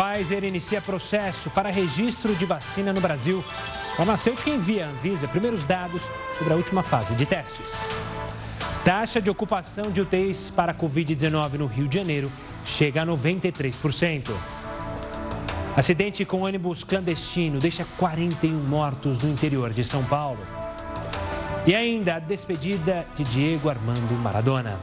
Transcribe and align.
Pfizer 0.00 0.44
inicia 0.44 0.80
processo 0.80 1.50
para 1.50 1.70
registro 1.70 2.34
de 2.34 2.46
vacina 2.46 2.90
no 2.90 3.02
Brasil. 3.02 3.44
Farmacêutica 3.98 4.48
envia 4.48 4.86
à 4.86 4.88
Anvisa 4.88 5.28
primeiros 5.28 5.62
dados 5.62 6.02
sobre 6.38 6.54
a 6.54 6.56
última 6.56 6.82
fase 6.82 7.14
de 7.14 7.26
testes. 7.26 7.74
Taxa 8.82 9.20
de 9.20 9.28
ocupação 9.28 9.90
de 9.90 10.00
UTIs 10.00 10.48
para 10.48 10.72
Covid-19 10.72 11.58
no 11.58 11.66
Rio 11.66 11.86
de 11.86 11.98
Janeiro 11.98 12.32
chega 12.64 13.02
a 13.02 13.06
93%. 13.06 14.30
Acidente 15.76 16.24
com 16.24 16.44
ônibus 16.44 16.82
clandestino 16.82 17.58
deixa 17.58 17.84
41 17.98 18.54
mortos 18.54 19.20
no 19.22 19.28
interior 19.28 19.70
de 19.70 19.84
São 19.84 20.02
Paulo. 20.04 20.40
E 21.66 21.74
ainda 21.74 22.14
a 22.14 22.18
despedida 22.18 23.06
de 23.14 23.22
Diego 23.24 23.68
Armando 23.68 24.14
Maradona. 24.22 24.80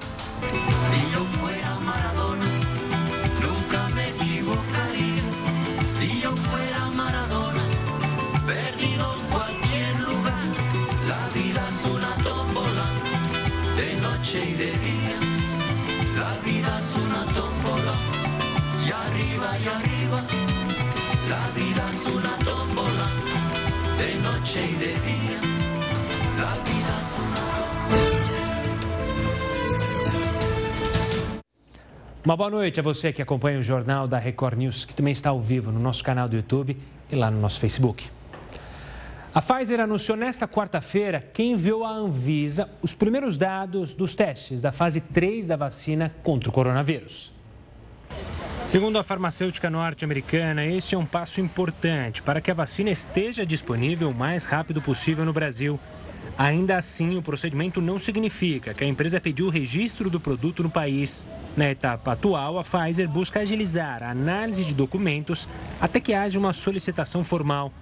Uma 32.27 32.35
boa 32.35 32.49
noite 32.49 32.77
a 32.77 32.83
você 32.83 33.13
que 33.13 33.21
acompanha 33.21 33.57
o 33.57 33.63
Jornal 33.63 34.05
da 34.05 34.17
Record 34.17 34.57
News, 34.57 34.83
que 34.83 34.93
também 34.93 35.13
está 35.13 35.29
ao 35.29 35.41
vivo 35.41 35.71
no 35.71 35.79
nosso 35.79 36.03
canal 36.03 36.27
do 36.27 36.35
YouTube 36.35 36.77
e 37.09 37.15
lá 37.15 37.31
no 37.31 37.39
nosso 37.39 37.57
Facebook. 37.57 38.09
A 39.33 39.41
Pfizer 39.41 39.79
anunciou 39.79 40.17
nesta 40.17 40.45
quarta-feira 40.45 41.21
que 41.21 41.41
enviou 41.41 41.85
à 41.85 41.89
Anvisa 41.89 42.69
os 42.81 42.93
primeiros 42.93 43.37
dados 43.37 43.93
dos 43.93 44.13
testes 44.13 44.61
da 44.61 44.73
fase 44.73 44.99
3 44.99 45.47
da 45.47 45.55
vacina 45.55 46.13
contra 46.21 46.49
o 46.49 46.51
coronavírus. 46.51 47.31
Segundo 48.65 48.99
a 48.99 49.03
farmacêutica 49.03 49.69
norte-americana, 49.69 50.65
este 50.65 50.95
é 50.95 50.97
um 50.97 51.05
passo 51.05 51.39
importante 51.39 52.21
para 52.21 52.41
que 52.41 52.51
a 52.51 52.53
vacina 52.53 52.89
esteja 52.89 53.45
disponível 53.45 54.09
o 54.09 54.13
mais 54.13 54.43
rápido 54.43 54.81
possível 54.81 55.23
no 55.23 55.31
Brasil. 55.31 55.79
Ainda 56.37 56.77
assim, 56.77 57.17
o 57.17 57.21
procedimento 57.21 57.81
não 57.81 57.97
significa 57.97 58.73
que 58.73 58.83
a 58.83 58.87
empresa 58.87 59.19
pediu 59.19 59.47
o 59.47 59.49
registro 59.49 60.09
do 60.09 60.19
produto 60.19 60.61
no 60.61 60.69
país. 60.69 61.25
Na 61.55 61.69
etapa 61.71 62.11
atual, 62.11 62.59
a 62.59 62.63
Pfizer 62.63 63.09
busca 63.09 63.39
agilizar 63.39 64.03
a 64.03 64.11
análise 64.11 64.63
de 64.63 64.75
documentos 64.75 65.47
até 65.81 65.99
que 65.99 66.13
haja 66.13 66.37
uma 66.37 66.53
solicitação 66.53 67.23
formal. 67.23 67.73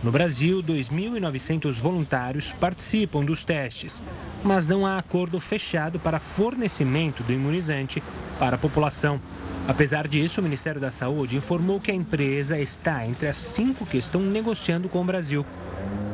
No 0.00 0.12
Brasil, 0.12 0.62
2.900 0.62 1.72
voluntários 1.80 2.52
participam 2.52 3.24
dos 3.24 3.42
testes, 3.42 4.00
mas 4.44 4.68
não 4.68 4.86
há 4.86 4.96
acordo 4.96 5.40
fechado 5.40 5.98
para 5.98 6.20
fornecimento 6.20 7.24
do 7.24 7.32
imunizante 7.32 8.00
para 8.38 8.54
a 8.54 8.58
população. 8.58 9.20
Apesar 9.66 10.06
disso, 10.06 10.40
o 10.40 10.44
Ministério 10.44 10.80
da 10.80 10.90
Saúde 10.90 11.36
informou 11.36 11.80
que 11.80 11.90
a 11.90 11.94
empresa 11.94 12.58
está 12.58 13.04
entre 13.04 13.28
as 13.28 13.36
cinco 13.36 13.84
que 13.84 13.98
estão 13.98 14.22
negociando 14.22 14.88
com 14.88 15.00
o 15.00 15.04
Brasil. 15.04 15.44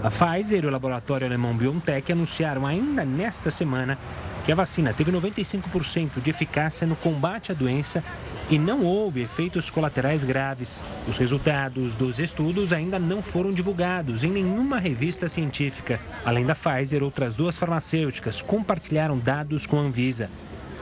A 0.04 0.10
Pfizer 0.10 0.62
e 0.62 0.66
o 0.66 0.70
laboratório 0.70 1.26
alemão 1.26 1.56
BioNTech 1.56 2.12
anunciaram 2.12 2.66
ainda 2.66 3.06
nesta 3.06 3.50
semana 3.50 3.98
que 4.44 4.52
a 4.52 4.54
vacina 4.54 4.92
teve 4.92 5.10
95% 5.10 6.20
de 6.20 6.28
eficácia 6.28 6.86
no 6.86 6.94
combate 6.94 7.50
à 7.50 7.54
doença 7.54 8.04
e 8.50 8.58
não 8.58 8.82
houve 8.82 9.22
efeitos 9.22 9.70
colaterais 9.70 10.22
graves. 10.22 10.84
Os 11.08 11.16
resultados 11.16 11.96
dos 11.96 12.18
estudos 12.18 12.70
ainda 12.70 12.98
não 12.98 13.22
foram 13.22 13.50
divulgados 13.50 14.24
em 14.24 14.30
nenhuma 14.30 14.78
revista 14.78 15.26
científica. 15.26 15.98
Além 16.22 16.44
da 16.44 16.54
Pfizer, 16.54 17.02
outras 17.02 17.34
duas 17.34 17.56
farmacêuticas 17.56 18.42
compartilharam 18.42 19.18
dados 19.18 19.66
com 19.66 19.78
a 19.78 19.82
Anvisa. 19.84 20.28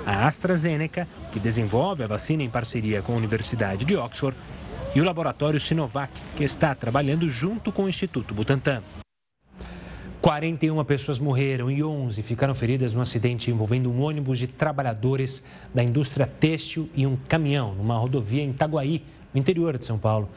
A 0.04 0.26
AstraZeneca, 0.26 1.06
que 1.30 1.38
desenvolve 1.38 2.02
a 2.02 2.08
vacina 2.08 2.42
em 2.42 2.50
parceria 2.50 3.02
com 3.02 3.12
a 3.12 3.18
Universidade 3.18 3.84
de 3.84 3.94
Oxford, 3.94 4.36
e 4.96 5.00
o 5.00 5.04
laboratório 5.04 5.60
Sinovac, 5.60 6.10
que 6.34 6.42
está 6.42 6.74
trabalhando 6.74 7.30
junto 7.30 7.70
com 7.70 7.84
o 7.84 7.88
Instituto 7.88 8.34
Butantan. 8.34 8.82
41 10.22 10.84
pessoas 10.84 11.18
morreram 11.18 11.68
e 11.68 11.82
11 11.82 12.22
ficaram 12.22 12.54
feridas 12.54 12.94
num 12.94 13.00
acidente 13.00 13.50
envolvendo 13.50 13.90
um 13.90 14.00
ônibus 14.00 14.38
de 14.38 14.46
trabalhadores 14.46 15.42
da 15.74 15.82
indústria 15.82 16.28
têxtil 16.28 16.88
e 16.94 17.04
um 17.04 17.16
caminhão 17.28 17.74
numa 17.74 17.98
rodovia 17.98 18.40
em 18.40 18.50
Itaguaí, 18.50 19.02
no 19.34 19.40
interior 19.40 19.76
de 19.76 19.84
São 19.84 19.98
Paulo. 19.98 20.28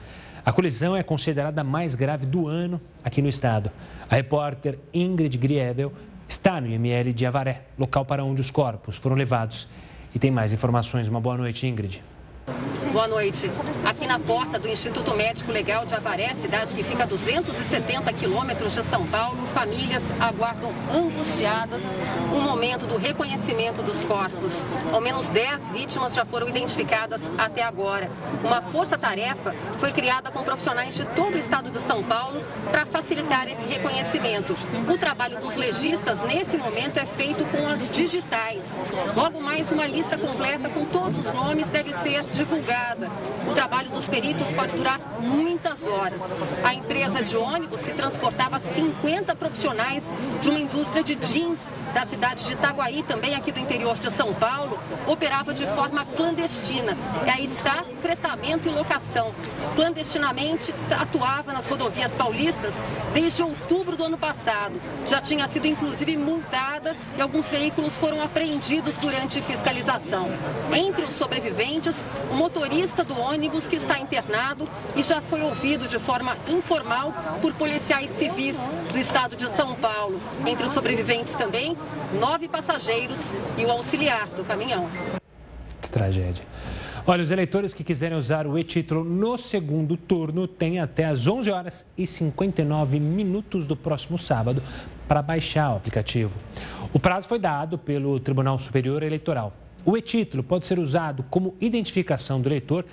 A 0.44 0.51
colisão 0.51 0.96
é 0.96 1.03
considerada 1.03 1.62
a 1.62 1.63
mais 1.63 1.94
grave 1.94 2.25
do 2.25 2.47
ano 2.47 2.81
aqui 3.03 3.22
no 3.22 3.29
estado. 3.29 3.72
A 4.09 4.16
repórter 4.16 4.79
Ingrid 4.91 5.38
Griebel 5.38 5.94
está 6.28 6.59
no 6.59 6.67
IML 6.67 7.13
de 7.13 7.23
Avaré, 7.28 7.67
local 7.78 8.06
para 8.06 8.23
onde 8.23 8.41
os 8.41 8.50
corpos 8.50 8.97
foram 8.97 9.16
levados. 9.16 9.67
E 10.16 10.17
tem 10.17 10.31
mais 10.31 10.52
informações. 10.52 11.07
Uma 11.07 11.22
boa 11.22 11.38
noite, 11.38 11.67
Ingrid. 11.67 12.02
Boa 12.96 13.10
noite. 13.10 13.52
Aqui 13.84 14.08
na 14.08 14.18
porta 14.18 14.58
do 14.58 14.70
Instituto 14.70 15.14
Médico 15.16 15.52
Legal 15.52 15.86
de 15.86 15.94
Avaré, 15.94 16.34
cidade 16.42 16.74
que 16.74 16.82
fica 16.82 17.04
a 17.04 17.06
270 17.06 18.14
quilômetros 18.14 18.74
de 18.74 18.84
São 18.84 19.06
Paulo, 19.08 19.46
famílias 19.48 20.02
aguardam 20.18 20.72
angustiadas 20.94 21.82
o 22.34 22.40
momento 22.40 22.88
do 22.88 22.96
reconhecimento 22.96 23.84
dos 23.84 24.02
corpos. 24.04 24.54
Ao 24.94 25.02
menos 25.02 25.28
10 25.28 25.72
vítimas 25.72 26.14
já 26.14 26.24
foram 26.24 26.48
identificadas 26.48 27.22
até 27.38 27.64
agora. 27.64 28.10
Uma 28.42 28.62
força-tarefa 28.62 29.54
foi 29.78 29.92
criada 29.92 30.32
com 30.32 30.42
profissionais 30.42 30.96
de 30.96 31.04
todo 31.04 31.36
o 31.36 31.38
estado 31.38 31.70
de 31.70 31.82
São 31.82 32.02
Paulo 32.02 32.42
para 32.72 32.86
facilitar 32.86 33.46
esse 33.50 33.66
reconhecimento. 33.68 34.56
O 34.90 34.98
trabalho 34.98 35.38
dos 35.42 35.58
legistas, 35.58 36.22
nesse 36.22 36.56
momento, 36.56 36.98
é 36.98 37.06
feito 37.06 37.44
com 37.52 37.68
as 37.68 37.90
digitais. 37.90 38.64
Logo 39.14 39.42
mais, 39.42 39.70
uma 39.70 39.86
lista 39.86 40.18
completa 40.18 40.70
com 40.70 40.86
todos 40.86 41.20
os 41.20 41.34
nomes 41.34 41.68
deve 41.68 41.92
ser 41.96 42.24
divulgada. 42.32 42.84
O 43.50 43.53
trabalho 43.53 43.90
dos 43.90 44.07
peritos 44.07 44.50
pode 44.51 44.75
durar 44.75 45.00
muitas 45.19 45.81
horas. 45.84 46.22
A 46.63 46.73
empresa 46.73 47.22
de 47.23 47.35
ônibus 47.35 47.81
que 47.81 47.91
transportava 47.94 48.59
50 48.59 49.35
profissionais 49.35 50.03
de 50.41 50.50
uma 50.50 50.59
indústria 50.59 51.03
de 51.03 51.16
jeans 51.16 51.59
da 51.96 52.06
cidade 52.06 52.44
de 52.44 52.52
Itaguaí, 52.52 53.04
também 53.04 53.36
aqui 53.36 53.54
do 53.54 53.60
interior 53.60 53.98
de 53.98 54.12
São 54.12 54.34
Paulo, 54.34 54.78
operava 55.08 55.54
de 55.54 55.66
forma 55.68 56.06
clandestina. 56.06 56.98
E 57.26 57.30
aí 57.30 57.46
está 57.46 57.86
fretamento 58.02 58.68
e 58.68 58.72
locação. 58.72 59.34
Clandestinamente 59.76 60.76
atuava 60.92 61.54
nas 61.54 61.66
rodovias 61.66 62.12
paulistas 62.12 62.74
desde 63.14 63.42
outubro 63.42 63.96
do 63.96 64.04
ano 64.04 64.18
passado. 64.18 64.74
Já 65.08 65.22
tinha 65.22 65.48
sido 65.48 65.68
inclusive 65.68 66.18
multada 66.18 66.98
e 67.18 67.22
alguns 67.22 67.48
veículos 67.48 67.98
foram 67.98 68.22
apreendidos 68.22 68.98
durante 68.98 69.42
fiscalização. 69.42 70.28
Entre 70.74 71.06
os 71.06 71.14
sobreviventes, 71.14 71.96
o 72.30 72.36
motorista 72.36 73.06
do 73.06 73.18
ônibus 73.18 73.68
que 73.68 73.78
está 73.78 73.98
internado 73.98 74.68
e 74.98 75.02
já 75.02 75.22
foi 75.22 75.42
ouvido 75.42 75.88
de 75.88 75.98
forma 75.98 76.36
informal 76.50 77.14
por 77.42 77.54
policiais 77.54 78.12
civis 78.18 78.58
do 78.92 79.00
estado 79.00 79.38
de 79.38 79.50
São 79.56 79.76
Paulo. 79.76 80.20
Entre 80.46 80.66
os 80.66 80.74
sobreviventes 80.74 81.34
também, 81.36 81.78
nove 82.19 82.47
passageiros 82.47 83.19
e 83.57 83.66
o 83.66 83.72
auxiliar 83.72 84.28
do 84.28 84.44
caminhão. 84.44 84.90
Tragédia. 85.91 86.44
Olha, 87.07 87.23
os 87.23 87.29
eleitores 87.29 87.72
que 87.73 87.84
quiserem 87.84 88.18
usar 88.18 88.47
o 88.47 88.57
e-título 88.57 89.03
no 89.03 89.38
segundo 89.38 89.96
turno 89.96 90.47
têm 90.47 90.79
até 90.79 91.06
às 91.06 91.28
11 91.28 91.51
horas 91.51 91.85
e 91.96 92.07
59 92.07 93.00
minutos 93.00 93.68
do 93.68 93.75
próximo 93.75 94.18
sábado 94.18 94.62
para 95.07 95.22
baixar 95.22 95.73
o 95.73 95.78
aplicativo. 95.78 96.40
O 96.91 97.00
prazo 97.00 97.28
foi 97.28 97.38
dado 97.38 97.78
pelo 97.78 98.19
Tribunal 98.19 98.57
Superior 98.57 99.03
Eleitoral. 99.03 99.53
O 99.85 99.96
e-título 99.96 100.41
pode 100.41 100.66
ser 100.66 100.79
usado 100.79 101.23
como 101.29 101.53
identificação 101.62 102.41
do 102.41 102.50
eleitor, 102.50 102.84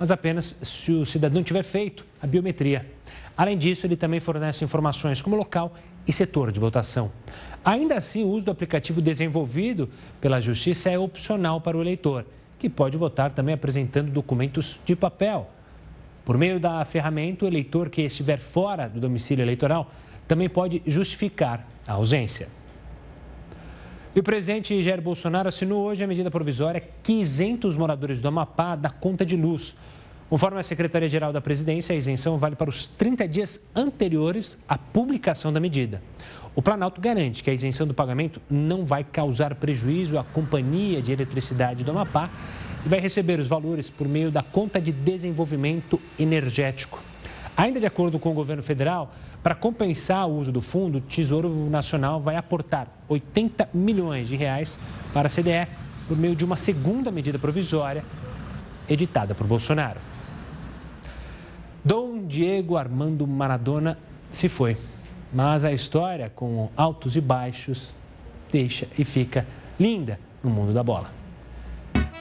mas 0.00 0.10
apenas 0.10 0.56
se 0.62 0.92
o 0.92 1.04
cidadão 1.04 1.42
tiver 1.42 1.62
feito 1.62 2.06
a 2.22 2.26
biometria. 2.26 2.90
Além 3.36 3.58
disso, 3.58 3.86
ele 3.86 3.96
também 3.96 4.18
fornece 4.18 4.64
informações 4.64 5.20
como 5.20 5.36
local 5.36 5.74
e 6.08 6.12
setor 6.12 6.50
de 6.50 6.58
votação. 6.58 7.12
Ainda 7.62 7.96
assim, 7.96 8.24
o 8.24 8.28
uso 8.28 8.46
do 8.46 8.50
aplicativo 8.50 9.02
desenvolvido 9.02 9.90
pela 10.18 10.40
Justiça 10.40 10.88
é 10.88 10.98
opcional 10.98 11.60
para 11.60 11.76
o 11.76 11.82
eleitor, 11.82 12.24
que 12.58 12.66
pode 12.70 12.96
votar 12.96 13.30
também 13.30 13.54
apresentando 13.54 14.10
documentos 14.10 14.80
de 14.86 14.96
papel. 14.96 15.50
Por 16.24 16.38
meio 16.38 16.58
da 16.58 16.82
ferramenta, 16.86 17.44
o 17.44 17.48
eleitor 17.48 17.90
que 17.90 18.00
estiver 18.00 18.38
fora 18.38 18.88
do 18.88 19.00
domicílio 19.00 19.42
eleitoral 19.42 19.90
também 20.26 20.48
pode 20.48 20.82
justificar 20.86 21.68
a 21.86 21.92
ausência. 21.92 22.48
E 24.12 24.18
o 24.18 24.24
presidente 24.24 24.82
Jair 24.82 25.00
Bolsonaro 25.00 25.48
assinou 25.48 25.84
hoje 25.84 26.02
a 26.02 26.06
medida 26.06 26.28
provisória 26.32 26.82
que 27.00 27.12
isenta 27.12 27.68
os 27.68 27.76
moradores 27.76 28.20
do 28.20 28.26
Amapá 28.26 28.74
da 28.74 28.90
conta 28.90 29.24
de 29.24 29.36
luz. 29.36 29.76
Conforme 30.28 30.58
a 30.58 30.64
Secretaria-Geral 30.64 31.32
da 31.32 31.40
Presidência, 31.40 31.94
a 31.94 31.96
isenção 31.96 32.36
vale 32.36 32.56
para 32.56 32.68
os 32.68 32.88
30 32.88 33.28
dias 33.28 33.60
anteriores 33.74 34.58
à 34.68 34.76
publicação 34.76 35.52
da 35.52 35.60
medida. 35.60 36.02
O 36.56 36.62
Planalto 36.62 37.00
garante 37.00 37.44
que 37.44 37.50
a 37.50 37.52
isenção 37.54 37.86
do 37.86 37.94
pagamento 37.94 38.42
não 38.50 38.84
vai 38.84 39.04
causar 39.04 39.54
prejuízo 39.54 40.18
à 40.18 40.24
Companhia 40.24 41.00
de 41.00 41.12
Eletricidade 41.12 41.84
do 41.84 41.92
Amapá 41.92 42.28
e 42.84 42.88
vai 42.88 42.98
receber 42.98 43.38
os 43.38 43.46
valores 43.46 43.88
por 43.90 44.08
meio 44.08 44.32
da 44.32 44.42
conta 44.42 44.80
de 44.80 44.90
desenvolvimento 44.90 46.00
energético. 46.18 47.00
Ainda 47.56 47.78
de 47.78 47.86
acordo 47.86 48.18
com 48.18 48.30
o 48.30 48.34
governo 48.34 48.62
federal, 48.62 49.12
para 49.42 49.54
compensar 49.54 50.28
o 50.28 50.38
uso 50.38 50.52
do 50.52 50.60
fundo, 50.60 50.98
o 50.98 51.00
Tesouro 51.00 51.48
Nacional 51.70 52.20
vai 52.20 52.36
aportar 52.36 52.88
80 53.08 53.70
milhões 53.72 54.28
de 54.28 54.36
reais 54.36 54.78
para 55.14 55.28
a 55.28 55.30
CDE 55.30 55.66
por 56.06 56.16
meio 56.16 56.36
de 56.36 56.44
uma 56.44 56.56
segunda 56.56 57.10
medida 57.10 57.38
provisória 57.38 58.04
editada 58.88 59.34
por 59.34 59.46
Bolsonaro. 59.46 60.00
Dom 61.82 62.26
Diego 62.26 62.76
Armando 62.76 63.26
Maradona 63.26 63.96
se 64.30 64.48
foi, 64.48 64.76
mas 65.32 65.64
a 65.64 65.72
história, 65.72 66.28
com 66.28 66.68
altos 66.76 67.16
e 67.16 67.20
baixos, 67.20 67.94
deixa 68.52 68.86
e 68.98 69.04
fica 69.04 69.46
linda 69.78 70.18
no 70.42 70.50
mundo 70.50 70.74
da 70.74 70.82
bola. 70.82 71.10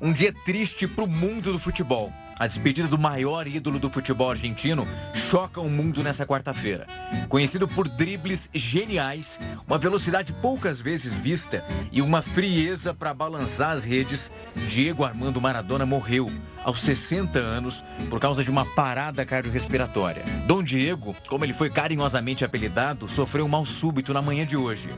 Um 0.02 0.14
dia 0.14 0.34
triste 0.46 0.88
para 0.88 1.04
o 1.04 1.08
mundo 1.08 1.52
do 1.52 1.60
futebol. 1.60 2.10
A 2.40 2.48
despedida 2.48 2.88
do 2.88 2.98
maior 2.98 3.46
ídolo 3.50 3.78
do 3.78 3.90
futebol 3.90 4.32
argentino 4.32 4.88
choca 5.14 5.60
o 5.60 5.70
mundo 5.70 6.02
nessa 6.02 6.26
quarta-feira. 6.26 6.88
Conhecido 7.28 7.68
por 7.68 7.86
dribles 7.90 8.50
geniais, 8.54 9.38
uma 9.68 9.78
velocidade 9.78 10.32
poucas 10.32 10.80
vezes 10.80 11.14
vista 11.14 11.62
e 11.92 12.02
uma 12.02 12.22
frieza 12.22 12.94
para 12.94 13.14
balançar 13.14 13.72
as 13.72 13.84
redes, 13.84 14.32
Diego 14.70 15.04
Armando 15.04 15.42
Maradona 15.42 15.86
morreu 15.86 16.32
aos 16.64 16.82
60 16.82 17.40
anos 17.40 17.84
por 18.10 18.20
causa 18.20 18.44
de 18.44 18.52
uma 18.52 18.66
parada 18.66 19.26
cardiorrespiratória. 19.26 20.24
Dom 20.46 20.62
Diego, 20.62 21.16
como 21.28 21.46
ele 21.46 21.54
foi 21.54 21.70
carinhosamente 21.70 22.44
apelidado, 22.44 23.08
sofreu 23.08 23.46
um 23.46 23.50
mal 23.50 23.66
súbito 23.66 24.14
na 24.14 24.22
manhã 24.22 24.46
de 24.46 24.58
hoje. 24.58 24.90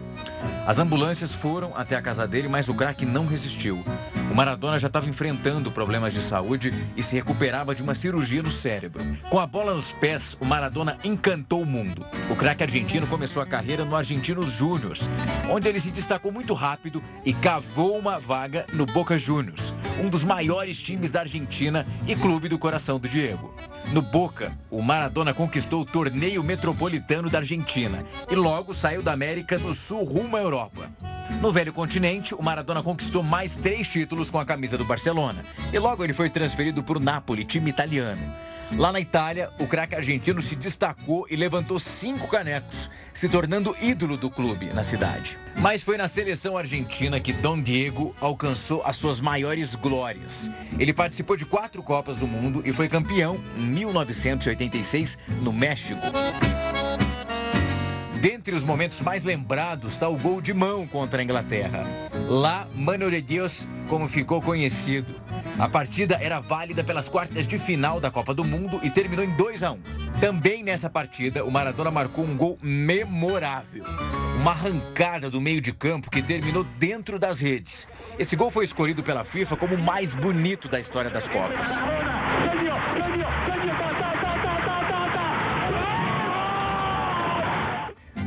As 0.65 0.79
ambulâncias 0.79 1.33
foram 1.33 1.75
até 1.75 1.95
a 1.95 2.01
casa 2.01 2.27
dele, 2.27 2.47
mas 2.47 2.69
o 2.69 2.73
craque 2.73 3.05
não 3.05 3.25
resistiu. 3.25 3.83
O 4.31 4.35
Maradona 4.35 4.79
já 4.79 4.87
estava 4.87 5.09
enfrentando 5.09 5.71
problemas 5.71 6.13
de 6.13 6.21
saúde 6.21 6.73
e 6.95 7.03
se 7.03 7.15
recuperava 7.15 7.75
de 7.75 7.83
uma 7.83 7.93
cirurgia 7.93 8.41
no 8.41 8.49
cérebro. 8.49 9.03
Com 9.29 9.39
a 9.39 9.45
bola 9.45 9.73
nos 9.73 9.91
pés, 9.91 10.37
o 10.39 10.45
Maradona 10.45 10.97
encantou 11.03 11.61
o 11.61 11.65
mundo. 11.65 12.05
O 12.29 12.35
craque 12.35 12.63
argentino 12.63 13.05
começou 13.07 13.41
a 13.41 13.45
carreira 13.45 13.83
no 13.83 13.95
Argentinos 13.95 14.51
Júniors, 14.51 15.09
onde 15.49 15.67
ele 15.67 15.79
se 15.79 15.91
destacou 15.91 16.31
muito 16.31 16.53
rápido 16.53 17.03
e 17.25 17.33
cavou 17.33 17.97
uma 17.97 18.19
vaga 18.19 18.65
no 18.73 18.85
Boca 18.85 19.19
Juniors, 19.19 19.73
um 20.01 20.09
dos 20.09 20.23
maiores 20.23 20.79
times 20.79 21.09
da 21.09 21.21
Argentina 21.21 21.50
e 22.07 22.15
clube 22.15 22.47
do 22.47 22.57
coração 22.57 22.97
do 22.97 23.09
Diego. 23.09 23.53
No 23.91 24.01
Boca, 24.01 24.57
o 24.69 24.81
Maradona 24.81 25.33
conquistou 25.33 25.81
o 25.81 25.85
torneio 25.85 26.41
metropolitano 26.41 27.29
da 27.29 27.39
Argentina 27.39 28.05
e 28.29 28.35
logo 28.35 28.73
saiu 28.73 29.03
da 29.03 29.11
América 29.11 29.59
do 29.59 29.73
Sul 29.73 30.05
rumo 30.05 30.37
à 30.37 30.39
Europa. 30.39 30.89
No 31.41 31.51
velho 31.51 31.73
continente, 31.73 32.33
o 32.33 32.41
Maradona 32.41 32.81
conquistou 32.81 33.21
mais 33.21 33.57
três 33.57 33.89
títulos 33.89 34.29
com 34.29 34.39
a 34.39 34.45
camisa 34.45 34.77
do 34.77 34.85
Barcelona 34.85 35.43
e 35.73 35.77
logo 35.77 36.03
ele 36.03 36.13
foi 36.13 36.29
transferido 36.29 36.81
para 36.81 36.97
o 36.97 37.01
Napoli, 37.01 37.43
time 37.43 37.69
italiano. 37.69 38.21
Lá 38.77 38.91
na 38.91 38.99
Itália, 38.99 39.49
o 39.59 39.67
craque 39.67 39.95
argentino 39.95 40.41
se 40.41 40.55
destacou 40.55 41.27
e 41.29 41.35
levantou 41.35 41.77
cinco 41.77 42.27
canecos, 42.27 42.89
se 43.13 43.27
tornando 43.27 43.75
ídolo 43.81 44.15
do 44.15 44.29
clube 44.29 44.67
na 44.67 44.81
cidade. 44.81 45.37
Mas 45.57 45.83
foi 45.83 45.97
na 45.97 46.07
seleção 46.07 46.57
argentina 46.57 47.19
que 47.19 47.33
Dom 47.33 47.61
Diego 47.61 48.15
alcançou 48.21 48.81
as 48.85 48.95
suas 48.95 49.19
maiores 49.19 49.75
glórias. 49.75 50.49
Ele 50.79 50.93
participou 50.93 51.35
de 51.35 51.45
quatro 51.45 51.83
Copas 51.83 52.15
do 52.15 52.27
Mundo 52.27 52.61
e 52.65 52.71
foi 52.71 52.87
campeão 52.87 53.39
em 53.57 53.65
1986 53.65 55.17
no 55.41 55.51
México. 55.51 55.99
Dentre 58.21 58.55
os 58.55 58.63
momentos 58.63 59.01
mais 59.01 59.23
lembrados 59.23 59.93
está 59.93 60.07
o 60.07 60.15
gol 60.15 60.41
de 60.41 60.53
mão 60.53 60.87
contra 60.87 61.21
a 61.21 61.23
Inglaterra. 61.23 61.83
Lá, 62.31 62.65
Mano 62.73 63.11
de 63.11 63.19
Deus, 63.19 63.67
como 63.89 64.07
ficou 64.07 64.41
conhecido. 64.41 65.13
A 65.59 65.67
partida 65.67 66.17
era 66.21 66.39
válida 66.39 66.81
pelas 66.81 67.09
quartas 67.09 67.45
de 67.45 67.59
final 67.59 67.99
da 67.99 68.09
Copa 68.09 68.33
do 68.33 68.45
Mundo 68.45 68.79
e 68.81 68.89
terminou 68.89 69.25
em 69.25 69.35
2 69.35 69.63
a 69.63 69.73
1. 69.73 69.81
Também 70.21 70.63
nessa 70.63 70.89
partida, 70.89 71.43
o 71.43 71.51
Maradona 71.51 71.91
marcou 71.91 72.23
um 72.23 72.37
gol 72.37 72.57
memorável. 72.61 73.83
Uma 74.39 74.51
arrancada 74.51 75.29
do 75.29 75.41
meio 75.41 75.59
de 75.59 75.73
campo 75.73 76.09
que 76.09 76.21
terminou 76.21 76.63
dentro 76.79 77.19
das 77.19 77.41
redes. 77.41 77.85
Esse 78.17 78.37
gol 78.37 78.49
foi 78.49 78.63
escolhido 78.63 79.03
pela 79.03 79.25
FIFA 79.25 79.57
como 79.57 79.75
o 79.75 79.83
mais 79.83 80.15
bonito 80.15 80.69
da 80.69 80.79
história 80.79 81.11
das 81.11 81.27
Copas. 81.27 81.79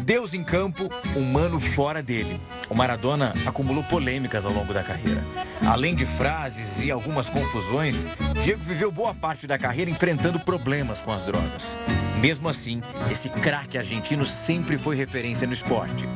Deus 0.04 0.34
em 0.34 0.44
campo, 0.44 0.90
humano 1.16 1.58
fora 1.58 2.02
dele. 2.02 2.38
O 2.68 2.74
Maradona 2.74 3.32
acumulou 3.46 3.82
polêmicas 3.84 4.44
ao 4.44 4.52
longo 4.52 4.74
da 4.74 4.82
carreira. 4.82 5.24
Além 5.66 5.94
de 5.94 6.04
frases 6.04 6.82
e 6.82 6.90
algumas 6.90 7.30
confusões, 7.30 8.04
Diego 8.42 8.62
viveu 8.62 8.92
boa 8.92 9.14
parte 9.14 9.46
da 9.46 9.56
carreira 9.56 9.90
enfrentando 9.90 10.38
problemas 10.38 11.00
com 11.00 11.10
as 11.10 11.24
drogas. 11.24 11.78
Mesmo 12.20 12.50
assim, 12.50 12.82
esse 13.10 13.30
craque 13.30 13.78
argentino 13.78 14.26
sempre 14.26 14.76
foi 14.76 14.94
referência 14.94 15.46
no 15.46 15.54
esporte. 15.54 16.06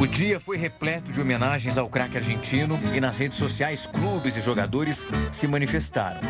O 0.00 0.06
dia 0.06 0.40
foi 0.40 0.56
repleto 0.56 1.12
de 1.12 1.20
homenagens 1.20 1.76
ao 1.76 1.90
craque 1.90 2.16
argentino 2.16 2.80
e 2.94 3.00
nas 3.00 3.18
redes 3.18 3.36
sociais 3.36 3.86
clubes 3.86 4.38
e 4.38 4.40
jogadores 4.40 5.06
se 5.30 5.46
manifestaram. 5.46 6.20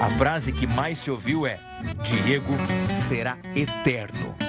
A 0.00 0.10
frase 0.10 0.52
que 0.52 0.66
mais 0.66 0.98
se 0.98 1.08
ouviu 1.08 1.46
é: 1.46 1.60
Diego 2.02 2.52
será 2.96 3.38
eterno. 3.54 4.45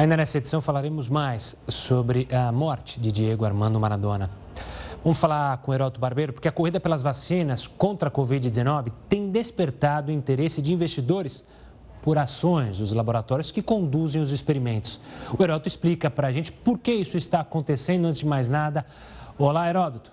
Ainda 0.00 0.16
nessa 0.16 0.38
edição 0.38 0.62
falaremos 0.62 1.10
mais 1.10 1.54
sobre 1.68 2.26
a 2.32 2.50
morte 2.50 2.98
de 2.98 3.12
Diego 3.12 3.44
Armando 3.44 3.78
Maradona. 3.78 4.30
Vamos 5.04 5.18
falar 5.18 5.58
com 5.58 5.72
o 5.72 5.74
Heroto 5.74 6.00
Barbeiro, 6.00 6.32
porque 6.32 6.48
a 6.48 6.52
corrida 6.52 6.80
pelas 6.80 7.02
vacinas 7.02 7.66
contra 7.66 8.08
a 8.08 8.10
Covid-19 8.10 8.90
tem 9.10 9.30
despertado 9.30 10.10
o 10.10 10.14
interesse 10.14 10.62
de 10.62 10.72
investidores 10.72 11.46
por 12.00 12.16
ações 12.16 12.78
dos 12.78 12.92
laboratórios 12.92 13.50
que 13.50 13.60
conduzem 13.60 14.22
os 14.22 14.30
experimentos. 14.30 14.98
O 15.38 15.42
Heródoto 15.42 15.68
explica 15.68 16.08
para 16.08 16.28
a 16.28 16.32
gente 16.32 16.50
por 16.50 16.78
que 16.78 16.92
isso 16.92 17.18
está 17.18 17.40
acontecendo 17.40 18.06
antes 18.06 18.20
de 18.20 18.26
mais 18.26 18.48
nada. 18.48 18.86
Olá, 19.36 19.68
Heródoto. 19.68 20.10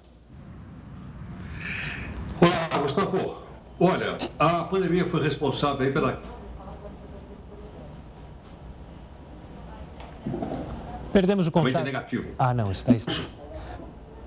Olá, 2.41 2.81
Gustavo. 2.81 3.37
Olha, 3.79 4.17
a 4.37 4.65
pandemia 4.65 5.05
foi 5.05 5.21
responsável 5.21 5.93
pela 5.93 6.21
Perdemos 11.17 11.47
o 11.47 11.51
contato. 11.51 11.83
negativo. 11.83 12.27
Ah, 12.37 12.53
não, 12.53 12.71
está. 12.71 12.93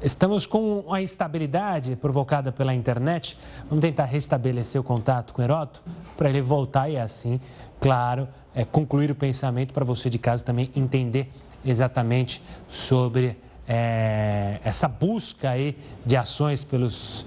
Estamos 0.03 0.45
com 0.45 0.93
a 0.93 1.01
instabilidade 1.01 1.95
provocada 1.95 2.51
pela 2.51 2.75
internet. 2.75 3.39
Vamos 3.69 3.81
tentar 3.81 4.07
restabelecer 4.07 4.81
o 4.81 4.83
contato 4.83 5.33
com 5.33 5.41
o 5.41 5.45
Heroto 5.45 5.85
para 6.17 6.29
ele 6.29 6.41
voltar 6.41 6.89
e 6.89 6.99
assim, 6.99 7.41
claro, 7.79 8.27
é, 8.53 8.65
concluir 8.65 9.09
o 9.09 9.15
pensamento 9.15 9.73
para 9.73 9.85
você 9.85 10.11
de 10.11 10.19
casa 10.19 10.45
também 10.45 10.69
entender 10.75 11.31
exatamente 11.65 12.43
sobre 12.69 13.39
é, 13.69 14.59
essa 14.65 14.89
busca 14.89 15.51
aí 15.51 15.79
de 16.05 16.17
ações 16.17 16.65
pelos 16.65 17.25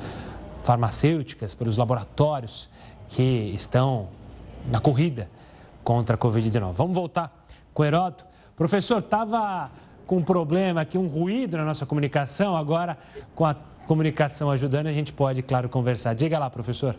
farmacêuticas, 0.62 1.56
pelos 1.56 1.78
laboratórios 1.78 2.70
que 3.08 3.54
estão 3.56 4.10
na 4.70 4.82
corrida 4.82 5.30
contra 5.86 6.18
a 6.18 6.20
Covid-19. 6.20 6.74
Vamos 6.74 6.94
voltar 6.94 7.46
com 7.74 7.82
o 7.82 7.86
Heroto 7.86 8.33
Professor, 8.56 9.00
estava 9.00 9.72
com 10.06 10.18
um 10.18 10.24
problema 10.24 10.82
aqui, 10.82 10.98
um 10.98 11.08
ruído 11.08 11.58
na 11.58 11.66
nossa 11.66 11.86
comunicação, 11.86 12.56
agora 12.56 12.98
com 13.34 13.46
a 13.46 13.56
comunicação 13.88 14.52
ajudando, 14.52 14.88
a 14.88 14.94
gente 14.94 15.12
pode, 15.12 15.42
claro, 15.42 15.68
conversar. 15.68 16.14
Diga 16.14 16.38
lá, 16.38 16.50
professor. 16.50 16.96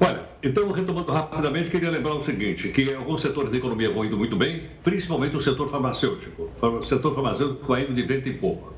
Olha, 0.00 0.20
então, 0.42 0.70
retomando 0.72 1.12
rapidamente, 1.12 1.70
queria 1.70 1.90
lembrar 1.90 2.14
o 2.14 2.24
seguinte, 2.24 2.68
que 2.68 2.92
alguns 2.94 3.20
setores 3.20 3.52
da 3.52 3.58
economia 3.58 3.90
vão 3.90 4.04
indo 4.04 4.16
muito 4.16 4.36
bem, 4.36 4.64
principalmente 4.82 5.36
o 5.36 5.40
setor 5.40 5.68
farmacêutico. 5.68 6.50
O 6.60 6.82
setor 6.82 7.14
farmacêutico 7.14 7.66
vai 7.66 7.82
indo 7.82 7.94
de 7.94 8.02
vento 8.02 8.28
em 8.28 8.36
pouco. 8.36 8.72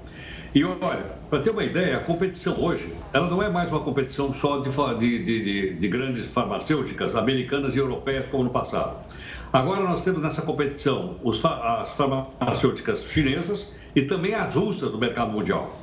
E 0.54 0.64
olha, 0.64 1.04
para 1.30 1.40
ter 1.40 1.50
uma 1.50 1.64
ideia, 1.64 1.96
a 1.96 2.00
competição 2.00 2.60
hoje, 2.60 2.92
ela 3.12 3.28
não 3.28 3.42
é 3.42 3.48
mais 3.48 3.72
uma 3.72 3.80
competição 3.80 4.32
só 4.32 4.58
de, 4.58 4.70
de, 4.98 5.24
de, 5.24 5.74
de 5.74 5.88
grandes 5.88 6.26
farmacêuticas 6.26 7.16
americanas 7.16 7.74
e 7.74 7.78
europeias 7.78 8.28
como 8.28 8.44
no 8.44 8.50
passado. 8.50 8.96
Agora 9.54 9.84
nós 9.84 10.02
temos 10.02 10.20
nessa 10.20 10.42
competição 10.42 11.16
as 11.24 11.90
farmacêuticas 11.90 13.04
chinesas 13.04 13.72
e 13.94 14.02
também 14.02 14.34
as 14.34 14.52
russas 14.52 14.90
do 14.90 14.98
mercado 14.98 15.30
mundial. 15.30 15.78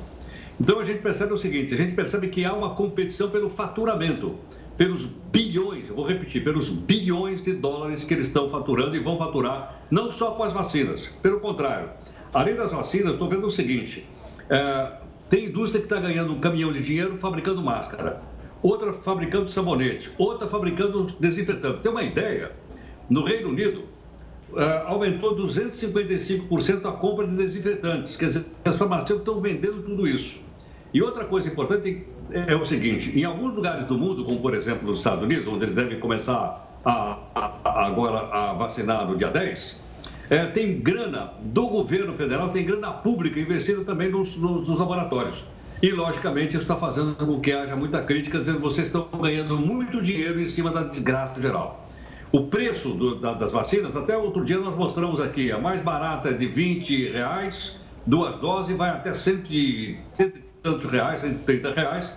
Então 0.60 0.78
a 0.78 0.84
gente 0.84 1.00
percebe 1.00 1.32
o 1.32 1.38
seguinte: 1.38 1.72
a 1.72 1.76
gente 1.78 1.94
percebe 1.94 2.28
que 2.28 2.44
há 2.44 2.52
uma 2.52 2.74
competição 2.74 3.30
pelo 3.30 3.48
faturamento, 3.48 4.36
pelos 4.76 5.06
bilhões, 5.06 5.88
eu 5.88 5.94
vou 5.94 6.04
repetir, 6.04 6.44
pelos 6.44 6.68
bilhões 6.68 7.40
de 7.40 7.54
dólares 7.54 8.04
que 8.04 8.12
eles 8.12 8.26
estão 8.26 8.50
faturando 8.50 8.94
e 8.94 8.98
vão 8.98 9.16
faturar, 9.16 9.80
não 9.90 10.10
só 10.10 10.32
com 10.32 10.42
as 10.42 10.52
vacinas, 10.52 11.08
pelo 11.22 11.40
contrário. 11.40 11.88
Além 12.34 12.54
das 12.54 12.72
vacinas, 12.72 13.12
estou 13.12 13.26
vendo 13.26 13.46
o 13.46 13.50
seguinte: 13.50 14.06
é, 14.50 14.92
tem 15.30 15.46
indústria 15.46 15.80
que 15.80 15.86
está 15.86 15.98
ganhando 15.98 16.34
um 16.34 16.40
caminhão 16.40 16.74
de 16.74 16.82
dinheiro 16.82 17.16
fabricando 17.16 17.62
máscara, 17.62 18.20
outra 18.62 18.92
fabricando 18.92 19.48
sabonete, 19.48 20.12
outra 20.18 20.46
fabricando 20.46 21.06
desinfetante. 21.18 21.80
Tem 21.80 21.90
uma 21.90 22.02
ideia? 22.02 22.52
No 23.08 23.24
Reino 23.24 23.48
Unido, 23.48 23.92
Uh, 24.52 24.86
aumentou 24.86 25.34
255% 25.34 26.84
a 26.84 26.92
compra 26.92 27.26
de 27.26 27.34
desinfetantes. 27.34 28.16
Quer 28.16 28.26
dizer, 28.26 28.44
as 28.66 28.76
farmacêuticas 28.76 29.20
estão 29.20 29.40
vendendo 29.40 29.82
tudo 29.82 30.06
isso. 30.06 30.38
E 30.92 31.00
outra 31.00 31.24
coisa 31.24 31.48
importante 31.48 32.06
é 32.30 32.54
o 32.54 32.64
seguinte: 32.64 33.18
em 33.18 33.24
alguns 33.24 33.54
lugares 33.54 33.84
do 33.84 33.96
mundo, 33.96 34.24
como 34.24 34.40
por 34.40 34.54
exemplo 34.54 34.86
nos 34.86 34.98
Estados 34.98 35.24
Unidos, 35.24 35.46
onde 35.46 35.64
eles 35.64 35.74
devem 35.74 35.98
começar 35.98 36.70
a, 36.84 37.18
a, 37.34 37.86
agora 37.86 38.28
a 38.30 38.52
vacinar 38.52 39.08
no 39.08 39.16
dia 39.16 39.28
10, 39.30 39.76
é, 40.28 40.46
tem 40.46 40.80
grana 40.80 41.32
do 41.40 41.66
governo 41.68 42.14
federal, 42.14 42.50
tem 42.50 42.64
grana 42.64 42.90
pública 42.90 43.40
investida 43.40 43.82
também 43.84 44.10
nos, 44.10 44.36
nos, 44.36 44.68
nos 44.68 44.78
laboratórios. 44.78 45.44
E, 45.82 45.90
logicamente, 45.90 46.50
isso 46.50 46.62
está 46.62 46.76
fazendo 46.76 47.16
com 47.16 47.40
que 47.40 47.52
haja 47.52 47.74
muita 47.74 48.02
crítica, 48.02 48.38
dizendo 48.38 48.58
que 48.58 48.62
vocês 48.62 48.86
estão 48.86 49.08
ganhando 49.20 49.58
muito 49.58 50.00
dinheiro 50.00 50.40
em 50.40 50.46
cima 50.46 50.70
da 50.70 50.84
desgraça 50.84 51.40
geral. 51.40 51.81
O 52.32 52.44
preço 52.44 52.94
do, 52.94 53.16
da, 53.16 53.34
das 53.34 53.52
vacinas, 53.52 53.94
até 53.94 54.16
outro 54.16 54.42
dia 54.42 54.58
nós 54.58 54.74
mostramos 54.74 55.20
aqui, 55.20 55.52
a 55.52 55.58
mais 55.58 55.82
barata 55.82 56.30
é 56.30 56.32
de 56.32 56.46
20 56.46 57.10
reais, 57.12 57.76
duas 58.06 58.36
doses, 58.36 58.74
vai 58.74 58.88
até 58.88 59.12
100, 59.12 59.44
100 60.14 60.26
e 60.26 60.32
tantos 60.62 60.90
reais, 60.90 61.20
130 61.20 61.74
reais, 61.74 62.14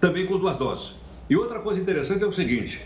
também 0.00 0.24
com 0.24 0.38
duas 0.38 0.56
doses. 0.56 0.94
E 1.28 1.36
outra 1.36 1.58
coisa 1.58 1.78
interessante 1.78 2.24
é 2.24 2.26
o 2.26 2.32
seguinte, 2.32 2.80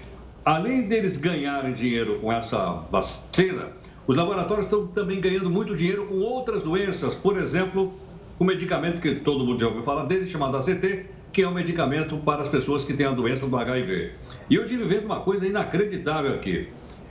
além 0.44 0.88
deles 0.88 1.16
ganharem 1.16 1.72
dinheiro 1.72 2.18
com 2.18 2.32
essa 2.32 2.84
vacina, 2.90 3.68
os 4.04 4.16
laboratórios 4.16 4.66
estão 4.66 4.88
também 4.88 5.20
ganhando 5.20 5.48
muito 5.48 5.76
dinheiro 5.76 6.06
com 6.06 6.18
outras 6.18 6.64
doenças, 6.64 7.14
por 7.14 7.38
exemplo, 7.38 7.94
o 8.36 8.44
medicamento 8.44 9.00
que 9.00 9.14
todo 9.14 9.46
mundo 9.46 9.60
já 9.60 9.68
ouviu 9.68 9.84
falar 9.84 10.06
dele, 10.06 10.26
chamado 10.26 10.56
ACT, 10.56 11.06
que 11.34 11.42
é 11.42 11.48
um 11.48 11.52
medicamento 11.52 12.16
para 12.18 12.42
as 12.42 12.48
pessoas 12.48 12.84
que 12.84 12.94
têm 12.94 13.06
a 13.06 13.10
doença 13.10 13.44
do 13.46 13.56
HIV. 13.56 14.12
E 14.48 14.54
eu 14.54 14.66
tive 14.66 14.84
vendo 14.84 15.06
uma 15.06 15.20
coisa 15.20 15.44
inacreditável 15.44 16.32
aqui. 16.32 16.68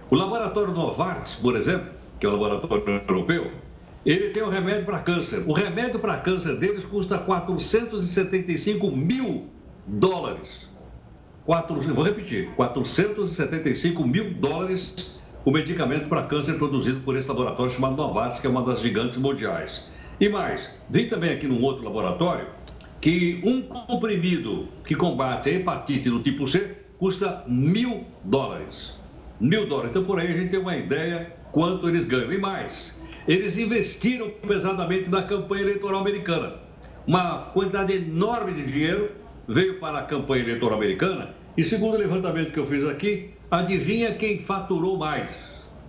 O 0.09 0.15
laboratório 0.15 0.73
Novartis, 0.73 1.35
por 1.35 1.57
exemplo, 1.57 1.89
que 2.17 2.25
é 2.25 2.29
o 2.29 2.31
laboratório 2.31 3.01
europeu, 3.05 3.51
ele 4.05 4.29
tem 4.29 4.41
um 4.41 4.49
remédio 4.49 4.85
para 4.85 4.99
câncer. 4.99 5.43
O 5.45 5.51
remédio 5.51 5.99
para 5.99 6.17
câncer 6.17 6.55
deles 6.55 6.85
custa 6.85 7.17
475 7.17 8.89
mil 8.91 9.49
dólares. 9.85 10.69
Quatro, 11.45 11.81
vou 11.81 12.03
repetir, 12.05 12.49
475 12.55 14.07
mil 14.07 14.33
dólares 14.35 15.19
o 15.43 15.51
medicamento 15.51 16.07
para 16.07 16.23
câncer 16.23 16.53
produzido 16.53 17.01
por 17.01 17.17
esse 17.17 17.27
laboratório 17.27 17.69
chamado 17.69 17.97
Novartis, 17.97 18.39
que 18.39 18.47
é 18.47 18.49
uma 18.49 18.63
das 18.63 18.79
gigantes 18.79 19.17
mundiais. 19.17 19.85
E 20.17 20.29
mais, 20.29 20.71
vi 20.89 21.07
também 21.07 21.33
aqui 21.33 21.45
num 21.45 21.61
outro 21.61 21.83
laboratório 21.83 22.47
que 23.03 23.41
um 23.43 23.61
comprimido 23.61 24.69
que 24.85 24.95
combate 24.95 25.49
a 25.49 25.53
hepatite 25.55 26.09
do 26.09 26.21
tipo 26.21 26.47
C 26.47 26.73
custa 26.97 27.43
mil 27.45 28.05
dólares. 28.23 28.93
Mil 29.41 29.67
dólares. 29.67 29.91
Então, 29.91 30.05
por 30.05 30.21
aí 30.21 30.31
a 30.31 30.35
gente 30.37 30.51
tem 30.51 30.59
uma 30.61 30.77
ideia 30.77 31.35
quanto 31.51 31.89
eles 31.89 32.05
ganham. 32.05 32.31
E 32.31 32.37
mais, 32.37 32.95
eles 33.27 33.57
investiram 33.57 34.31
pesadamente 34.47 35.09
na 35.09 35.21
campanha 35.21 35.63
eleitoral 35.63 35.99
americana. 35.99 36.53
Uma 37.05 37.39
quantidade 37.53 37.91
enorme 37.91 38.53
de 38.53 38.63
dinheiro 38.71 39.11
veio 39.49 39.81
para 39.81 39.99
a 39.99 40.03
campanha 40.03 40.43
eleitoral 40.43 40.77
americana 40.77 41.35
e, 41.57 41.63
segundo 41.65 41.95
o 41.95 41.97
levantamento 41.97 42.53
que 42.53 42.59
eu 42.59 42.65
fiz 42.65 42.87
aqui, 42.87 43.31
adivinha 43.51 44.15
quem 44.15 44.39
faturou 44.39 44.97
mais? 44.97 45.27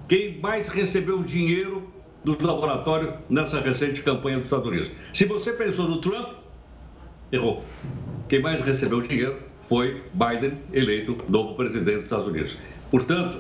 Quem 0.09 0.41
mais 0.41 0.67
recebeu 0.67 1.23
dinheiro 1.23 1.89
do 2.25 2.37
laboratório 2.45 3.15
nessa 3.31 3.61
recente 3.61 4.03
campanha 4.03 4.39
dos 4.39 4.47
Estados 4.47 4.67
Unidos. 4.67 4.91
Se 5.13 5.27
você 5.27 5.53
pensou 5.53 5.89
no 5.89 6.01
Trump, 6.01 6.43
errou. 7.33 7.65
Quem 8.29 8.41
mais 8.41 8.61
recebeu 8.63 9.01
dinheiro 9.01 9.37
foi 9.63 10.03
Biden, 10.13 10.59
eleito 10.73 11.17
novo 11.29 11.55
presidente 11.55 11.97
dos 11.97 12.05
Estados 12.05 12.27
Unidos. 12.27 12.57
Portanto, 12.91 13.39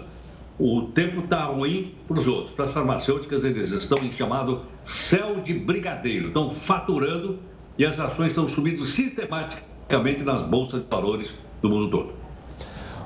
o 0.58 0.82
tempo 0.82 1.20
está 1.20 1.44
ruim 1.44 1.94
para 2.06 2.18
os 2.18 2.28
outros. 2.28 2.54
Para 2.54 2.66
as 2.66 2.72
farmacêuticas, 2.72 3.44
eles 3.44 3.70
estão 3.70 3.98
em 3.98 4.12
chamado 4.12 4.62
céu 4.84 5.40
de 5.40 5.52
brigadeiro. 5.52 6.28
Estão 6.28 6.52
faturando 6.52 7.38
e 7.76 7.84
as 7.84 7.98
ações 7.98 8.28
estão 8.28 8.46
subindo 8.46 8.84
sistematicamente 8.84 10.22
nas 10.22 10.42
bolsas 10.42 10.82
de 10.82 10.88
valores 10.88 11.34
do 11.60 11.68
mundo 11.68 11.90
todo. 11.90 12.12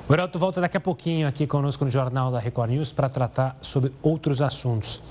O 0.09 0.13
Heraldo 0.15 0.39
volta 0.39 0.61
daqui 0.61 0.77
a 0.77 0.81
pouquinho 0.81 1.29
aqui 1.29 1.47
conosco 1.47 1.85
no 1.85 1.91
Jornal 1.91 2.31
da 2.31 2.39
Record 2.39 2.71
News 2.71 2.93
para 2.93 3.11
tratar 3.11 3.59
sobre 3.61 3.93
outros 4.03 4.41
assuntos. 4.41 5.03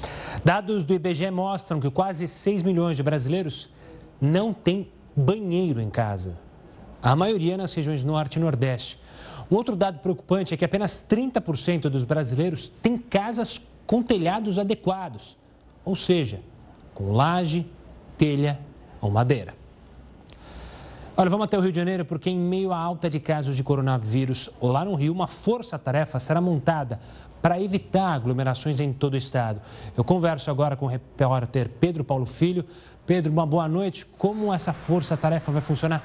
Dados 0.44 0.84
do 0.84 0.94
IBGE 0.94 1.30
mostram 1.30 1.80
que 1.80 1.90
quase 1.92 2.28
6 2.28 2.64
milhões 2.64 2.98
de 2.98 3.04
brasileiros 3.04 3.70
não 4.20 4.52
têm 4.52 4.88
banheiro 5.18 5.82
em 5.82 5.90
casa. 5.90 6.38
A 7.02 7.16
maioria 7.16 7.58
nas 7.58 7.74
regiões 7.74 8.04
norte 8.04 8.36
e 8.36 8.40
nordeste. 8.40 9.00
Um 9.50 9.56
outro 9.56 9.76
dado 9.76 10.00
preocupante 10.00 10.54
é 10.54 10.58
que 10.58 10.66
apenas 10.66 11.06
30% 11.10 11.90
dos 11.90 12.04
brasileiros 12.04 12.68
têm 12.68 12.98
casas 12.98 13.60
com 13.86 14.04
telhados 14.04 14.60
adequados, 14.60 15.38
ou 15.84 15.96
seja, 15.96 16.42
com 16.94 17.14
laje, 17.14 17.66
telha 18.18 18.60
ou 19.02 19.10
madeira. 19.10 19.56
Olha, 21.16 21.32
vamos 21.32 21.46
até 21.46 21.58
o 21.58 21.62
Rio 21.62 21.72
de 21.72 21.78
Janeiro 21.78 22.06
porque, 22.06 22.30
em 22.30 22.38
meio 22.38 22.72
à 22.72 22.78
alta 22.78 23.10
de 23.10 23.20
casos 23.20 23.58
de 23.58 23.64
coronavírus 23.64 24.52
lá 24.62 24.86
no 24.86 24.94
Rio, 24.94 25.12
uma 25.12 25.26
força-tarefa 25.26 26.20
será 26.20 26.40
montada 26.40 27.00
para 27.42 27.60
evitar 27.60 28.14
aglomerações 28.14 28.80
em 28.80 28.92
todo 28.92 29.14
o 29.14 29.18
estado. 29.18 29.62
Eu 29.96 30.04
converso 30.04 30.52
agora 30.52 30.76
com 30.76 30.86
o 30.86 30.88
repórter 30.88 31.70
Pedro 31.80 32.04
Paulo 32.04 32.26
Filho. 32.26 32.66
Pedro, 33.08 33.32
uma 33.32 33.46
boa 33.46 33.68
noite. 33.68 34.06
Como 34.18 34.54
essa 34.54 34.74
força-tarefa 34.74 35.50
vai 35.52 35.62
funcionar? 35.62 36.04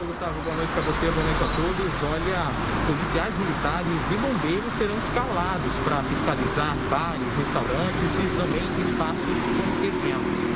Gustavo, 0.00 0.40
boa 0.42 0.56
noite 0.56 0.72
para 0.72 0.82
você, 0.82 1.10
boa 1.10 1.26
noite 1.26 1.42
a 1.42 1.50
todos. 1.54 1.92
Olha, 2.10 2.46
policiais 2.86 3.34
militares 3.38 4.02
e 4.10 4.16
bombeiros 4.16 4.72
serão 4.78 4.96
escalados 4.98 5.74
para 5.84 6.02
fiscalizar 6.04 6.76
bares, 6.88 7.28
restaurantes 7.38 8.10
e 8.18 8.26
também 8.38 8.66
espaços 8.86 9.38
com 9.50 9.84
eventos 9.84 10.52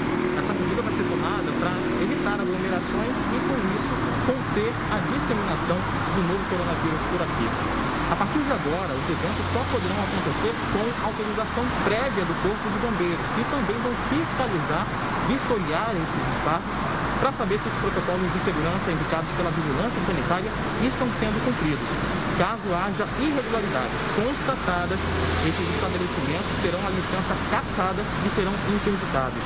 medida 0.57 0.83
vai 0.83 0.93
ser 0.95 1.05
tomada 1.05 1.53
para 1.61 1.73
evitar 2.03 2.41
aglomerações 2.41 3.15
e, 3.33 3.39
com 3.47 3.57
isso, 3.77 3.95
conter 4.27 4.73
a 4.91 4.99
disseminação 4.99 5.77
do 6.15 6.23
novo 6.29 6.45
coronavírus 6.51 7.01
por 7.13 7.23
aqui. 7.23 7.96
A 8.07 8.15
partir 8.15 8.39
de 8.39 8.53
agora, 8.55 8.95
os 8.95 9.07
eventos 9.11 9.43
só 9.51 9.59
poderão 9.67 9.99
acontecer 9.99 10.55
com 10.71 10.85
autorização 11.11 11.65
prévia 11.83 12.23
do 12.23 12.35
Corpo 12.39 12.67
de 12.71 12.79
Bombeiros, 12.79 13.27
que 13.35 13.43
também 13.51 13.79
vão 13.83 13.91
fiscalizar, 14.07 14.87
vistoriar 15.27 15.91
esses 15.91 16.23
espaços 16.39 16.71
para 17.19 17.33
saber 17.35 17.59
se 17.59 17.67
os 17.67 17.75
protocolos 17.83 18.31
de 18.31 18.41
segurança 18.47 18.95
indicados 18.95 19.27
pela 19.35 19.51
vigilância 19.51 19.99
sanitária 20.07 20.51
estão 20.87 21.09
sendo 21.19 21.35
cumpridos. 21.43 21.91
Caso 22.39 22.69
haja 22.71 23.11
irregularidades 23.19 23.99
constatadas, 24.15 25.01
esses 25.43 25.67
estabelecimentos 25.75 26.53
terão 26.63 26.83
a 26.87 26.91
licença 26.95 27.35
cassada 27.51 28.03
e 28.23 28.29
serão 28.39 28.55
interditados. 28.71 29.43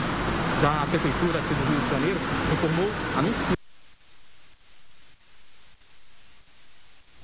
Já 0.61 0.69
a 0.69 0.87
Prefeitura 0.90 1.40
aqui 1.40 1.55
do 1.57 1.64
Rio 1.64 1.81
de 1.81 1.90
Janeiro 1.97 2.21
informou, 2.52 2.90
anunciou. 3.17 3.60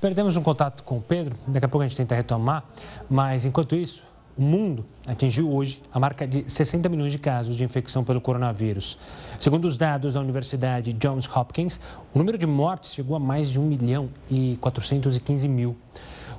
Perdemos 0.06 0.36
um 0.36 0.40
contato 0.40 0.84
com 0.84 0.98
o 0.98 1.00
Pedro, 1.00 1.34
daqui 1.48 1.66
a 1.66 1.68
pouco 1.68 1.82
a 1.82 1.88
gente 1.88 1.96
tenta 1.96 2.14
retomar, 2.14 2.62
mas 3.10 3.44
enquanto 3.44 3.74
isso, 3.74 4.04
o 4.38 4.40
mundo 4.40 4.86
atingiu 5.04 5.52
hoje 5.52 5.82
a 5.92 5.98
marca 5.98 6.28
de 6.28 6.48
60 6.48 6.88
milhões 6.88 7.10
de 7.10 7.18
casos 7.18 7.56
de 7.56 7.64
infecção 7.64 8.04
pelo 8.04 8.20
coronavírus. 8.20 8.96
Segundo 9.36 9.64
os 9.64 9.76
dados 9.76 10.14
da 10.14 10.20
Universidade 10.20 10.92
Johns 10.92 11.26
Hopkins, 11.26 11.80
o 12.14 12.18
número 12.18 12.38
de 12.38 12.46
mortes 12.46 12.92
chegou 12.92 13.16
a 13.16 13.18
mais 13.18 13.50
de 13.50 13.58
1 13.58 13.64
milhão 13.64 14.08
e 14.30 14.56
415 14.60 15.48
mil. 15.48 15.76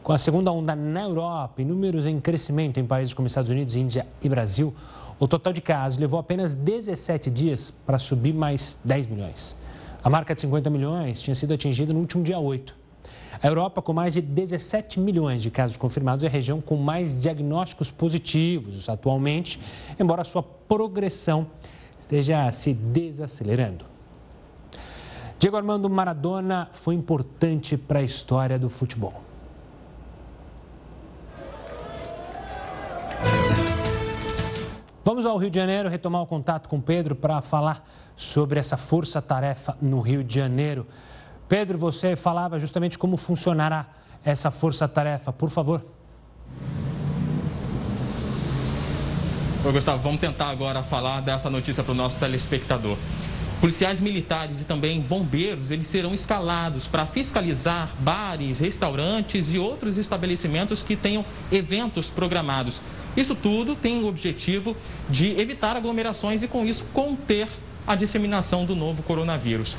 Com 0.02 0.14
a 0.14 0.18
segunda 0.18 0.50
onda 0.50 0.74
na 0.74 1.02
Europa 1.02 1.62
e 1.62 1.66
números 1.66 2.08
em 2.08 2.22
crescimento 2.22 2.80
em 2.80 2.86
países 2.86 3.14
como 3.14 3.28
Estados 3.28 3.52
Unidos, 3.52 3.76
Índia 3.76 4.08
e 4.24 4.30
Brasil, 4.30 4.74
o 5.20 5.28
total 5.28 5.52
de 5.52 5.60
casos 5.60 6.00
levou 6.00 6.22
apenas 6.22 6.56
17 6.56 7.30
dias 7.30 7.70
para 7.70 8.00
subir 8.00 8.34
mais 8.34 8.80
10 8.86 9.08
milhões. 9.08 9.58
A 10.02 10.10
marca 10.10 10.34
de 10.34 10.40
50 10.40 10.70
milhões 10.70 11.22
tinha 11.22 11.36
sido 11.36 11.54
atingida 11.54 11.92
no 11.92 12.00
último 12.00 12.24
dia 12.24 12.40
8. 12.40 12.87
A 13.42 13.48
Europa, 13.48 13.82
com 13.82 13.94
mais 13.94 14.14
de 14.14 14.22
17 14.22 15.00
milhões 15.00 15.44
de 15.44 15.52
casos 15.52 15.78
confirmados, 15.78 16.24
é 16.24 16.28
a 16.28 16.30
região 16.30 16.60
com 16.60 16.76
mais 16.76 17.22
diagnósticos 17.22 17.92
positivos 17.92 18.90
atualmente, 18.90 19.60
embora 20.00 20.24
sua 20.24 20.42
progressão 20.42 21.48
esteja 22.00 22.52
se 22.52 22.74
desacelerando. 22.74 23.86
Diego 25.40 25.56
Armando 25.56 25.88
Maradona 25.88 26.68
foi 26.72 26.96
importante 26.96 27.78
para 27.78 28.00
a 28.00 28.04
história 28.04 28.58
do 28.58 28.70
futebol. 28.70 29.22
Vamos 35.08 35.26
ao 35.26 35.38
Rio 35.38 35.50
de 35.50 35.58
Janeiro 35.58 35.88
retomar 35.88 36.22
o 36.22 36.28
contato 36.28 36.68
com 36.68 36.82
Pedro 36.82 37.16
para 37.16 37.40
falar 37.42 37.88
sobre 38.16 38.60
essa 38.60 38.76
força-tarefa 38.76 39.78
no 39.82 40.02
Rio 40.02 40.22
de 40.22 40.36
Janeiro. 40.36 40.86
Pedro, 41.48 41.78
você 41.78 42.16
falava 42.16 42.60
justamente 42.60 42.98
como 42.98 43.16
funcionará 43.16 43.86
essa 44.24 44.52
força-tarefa, 44.52 45.32
por 45.32 45.50
favor. 45.50 45.82
Oi, 49.64 49.72
Gustavo, 49.72 50.02
vamos 50.02 50.20
tentar 50.20 50.50
agora 50.50 50.84
falar 50.84 51.22
dessa 51.22 51.50
notícia 51.50 51.84
para 51.84 51.92
o 51.92 51.96
nosso 51.96 52.20
telespectador. 52.20 52.98
Policiais 53.60 54.00
militares 54.00 54.62
e 54.62 54.66
também 54.66 55.02
bombeiros, 55.02 55.72
eles 55.72 55.88
serão 55.88 56.14
escalados 56.14 56.86
para 56.86 57.08
fiscalizar 57.08 57.90
bares, 58.00 58.60
restaurantes 58.60 59.52
e 59.52 59.58
outros 59.58 59.98
estabelecimentos 59.98 60.84
que 60.84 60.96
tenham 60.96 61.26
eventos 61.52 62.08
programados. 62.08 62.82
Isso 63.16 63.34
tudo 63.34 63.76
tem 63.76 64.04
o 64.04 64.08
objetivo 64.08 64.78
de 65.10 65.40
evitar 65.40 65.76
aglomerações 65.76 66.44
e, 66.44 66.48
com 66.48 66.64
isso, 66.66 66.86
conter 66.94 67.48
a 67.88 67.96
disseminação 67.96 68.64
do 68.64 68.76
novo 68.76 69.02
coronavírus. 69.02 69.76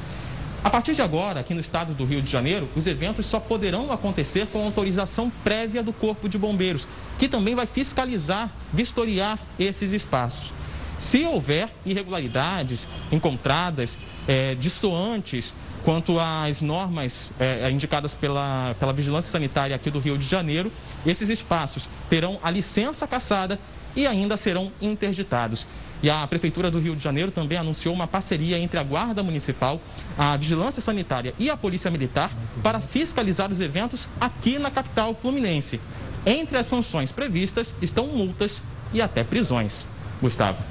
A 0.62 0.70
partir 0.70 0.92
de 0.92 1.00
agora, 1.00 1.40
aqui 1.40 1.54
no 1.54 1.60
estado 1.60 1.94
do 1.94 2.04
Rio 2.04 2.20
de 2.20 2.30
Janeiro, 2.30 2.68
os 2.74 2.86
eventos 2.88 3.26
só 3.26 3.38
poderão 3.38 3.92
acontecer 3.92 4.46
com 4.48 4.64
autorização 4.64 5.30
prévia 5.44 5.84
do 5.84 5.92
Corpo 5.92 6.28
de 6.28 6.36
Bombeiros, 6.36 6.88
que 7.16 7.28
também 7.28 7.54
vai 7.54 7.64
fiscalizar, 7.64 8.50
vistoriar 8.72 9.38
esses 9.58 9.92
espaços. 9.92 10.52
Se 10.98 11.24
houver 11.24 11.68
irregularidades 11.86 12.88
encontradas, 13.12 13.96
é, 14.26 14.56
distoantes 14.56 15.54
quanto 15.84 16.18
às 16.18 16.60
normas 16.60 17.30
é, 17.38 17.70
indicadas 17.70 18.12
pela, 18.14 18.74
pela 18.80 18.92
Vigilância 18.92 19.30
Sanitária 19.30 19.76
aqui 19.76 19.92
do 19.92 20.00
Rio 20.00 20.18
de 20.18 20.26
Janeiro, 20.26 20.72
esses 21.06 21.28
espaços 21.28 21.88
terão 22.10 22.36
a 22.42 22.50
licença 22.50 23.06
cassada 23.06 23.60
e 23.94 24.08
ainda 24.08 24.36
serão 24.36 24.72
interditados. 24.82 25.68
E 26.02 26.08
a 26.08 26.26
Prefeitura 26.26 26.70
do 26.70 26.78
Rio 26.78 26.94
de 26.94 27.02
Janeiro 27.02 27.30
também 27.30 27.58
anunciou 27.58 27.94
uma 27.94 28.06
parceria 28.06 28.58
entre 28.58 28.78
a 28.78 28.82
Guarda 28.84 29.22
Municipal, 29.22 29.80
a 30.16 30.36
Vigilância 30.36 30.80
Sanitária 30.80 31.34
e 31.38 31.50
a 31.50 31.56
Polícia 31.56 31.90
Militar 31.90 32.30
para 32.62 32.80
fiscalizar 32.80 33.50
os 33.50 33.60
eventos 33.60 34.08
aqui 34.20 34.58
na 34.58 34.70
capital 34.70 35.14
fluminense. 35.14 35.80
Entre 36.24 36.56
as 36.56 36.66
sanções 36.66 37.10
previstas 37.10 37.74
estão 37.82 38.06
multas 38.06 38.62
e 38.92 39.02
até 39.02 39.24
prisões. 39.24 39.86
Gustavo. 40.20 40.62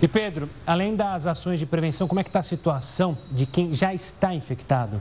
E 0.00 0.08
Pedro, 0.08 0.48
além 0.66 0.96
das 0.96 1.26
ações 1.26 1.60
de 1.60 1.66
prevenção, 1.66 2.08
como 2.08 2.20
é 2.20 2.24
que 2.24 2.28
está 2.28 2.40
a 2.40 2.44
situação 2.44 3.16
de 3.30 3.46
quem 3.46 3.72
já 3.72 3.94
está 3.94 4.34
infectado? 4.34 5.00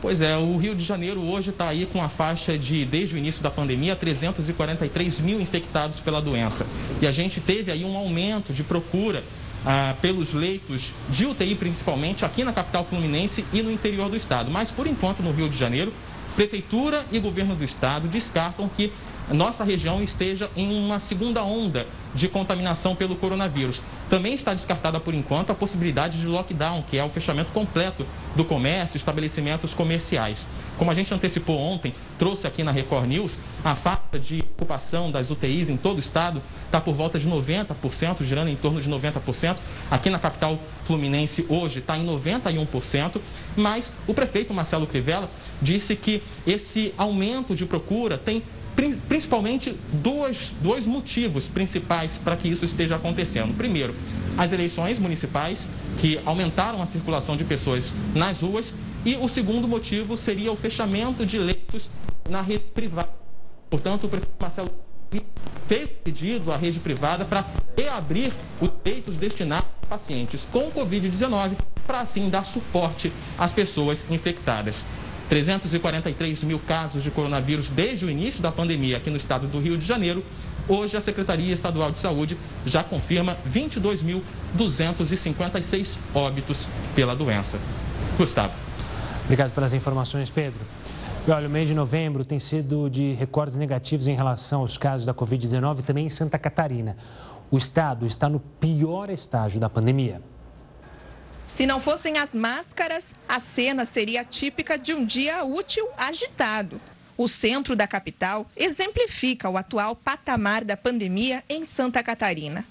Pois 0.00 0.20
é, 0.20 0.36
o 0.36 0.56
Rio 0.56 0.76
de 0.76 0.84
Janeiro 0.84 1.20
hoje 1.20 1.50
está 1.50 1.68
aí 1.68 1.84
com 1.84 2.00
a 2.00 2.08
faixa 2.08 2.56
de, 2.56 2.84
desde 2.84 3.16
o 3.16 3.18
início 3.18 3.42
da 3.42 3.50
pandemia, 3.50 3.96
343 3.96 5.18
mil 5.20 5.40
infectados 5.40 5.98
pela 5.98 6.22
doença. 6.22 6.64
E 7.02 7.06
a 7.06 7.10
gente 7.10 7.40
teve 7.40 7.72
aí 7.72 7.84
um 7.84 7.96
aumento 7.96 8.52
de 8.52 8.62
procura 8.62 9.24
ah, 9.66 9.96
pelos 10.00 10.34
leitos 10.34 10.92
de 11.10 11.26
UTI, 11.26 11.56
principalmente 11.56 12.24
aqui 12.24 12.44
na 12.44 12.52
capital 12.52 12.84
fluminense 12.84 13.44
e 13.52 13.60
no 13.60 13.72
interior 13.72 14.08
do 14.08 14.16
estado. 14.16 14.52
Mas, 14.52 14.70
por 14.70 14.86
enquanto, 14.86 15.20
no 15.20 15.32
Rio 15.32 15.48
de 15.48 15.58
Janeiro, 15.58 15.92
Prefeitura 16.38 17.04
e 17.10 17.18
governo 17.18 17.56
do 17.56 17.64
estado 17.64 18.06
descartam 18.06 18.68
que 18.68 18.92
nossa 19.34 19.62
região 19.62 20.02
esteja 20.02 20.50
em 20.56 20.72
uma 20.84 20.98
segunda 20.98 21.42
onda 21.42 21.86
de 22.14 22.28
contaminação 22.28 22.96
pelo 22.96 23.14
coronavírus. 23.16 23.82
Também 24.08 24.32
está 24.32 24.54
descartada 24.54 24.98
por 24.98 25.12
enquanto 25.12 25.50
a 25.50 25.54
possibilidade 25.54 26.18
de 26.18 26.26
lockdown, 26.26 26.82
que 26.88 26.96
é 26.96 27.04
o 27.04 27.10
fechamento 27.10 27.52
completo 27.52 28.06
do 28.34 28.44
comércio, 28.44 28.96
estabelecimentos 28.96 29.74
comerciais. 29.74 30.46
Como 30.78 30.90
a 30.90 30.94
gente 30.94 31.12
antecipou 31.12 31.58
ontem, 31.58 31.92
trouxe 32.18 32.46
aqui 32.46 32.62
na 32.62 32.70
Record 32.70 33.06
News, 33.06 33.38
a 33.64 33.74
falta 33.74 34.18
de 34.18 34.40
ocupação 34.56 35.10
das 35.10 35.30
UTIs 35.30 35.68
em 35.68 35.76
todo 35.76 35.96
o 35.96 36.00
estado 36.00 36.42
está 36.64 36.80
por 36.80 36.94
volta 36.94 37.18
de 37.18 37.28
90%, 37.28 38.22
girando 38.24 38.48
em 38.48 38.56
torno 38.56 38.80
de 38.80 38.88
90%. 38.88 39.58
Aqui 39.90 40.08
na 40.08 40.18
capital 40.18 40.58
fluminense 40.84 41.44
hoje 41.48 41.80
está 41.80 41.98
em 41.98 42.06
91%, 42.06 43.20
mas 43.56 43.92
o 44.06 44.14
prefeito 44.14 44.54
Marcelo 44.54 44.86
Crivella 44.86 45.28
disse 45.60 45.94
que 45.94 46.22
esse 46.46 46.94
aumento 46.96 47.54
de 47.54 47.66
procura 47.66 48.16
tem 48.16 48.42
principalmente 49.08 49.76
dois, 49.92 50.54
dois 50.60 50.86
motivos 50.86 51.48
principais 51.48 52.16
para 52.16 52.36
que 52.36 52.48
isso 52.48 52.64
esteja 52.64 52.94
acontecendo. 52.94 53.56
Primeiro, 53.56 53.94
as 54.36 54.52
eleições 54.52 55.00
municipais, 55.00 55.66
que 55.98 56.20
aumentaram 56.24 56.80
a 56.80 56.86
circulação 56.86 57.36
de 57.36 57.42
pessoas 57.42 57.92
nas 58.14 58.40
ruas, 58.40 58.72
e 59.04 59.16
o 59.16 59.28
segundo 59.28 59.66
motivo 59.66 60.16
seria 60.16 60.52
o 60.52 60.56
fechamento 60.56 61.26
de 61.26 61.38
leitos 61.38 61.90
na 62.28 62.40
rede 62.40 62.64
privada. 62.72 63.10
Portanto, 63.68 64.04
o 64.04 64.08
prefeito 64.08 64.34
Marcelo 64.40 64.70
fez 65.66 65.88
pedido 66.04 66.52
à 66.52 66.56
rede 66.56 66.78
privada 66.78 67.24
para 67.24 67.44
reabrir 67.76 68.32
os 68.60 68.70
leitos 68.84 69.16
destinados 69.16 69.68
a 69.82 69.86
pacientes 69.86 70.48
com 70.50 70.70
Covid-19, 70.70 71.52
para 71.86 72.00
assim 72.00 72.28
dar 72.28 72.44
suporte 72.44 73.12
às 73.38 73.52
pessoas 73.52 74.06
infectadas. 74.10 74.84
343 75.28 76.42
mil 76.44 76.58
casos 76.58 77.02
de 77.02 77.10
coronavírus 77.10 77.70
desde 77.70 78.06
o 78.06 78.10
início 78.10 78.42
da 78.42 78.50
pandemia 78.50 78.96
aqui 78.96 79.10
no 79.10 79.16
estado 79.16 79.46
do 79.46 79.60
Rio 79.60 79.76
de 79.76 79.86
Janeiro. 79.86 80.24
Hoje, 80.66 80.96
a 80.96 81.00
Secretaria 81.00 81.52
Estadual 81.52 81.90
de 81.90 81.98
Saúde 81.98 82.38
já 82.64 82.82
confirma 82.82 83.36
22.256 83.50 85.98
óbitos 86.14 86.66
pela 86.94 87.14
doença. 87.14 87.58
Gustavo. 88.16 88.54
Obrigado 89.24 89.52
pelas 89.52 89.74
informações, 89.74 90.30
Pedro. 90.30 90.60
E 91.26 91.30
olha, 91.30 91.46
o 91.46 91.50
mês 91.50 91.68
de 91.68 91.74
novembro 91.74 92.24
tem 92.24 92.38
sido 92.38 92.88
de 92.88 93.12
recordes 93.12 93.56
negativos 93.56 94.08
em 94.08 94.14
relação 94.14 94.62
aos 94.62 94.78
casos 94.78 95.04
da 95.04 95.12
Covid-19 95.12 95.82
também 95.82 96.06
em 96.06 96.10
Santa 96.10 96.38
Catarina. 96.38 96.96
O 97.50 97.58
estado 97.58 98.06
está 98.06 98.28
no 98.28 98.40
pior 98.40 99.10
estágio 99.10 99.60
da 99.60 99.68
pandemia. 99.68 100.22
Se 101.58 101.66
não 101.66 101.80
fossem 101.80 102.18
as 102.18 102.36
máscaras, 102.36 103.06
a 103.28 103.40
cena 103.40 103.84
seria 103.84 104.24
típica 104.24 104.78
de 104.78 104.94
um 104.94 105.04
dia 105.04 105.42
útil 105.42 105.88
agitado. 105.96 106.80
O 107.16 107.26
centro 107.26 107.74
da 107.74 107.84
capital 107.84 108.46
exemplifica 108.56 109.50
o 109.50 109.56
atual 109.56 109.96
patamar 109.96 110.64
da 110.64 110.76
pandemia 110.76 111.42
em 111.48 111.66
Santa 111.66 112.00
Catarina. 112.00 112.64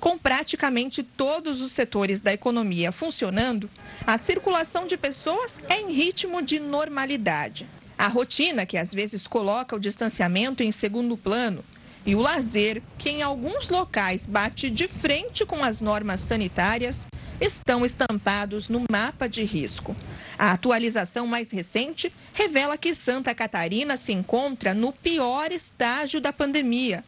Com 0.00 0.18
praticamente 0.18 1.04
todos 1.04 1.60
os 1.60 1.70
setores 1.70 2.18
da 2.18 2.32
economia 2.32 2.90
funcionando, 2.90 3.70
a 4.04 4.18
circulação 4.18 4.88
de 4.88 4.96
pessoas 4.96 5.60
é 5.68 5.80
em 5.80 5.92
ritmo 5.92 6.42
de 6.42 6.58
normalidade. 6.58 7.64
A 7.96 8.08
rotina, 8.08 8.66
que 8.66 8.76
às 8.76 8.92
vezes 8.92 9.24
coloca 9.24 9.76
o 9.76 9.78
distanciamento 9.78 10.64
em 10.64 10.72
segundo 10.72 11.16
plano, 11.16 11.64
e 12.04 12.16
o 12.16 12.20
lazer, 12.20 12.82
que 12.98 13.08
em 13.08 13.22
alguns 13.22 13.68
locais 13.68 14.26
bate 14.26 14.68
de 14.68 14.88
frente 14.88 15.46
com 15.46 15.62
as 15.62 15.80
normas 15.80 16.18
sanitárias, 16.18 17.06
estão 17.42 17.84
estampados 17.84 18.68
no 18.68 18.84
mapa 18.88 19.28
de 19.28 19.42
risco. 19.42 19.96
A 20.38 20.52
atualização 20.52 21.26
mais 21.26 21.50
recente 21.50 22.12
revela 22.32 22.78
que 22.78 22.94
Santa 22.94 23.34
Catarina 23.34 23.96
se 23.96 24.12
encontra 24.12 24.72
no 24.72 24.92
pior 24.92 25.50
estágio 25.50 26.20
da 26.20 26.32
pandemia. 26.32 27.04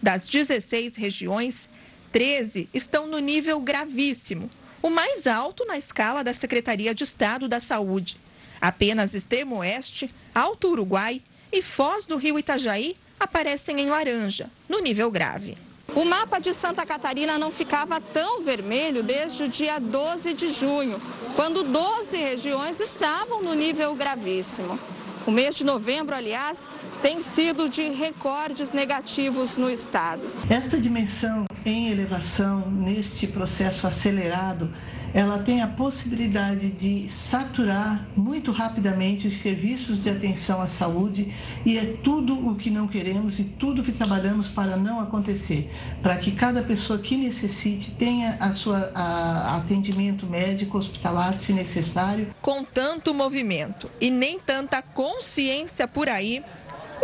Das 0.00 0.28
16 0.28 0.94
regiões, 0.94 1.68
13 2.12 2.68
estão 2.72 3.08
no 3.08 3.18
nível 3.18 3.60
gravíssimo, 3.60 4.48
o 4.80 4.88
mais 4.88 5.26
alto 5.26 5.64
na 5.64 5.76
escala 5.76 6.22
da 6.22 6.32
Secretaria 6.32 6.94
de 6.94 7.02
Estado 7.02 7.48
da 7.48 7.58
Saúde. 7.58 8.16
Apenas 8.60 9.14
Extremo 9.14 9.56
Oeste, 9.56 10.08
Alto 10.32 10.70
Uruguai 10.70 11.20
e 11.50 11.60
Foz 11.60 12.06
do 12.06 12.16
Rio 12.16 12.38
Itajaí 12.38 12.94
aparecem 13.18 13.80
em 13.80 13.86
laranja, 13.86 14.48
no 14.68 14.80
nível 14.80 15.10
grave. 15.10 15.56
O 15.94 16.06
mapa 16.06 16.38
de 16.38 16.54
Santa 16.54 16.86
Catarina 16.86 17.38
não 17.38 17.52
ficava 17.52 18.00
tão 18.00 18.42
vermelho 18.42 19.02
desde 19.02 19.44
o 19.44 19.48
dia 19.48 19.78
12 19.78 20.32
de 20.32 20.48
junho, 20.48 20.98
quando 21.36 21.62
12 21.62 22.16
regiões 22.16 22.80
estavam 22.80 23.42
no 23.42 23.52
nível 23.52 23.94
gravíssimo. 23.94 24.78
O 25.26 25.30
mês 25.30 25.54
de 25.54 25.64
novembro, 25.64 26.16
aliás, 26.16 26.60
tem 27.02 27.20
sido 27.20 27.68
de 27.68 27.90
recordes 27.90 28.72
negativos 28.72 29.56
no 29.56 29.68
estado. 29.68 30.22
Esta 30.48 30.78
dimensão 30.78 31.46
em 31.64 31.88
elevação, 31.88 32.70
neste 32.70 33.26
processo 33.26 33.88
acelerado, 33.88 34.72
ela 35.14 35.38
tem 35.38 35.60
a 35.60 35.66
possibilidade 35.66 36.70
de 36.70 37.08
saturar 37.10 38.08
muito 38.16 38.50
rapidamente 38.50 39.26
os 39.26 39.34
serviços 39.34 40.02
de 40.02 40.10
atenção 40.10 40.62
à 40.62 40.66
saúde 40.66 41.34
e 41.66 41.76
é 41.76 41.84
tudo 42.02 42.48
o 42.48 42.54
que 42.54 42.70
não 42.70 42.88
queremos 42.88 43.38
e 43.38 43.44
tudo 43.44 43.82
que 43.82 43.92
trabalhamos 43.92 44.48
para 44.48 44.76
não 44.76 45.00
acontecer, 45.00 45.70
para 46.00 46.16
que 46.16 46.32
cada 46.32 46.62
pessoa 46.62 46.98
que 46.98 47.16
necessite 47.16 47.90
tenha 47.90 48.38
a 48.40 48.52
sua 48.52 48.90
a, 48.94 49.56
atendimento 49.56 50.26
médico 50.26 50.78
hospitalar 50.78 51.36
se 51.36 51.52
necessário. 51.52 52.34
Com 52.40 52.64
tanto 52.64 53.12
movimento 53.12 53.90
e 54.00 54.10
nem 54.10 54.38
tanta 54.38 54.80
consciência 54.80 55.86
por 55.86 56.08
aí, 56.08 56.42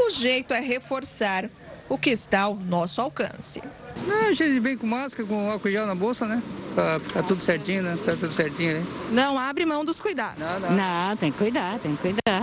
o 0.06 0.10
jeito 0.10 0.54
é 0.54 0.60
reforçar 0.60 1.50
o 1.88 1.96
que 1.96 2.10
está 2.10 2.42
ao 2.42 2.54
nosso 2.54 3.00
alcance. 3.00 3.62
Não, 4.06 4.28
a 4.28 4.32
gente 4.32 4.60
vem 4.60 4.76
com 4.76 4.86
máscara, 4.86 5.26
com 5.28 5.50
álcool 5.50 5.70
gel 5.70 5.86
na 5.86 5.94
bolsa, 5.94 6.26
né? 6.26 6.42
Pra 6.74 7.00
ficar 7.00 7.22
tudo 7.24 7.42
certinho, 7.42 7.82
né? 7.82 7.98
Tá 8.04 8.12
tudo 8.12 8.32
certinho, 8.32 8.80
né? 8.80 8.86
Não 9.10 9.38
abre 9.38 9.64
mão 9.64 9.84
dos 9.84 10.00
cuidados. 10.00 10.38
Não, 10.38 10.60
não. 10.60 10.70
não 10.70 11.16
tem 11.16 11.32
que 11.32 11.38
cuidar, 11.38 11.78
tem 11.80 11.96
que 11.96 12.02
cuidar. 12.02 12.42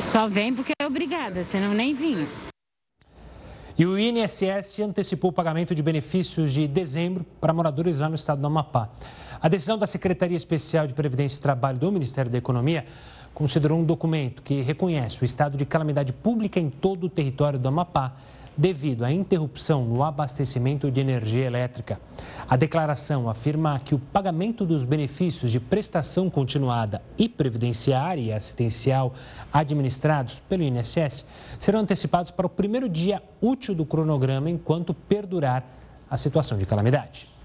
Só 0.00 0.26
vem 0.26 0.54
porque 0.54 0.72
é 0.80 0.86
obrigada, 0.86 1.44
senão 1.44 1.72
nem 1.72 1.94
vinha. 1.94 2.26
E 3.78 3.86
o 3.86 3.96
INSS 3.96 4.80
antecipou 4.80 5.30
o 5.30 5.32
pagamento 5.32 5.72
de 5.72 5.82
benefícios 5.84 6.52
de 6.52 6.66
dezembro 6.66 7.24
para 7.40 7.52
moradores 7.52 7.98
lá 7.98 8.08
no 8.08 8.16
estado 8.16 8.40
do 8.40 8.46
Amapá. 8.48 8.90
A 9.40 9.48
decisão 9.48 9.78
da 9.78 9.86
Secretaria 9.86 10.36
Especial 10.36 10.84
de 10.84 10.94
Previdência 10.94 11.38
e 11.38 11.40
Trabalho 11.40 11.78
do 11.78 11.92
Ministério 11.92 12.28
da 12.28 12.38
Economia 12.38 12.84
considerou 13.38 13.78
um 13.78 13.84
documento 13.84 14.42
que 14.42 14.62
reconhece 14.62 15.22
o 15.22 15.24
estado 15.24 15.56
de 15.56 15.64
calamidade 15.64 16.12
pública 16.12 16.58
em 16.58 16.68
todo 16.68 17.04
o 17.04 17.08
território 17.08 17.56
do 17.56 17.68
Amapá 17.68 18.16
devido 18.56 19.04
à 19.04 19.12
interrupção 19.12 19.84
no 19.84 20.02
abastecimento 20.02 20.90
de 20.90 21.00
energia 21.00 21.44
elétrica. 21.44 22.00
A 22.48 22.56
declaração 22.56 23.30
afirma 23.30 23.78
que 23.78 23.94
o 23.94 23.98
pagamento 24.00 24.66
dos 24.66 24.84
benefícios 24.84 25.52
de 25.52 25.60
prestação 25.60 26.28
continuada 26.28 27.00
e 27.16 27.28
previdenciária 27.28 28.20
e 28.20 28.32
assistencial 28.32 29.14
administrados 29.52 30.40
pelo 30.40 30.64
INSS 30.64 31.24
serão 31.60 31.78
antecipados 31.78 32.32
para 32.32 32.48
o 32.48 32.50
primeiro 32.50 32.88
dia 32.88 33.22
útil 33.40 33.72
do 33.72 33.86
cronograma 33.86 34.50
enquanto 34.50 34.92
perdurar 34.92 35.64
a 36.10 36.16
situação 36.16 36.58
de 36.58 36.66
calamidade. 36.66 37.37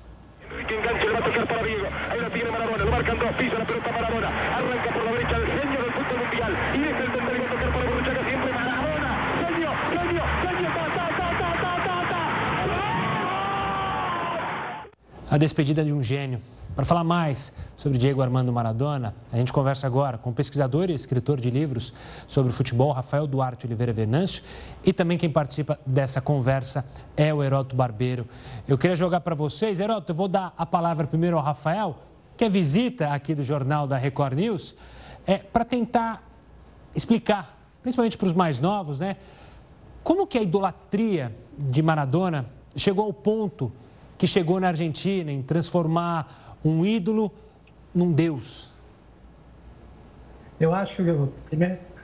A 15.34 15.38
despedida 15.38 15.84
de 15.84 15.92
um 15.92 16.04
gênio. 16.04 16.40
Para 16.76 16.86
falar 16.86 17.04
mais 17.04 17.54
sobre 17.78 18.00
Diego 18.00 18.20
Armando 18.20 18.52
Maradona, 18.52 19.14
a 19.32 19.38
gente 19.38 19.54
conversa 19.54 19.86
agora 19.86 20.18
com 20.18 20.32
o 20.32 20.34
pesquisador 20.34 20.90
e 20.90 20.94
escritor 20.96 21.40
de 21.40 21.52
livros 21.52 21.94
sobre 22.28 22.52
futebol, 22.52 22.92
Rafael 22.92 23.28
Duarte 23.28 23.68
Oliveira 23.68 23.94
Venâncio, 23.94 24.44
e 24.84 24.92
também 24.92 25.16
quem 25.16 25.30
participa 25.30 25.80
dessa 25.86 26.20
conversa 26.20 26.84
é 27.16 27.32
o 27.32 27.44
Heroto 27.44 27.76
Barbeiro. 27.76 28.28
Eu 28.68 28.76
queria 28.76 28.96
jogar 28.96 29.20
para 29.20 29.36
vocês, 29.36 29.80
Heroto, 29.80 30.12
eu 30.12 30.16
vou 30.16 30.28
dar 30.28 30.52
a 30.58 30.66
palavra 30.66 31.06
primeiro 31.06 31.38
ao 31.38 31.44
Rafael, 31.44 32.00
que 32.36 32.44
é 32.44 32.50
visita 32.50 33.10
aqui 33.10 33.36
do 33.36 33.44
jornal 33.44 33.86
da 33.86 33.96
Record 33.96 34.34
News, 34.34 34.76
é, 35.28 35.38
para 35.38 35.64
tentar 35.64 36.28
explicar, 36.96 37.56
principalmente 37.84 38.18
para 38.18 38.26
os 38.26 38.34
mais 38.34 38.60
novos, 38.60 38.98
né, 38.98 39.18
como 40.04 40.26
que 40.26 40.40
a 40.40 40.42
idolatria 40.42 41.36
de 41.56 41.84
Maradona 41.84 42.48
chegou 42.76 43.06
ao 43.06 43.14
ponto 43.14 43.72
que 44.18 44.28
chegou 44.28 44.60
na 44.60 44.70
Argentina 44.70 45.32
em 45.32 45.42
transformar 45.42 46.43
um 46.64 46.86
ídolo 46.86 47.32
num 47.94 48.12
Deus? 48.12 48.72
Eu 50.60 50.74
acho, 50.74 51.04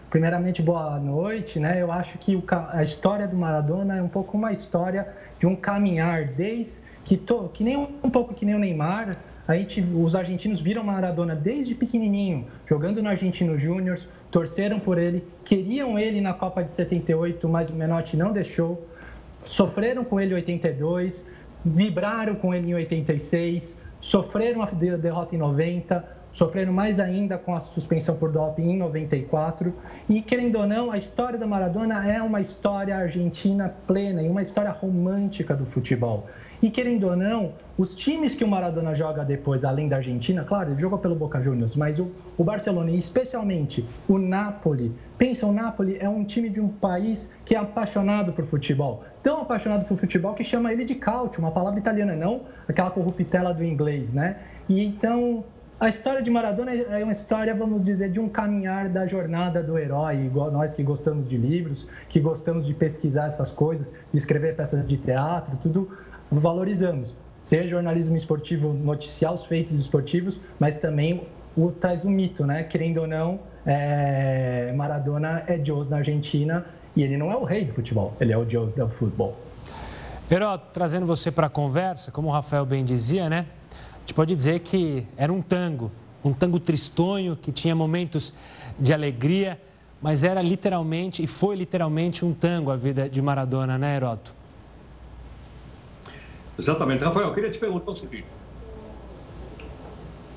primeiramente, 0.10 0.62
boa 0.62 1.00
noite, 1.00 1.60
né? 1.60 1.82
Eu 1.82 1.92
acho 1.92 2.18
que 2.18 2.42
a 2.72 2.84
história 2.84 3.28
do 3.28 3.38
Maradona 3.38 3.98
é 3.98 4.02
um 4.02 4.10
pouco 4.10 4.38
uma 4.38 4.52
história 4.52 5.08
de 5.40 5.48
um 5.48 5.56
caminhar 5.56 6.26
desde 6.26 6.84
que, 7.06 7.16
to, 7.16 7.50
que 7.54 7.64
nem 7.64 7.78
um 7.78 8.10
pouco 8.10 8.34
que 8.34 8.46
nem 8.46 8.56
o 8.56 8.60
Neymar, 8.60 9.18
a 9.48 9.56
gente, 9.56 9.82
os 9.82 10.16
argentinos 10.16 10.62
viram 10.62 10.84
Maradona 10.84 11.36
desde 11.36 11.74
pequenininho, 11.74 12.46
jogando 12.68 13.02
no 13.02 13.10
Argentino 13.10 13.58
Júnior, 13.58 13.98
torceram 14.30 14.80
por 14.80 15.00
ele, 15.00 15.26
queriam 15.44 15.98
ele 15.98 16.22
na 16.22 16.34
Copa 16.34 16.64
de 16.64 16.72
78, 16.72 17.50
mas 17.50 17.72
o 17.72 17.76
Menotti 17.76 18.16
não 18.16 18.32
deixou, 18.32 18.88
sofreram 19.44 20.04
com 20.04 20.20
ele 20.20 20.34
em 20.34 20.36
82, 20.36 21.26
vibraram 21.66 22.36
com 22.36 22.54
ele 22.54 22.70
em 22.70 22.76
86, 22.76 23.82
sofreram 24.00 24.62
a 24.62 24.66
derrota 24.66 25.36
em 25.36 25.38
90, 25.38 26.20
sofreram 26.32 26.72
mais 26.72 27.00
ainda 27.00 27.38
com 27.38 27.54
a 27.54 27.60
suspensão 27.60 28.18
por 28.18 28.32
doping 28.32 28.70
em 28.70 28.78
94. 28.78 29.74
E, 30.08 30.22
querendo 30.22 30.58
ou 30.58 30.68
não, 30.68 30.92
a 30.92 30.98
história 30.98 31.38
da 31.38 31.48
Maradona 31.48 32.08
é 32.10 32.22
uma 32.22 32.42
história 32.42 32.96
argentina 32.96 33.74
plena 33.88 34.22
e 34.22 34.30
uma 34.30 34.42
história 34.42 34.72
romântica 34.72 35.56
do 35.56 35.66
futebol. 35.66 36.28
E, 36.62 36.70
querendo 36.70 37.08
ou 37.08 37.16
não, 37.16 37.54
os 37.78 37.96
times 37.96 38.36
que 38.36 38.44
o 38.44 38.48
Maradona 38.48 38.94
joga 38.94 39.24
depois, 39.24 39.64
além 39.64 39.88
da 39.88 39.96
Argentina, 39.98 40.44
claro, 40.44 40.72
ele 40.72 40.78
jogou 40.78 41.00
pelo 41.00 41.16
Boca 41.16 41.42
Juniors, 41.42 41.78
mas 41.78 42.00
o, 42.00 42.12
o 42.38 42.44
Barcelona 42.44 42.92
e 42.92 42.98
especialmente 42.98 43.86
o 44.10 44.18
Napoli, 44.18 44.92
pensa, 45.18 45.48
o 45.48 45.54
Napoli 45.54 45.98
é 46.00 46.10
um 46.10 46.26
time 46.26 46.50
de 46.50 46.60
um 46.60 46.68
país 46.68 47.34
que 47.46 47.56
é 47.56 47.58
apaixonado 47.58 48.34
por 48.34 48.44
futebol. 48.44 49.06
Tão 49.24 49.42
apaixonado 49.42 49.86
por 49.86 49.98
futebol 49.98 50.34
que 50.34 50.44
chama 50.44 50.74
ele 50.74 50.84
de 50.84 50.96
calcio, 50.96 51.42
uma 51.42 51.52
palavra 51.52 51.80
italiana, 51.80 52.16
não 52.16 52.42
aquela 52.68 52.92
corruptela 52.92 53.54
do 53.54 53.64
inglês, 53.64 54.14
né? 54.14 54.38
E 54.68 54.84
então, 54.84 55.46
a 55.80 55.88
história 55.88 56.22
de 56.22 56.30
Maradona 56.30 56.74
é 56.74 57.02
uma 57.02 57.14
história, 57.14 57.56
vamos 57.56 57.86
dizer, 57.86 58.12
de 58.12 58.20
um 58.20 58.28
caminhar 58.28 58.90
da 58.90 59.08
jornada 59.08 59.64
do 59.64 59.78
herói, 59.80 60.26
igual 60.26 60.52
nós 60.52 60.74
que 60.74 60.84
gostamos 60.84 61.26
de 61.26 61.38
livros, 61.38 61.88
que 62.10 62.20
gostamos 62.20 62.66
de 62.66 62.74
pesquisar 62.74 63.28
essas 63.28 63.50
coisas, 63.50 63.94
de 64.12 64.18
escrever 64.18 64.58
peças 64.58 64.86
de 64.86 64.98
teatro, 64.98 65.56
tudo 65.56 65.90
valorizamos. 66.32 67.16
Seja 67.42 67.68
jornalismo 67.68 68.18
esportivo 68.18 68.74
noticiar 68.74 69.34
os 69.34 69.46
feitos 69.46 69.74
esportivos, 69.74 70.42
mas 70.60 70.78
também 70.78 71.24
o 71.56 71.72
traz 71.72 72.06
o 72.06 72.10
mito, 72.10 72.46
né? 72.46 72.64
Querendo 72.64 73.00
ou 73.02 73.08
não, 73.08 73.40
é... 73.66 74.74
Maradona 74.76 75.44
é 75.48 75.58
Deus 75.58 75.90
na 75.90 75.98
Argentina 75.98 76.66
e 76.96 77.04
ele 77.04 77.18
não 77.18 77.32
é 77.32 77.36
o 77.36 77.44
rei 77.44 77.66
do 77.66 77.74
futebol, 77.74 78.14
ele 78.20 78.34
é 78.34 78.38
o 78.38 78.46
Deus 78.46 78.76
do 78.76 78.88
futebol. 78.90 79.38
Herói, 80.30 80.60
trazendo 80.74 81.06
você 81.06 81.32
para 81.32 81.48
a 81.48 81.50
conversa, 81.50 82.12
como 82.12 82.28
o 82.28 82.32
Rafael 82.32 82.66
bem 82.66 82.86
dizia, 82.86 83.30
né? 83.30 83.46
A 83.96 84.00
gente 84.02 84.14
pode 84.14 84.36
dizer 84.36 84.60
que 84.60 85.08
era 85.18 85.32
um 85.32 85.42
tango, 85.42 85.92
um 86.24 86.34
tango 86.34 86.60
tristonho, 86.60 87.36
que 87.36 87.52
tinha 87.52 87.76
momentos 87.76 88.34
de 88.78 88.94
alegria, 88.94 89.60
mas 90.02 90.24
era 90.24 90.42
literalmente, 90.42 91.24
e 91.24 91.28
foi 91.28 91.56
literalmente 91.56 92.24
um 92.24 92.34
tango 92.34 92.70
a 92.70 92.76
vida 92.76 93.10
de 93.10 93.22
Maradona, 93.22 93.78
né, 93.78 93.96
Heroto? 93.96 94.39
Exatamente. 96.60 97.04
Rafael, 97.04 97.30
eu 97.30 97.34
queria 97.34 97.50
te 97.50 97.58
perguntar 97.58 97.92
o 97.92 97.96
seguinte. 97.96 98.38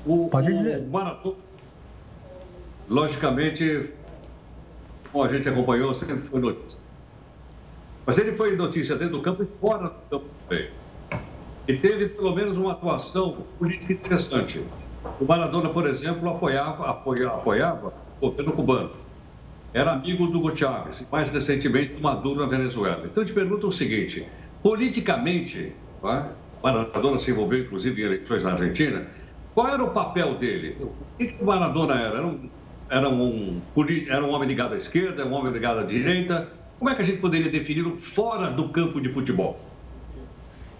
O, 0.05 0.29
Pode 0.29 0.51
dizer. 0.53 0.79
O 0.79 0.89
Maratona, 0.89 1.43
logicamente, 2.87 3.93
como 5.11 5.23
a 5.25 5.27
gente 5.27 5.49
acompanhou, 5.49 5.93
sempre 5.93 6.21
foi 6.21 6.39
notícia. 6.39 6.81
Mas 8.05 8.17
ele 8.17 8.31
foi 8.33 8.55
notícia 8.55 8.95
dentro 8.95 9.17
do 9.17 9.21
campo 9.21 9.43
e 9.43 9.47
fora 9.59 9.89
do 9.89 10.09
campo 10.09 10.35
também. 10.47 10.69
E 11.67 11.77
teve, 11.77 12.09
pelo 12.09 12.33
menos, 12.35 12.57
uma 12.57 12.71
atuação 12.73 13.55
política 13.57 13.93
interessante. 13.93 14.69
O 15.19 15.25
Maradona, 15.25 15.69
por 15.69 15.85
exemplo, 15.87 16.29
apoiava, 16.29 16.89
apoiava, 16.89 17.35
apoiava 17.35 17.93
o 18.19 18.29
governo 18.29 18.53
cubano. 18.53 19.03
Era 19.73 19.93
amigo 19.93 20.27
do 20.27 20.39
Hugo 20.39 20.55
Chávez 20.55 20.99
e, 21.01 21.07
mais 21.11 21.29
recentemente, 21.29 21.95
do 21.95 22.01
Maduro 22.01 22.41
na 22.41 22.45
Venezuela. 22.47 23.07
Então, 23.07 23.23
eu 23.23 23.27
te 23.27 23.33
pergunto 23.33 23.67
o 23.67 23.71
seguinte: 23.71 24.31
politicamente, 24.61 25.82
Tá? 26.03 26.31
Maradona 26.61 27.17
se 27.17 27.31
envolveu, 27.31 27.61
inclusive, 27.61 28.01
em 28.01 28.05
eleições 28.05 28.43
na 28.43 28.51
Argentina. 28.51 29.07
Qual 29.55 29.69
era 29.69 29.81
o 29.81 29.91
papel 29.91 30.35
dele? 30.35 30.77
O 30.81 31.17
que, 31.17 31.33
o 31.39 31.45
Maradona 31.45 31.95
era? 31.95 32.17
Era 32.17 32.27
um, 32.27 32.49
era, 32.89 33.09
um, 33.09 33.61
era 34.09 34.25
um 34.25 34.29
homem 34.33 34.49
ligado 34.49 34.73
à 34.73 34.77
esquerda, 34.77 35.25
um 35.25 35.31
homem 35.31 35.53
ligado 35.53 35.79
à 35.79 35.83
direita? 35.83 36.49
Como 36.77 36.89
é 36.89 36.95
que 36.95 37.01
a 37.01 37.05
gente 37.05 37.21
poderia 37.21 37.49
defini-lo 37.49 37.95
fora 37.95 38.51
do 38.51 38.67
campo 38.67 38.99
de 38.99 39.13
futebol? 39.13 39.57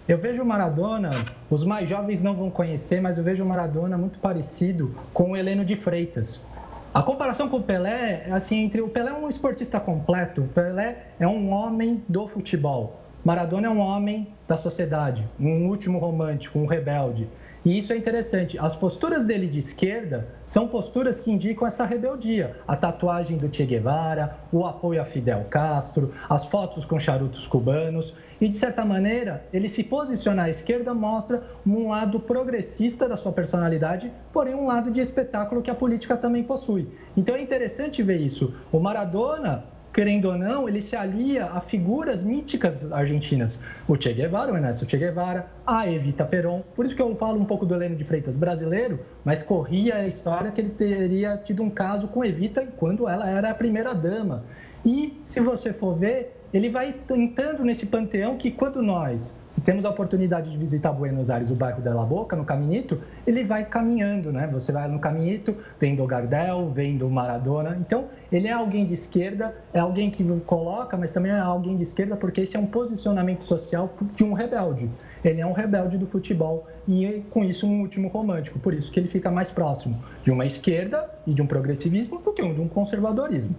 Eu 0.06 0.18
vejo 0.18 0.42
o 0.42 0.46
Maradona, 0.46 1.08
os 1.48 1.64
mais 1.64 1.88
jovens 1.88 2.22
não 2.22 2.34
vão 2.34 2.50
conhecer, 2.50 3.00
mas 3.00 3.16
eu 3.16 3.24
vejo 3.24 3.42
o 3.42 3.48
Maradona 3.48 3.96
muito 3.96 4.18
parecido 4.18 4.94
com 5.14 5.30
o 5.30 5.36
Heleno 5.36 5.64
de 5.64 5.74
Freitas. 5.74 6.44
A 6.92 7.02
comparação 7.02 7.48
com 7.48 7.56
o 7.56 7.62
Pelé, 7.62 8.26
assim, 8.30 8.64
entre 8.64 8.82
o 8.82 8.88
Pelé 8.88 9.10
é 9.10 9.14
um 9.14 9.28
esportista 9.28 9.80
completo, 9.80 10.42
o 10.42 10.48
Pelé 10.48 11.06
é 11.18 11.26
um 11.26 11.50
homem 11.50 12.04
do 12.06 12.28
futebol. 12.28 13.03
Maradona 13.24 13.68
é 13.68 13.70
um 13.70 13.78
homem 13.78 14.28
da 14.46 14.54
sociedade, 14.54 15.26
um 15.40 15.66
último 15.66 15.98
romântico, 15.98 16.58
um 16.58 16.66
rebelde. 16.66 17.26
E 17.64 17.78
isso 17.78 17.90
é 17.94 17.96
interessante. 17.96 18.58
As 18.58 18.76
posturas 18.76 19.24
dele 19.24 19.46
de 19.46 19.58
esquerda 19.58 20.28
são 20.44 20.68
posturas 20.68 21.20
que 21.20 21.32
indicam 21.32 21.66
essa 21.66 21.86
rebeldia. 21.86 22.54
A 22.68 22.76
tatuagem 22.76 23.38
do 23.38 23.50
Che 23.50 23.64
Guevara, 23.64 24.36
o 24.52 24.66
apoio 24.66 25.00
a 25.00 25.06
Fidel 25.06 25.46
Castro, 25.48 26.12
as 26.28 26.44
fotos 26.44 26.84
com 26.84 26.98
charutos 26.98 27.46
cubanos. 27.46 28.14
E, 28.38 28.46
de 28.46 28.56
certa 28.56 28.84
maneira, 28.84 29.46
ele 29.54 29.70
se 29.70 29.82
posicionar 29.82 30.44
à 30.44 30.50
esquerda 30.50 30.92
mostra 30.92 31.42
um 31.66 31.88
lado 31.88 32.20
progressista 32.20 33.08
da 33.08 33.16
sua 33.16 33.32
personalidade, 33.32 34.12
porém 34.34 34.54
um 34.54 34.66
lado 34.66 34.90
de 34.90 35.00
espetáculo 35.00 35.62
que 35.62 35.70
a 35.70 35.74
política 35.74 36.14
também 36.14 36.44
possui. 36.44 36.86
Então 37.16 37.34
é 37.34 37.40
interessante 37.40 38.02
ver 38.02 38.20
isso. 38.20 38.54
O 38.70 38.78
Maradona 38.78 39.72
querendo 39.94 40.24
ou 40.24 40.36
não, 40.36 40.68
ele 40.68 40.82
se 40.82 40.96
alia 40.96 41.46
a 41.46 41.60
figuras 41.60 42.24
míticas 42.24 42.90
argentinas. 42.90 43.60
O 43.86 43.96
Che 43.96 44.12
Guevara, 44.12 44.52
o 44.52 44.56
Ernesto 44.56 44.84
Che 44.84 44.98
Guevara, 44.98 45.46
a 45.64 45.88
Evita 45.88 46.24
Peron. 46.24 46.62
Por 46.74 46.84
isso 46.84 46.96
que 46.96 47.00
eu 47.00 47.14
falo 47.14 47.40
um 47.40 47.44
pouco 47.44 47.64
do 47.64 47.74
Heleno 47.74 47.94
de 47.94 48.02
Freitas 48.02 48.34
brasileiro, 48.34 48.98
mas 49.24 49.44
corria 49.44 49.94
a 49.94 50.06
história 50.06 50.50
que 50.50 50.60
ele 50.60 50.70
teria 50.70 51.36
tido 51.36 51.62
um 51.62 51.70
caso 51.70 52.08
com 52.08 52.24
Evita 52.24 52.66
quando 52.76 53.08
ela 53.08 53.30
era 53.30 53.50
a 53.50 53.54
primeira 53.54 53.94
dama. 53.94 54.44
E 54.84 55.18
se 55.24 55.40
você 55.40 55.72
for 55.72 55.96
ver, 55.96 56.34
ele 56.52 56.70
vai 56.70 56.94
entrando 57.10 57.64
nesse 57.64 57.86
panteão 57.86 58.36
que 58.36 58.48
quando 58.48 58.80
nós, 58.80 59.36
se 59.48 59.60
temos 59.60 59.84
a 59.84 59.90
oportunidade 59.90 60.50
de 60.50 60.56
visitar 60.56 60.92
Buenos 60.92 61.28
Aires, 61.28 61.50
o 61.50 61.56
bairro 61.56 61.82
de 61.82 61.88
La 61.88 62.04
Boca, 62.04 62.36
no 62.36 62.44
Caminito, 62.44 63.00
ele 63.26 63.42
vai 63.42 63.64
caminhando, 63.64 64.30
né? 64.30 64.48
Você 64.52 64.70
vai 64.70 64.86
no 64.86 65.00
Caminito, 65.00 65.56
vem 65.80 65.96
do 65.96 66.06
Gardel, 66.06 66.70
vem 66.70 66.96
do 66.96 67.10
Maradona. 67.10 67.76
Então, 67.80 68.08
ele 68.34 68.48
é 68.48 68.52
alguém 68.52 68.84
de 68.84 68.92
esquerda, 68.94 69.54
é 69.72 69.78
alguém 69.78 70.10
que 70.10 70.24
coloca, 70.40 70.96
mas 70.96 71.12
também 71.12 71.30
é 71.30 71.38
alguém 71.38 71.76
de 71.76 71.84
esquerda 71.84 72.16
porque 72.16 72.40
esse 72.40 72.56
é 72.56 72.58
um 72.58 72.66
posicionamento 72.66 73.44
social 73.44 73.94
de 74.16 74.24
um 74.24 74.32
rebelde. 74.32 74.90
Ele 75.24 75.40
é 75.40 75.46
um 75.46 75.52
rebelde 75.52 75.96
do 75.96 76.04
futebol 76.04 76.66
e, 76.88 77.22
com 77.30 77.44
isso, 77.44 77.64
um 77.64 77.80
último 77.80 78.08
romântico. 78.08 78.58
Por 78.58 78.74
isso 78.74 78.90
que 78.90 78.98
ele 78.98 79.06
fica 79.06 79.30
mais 79.30 79.52
próximo 79.52 80.02
de 80.24 80.32
uma 80.32 80.44
esquerda 80.44 81.08
e 81.24 81.32
de 81.32 81.42
um 81.42 81.46
progressivismo 81.46 82.18
do 82.18 82.32
que 82.32 82.42
de 82.42 82.60
um 82.60 82.66
conservadorismo. 82.66 83.54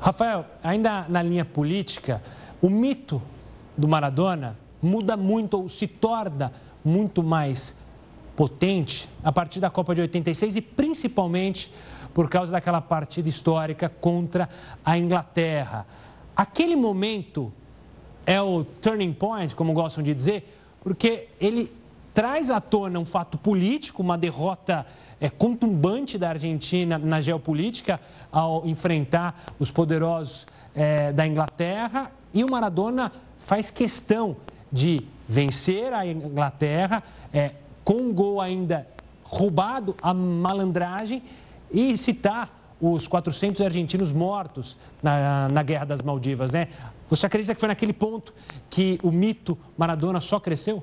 Rafael, 0.00 0.44
ainda 0.60 1.06
na 1.08 1.22
linha 1.22 1.44
política, 1.44 2.20
o 2.60 2.68
mito 2.68 3.22
do 3.76 3.86
Maradona 3.86 4.56
muda 4.82 5.16
muito 5.16 5.54
ou 5.54 5.68
se 5.68 5.86
torna 5.86 6.52
muito 6.84 7.22
mais 7.22 7.76
potente 8.34 9.08
a 9.22 9.30
partir 9.30 9.60
da 9.60 9.70
Copa 9.70 9.94
de 9.94 10.00
86 10.00 10.56
e 10.56 10.60
principalmente 10.60 11.72
por 12.18 12.28
causa 12.28 12.50
daquela 12.50 12.80
partida 12.80 13.28
histórica 13.28 13.88
contra 13.88 14.48
a 14.84 14.98
Inglaterra. 14.98 15.86
Aquele 16.36 16.74
momento 16.74 17.52
é 18.26 18.42
o 18.42 18.64
turning 18.64 19.12
point, 19.12 19.54
como 19.54 19.72
gostam 19.72 20.02
de 20.02 20.12
dizer, 20.12 20.52
porque 20.82 21.28
ele 21.40 21.72
traz 22.12 22.50
à 22.50 22.60
tona 22.60 22.98
um 22.98 23.04
fato 23.04 23.38
político, 23.38 24.02
uma 24.02 24.18
derrota 24.18 24.84
é, 25.20 25.30
contumbante 25.30 26.18
da 26.18 26.30
Argentina 26.30 26.98
na 26.98 27.20
geopolítica 27.20 28.00
ao 28.32 28.66
enfrentar 28.66 29.40
os 29.56 29.70
poderosos 29.70 30.44
é, 30.74 31.12
da 31.12 31.24
Inglaterra 31.24 32.10
e 32.34 32.42
o 32.42 32.50
Maradona 32.50 33.12
faz 33.46 33.70
questão 33.70 34.36
de 34.72 35.04
vencer 35.28 35.92
a 35.92 36.04
Inglaterra 36.04 37.00
é, 37.32 37.52
com 37.84 37.94
um 37.94 38.12
gol 38.12 38.40
ainda 38.40 38.88
roubado 39.22 39.94
a 40.02 40.12
malandragem 40.12 41.22
e 41.70 41.96
citar 41.96 42.58
os 42.80 43.08
400 43.08 43.60
argentinos 43.62 44.12
mortos 44.12 44.76
na, 45.02 45.48
na 45.48 45.62
Guerra 45.62 45.84
das 45.84 46.02
Maldivas, 46.02 46.52
né? 46.52 46.68
Você 47.08 47.26
acredita 47.26 47.54
que 47.54 47.60
foi 47.60 47.68
naquele 47.68 47.92
ponto 47.92 48.32
que 48.70 48.98
o 49.02 49.10
mito 49.10 49.58
Maradona 49.76 50.20
só 50.20 50.38
cresceu? 50.38 50.82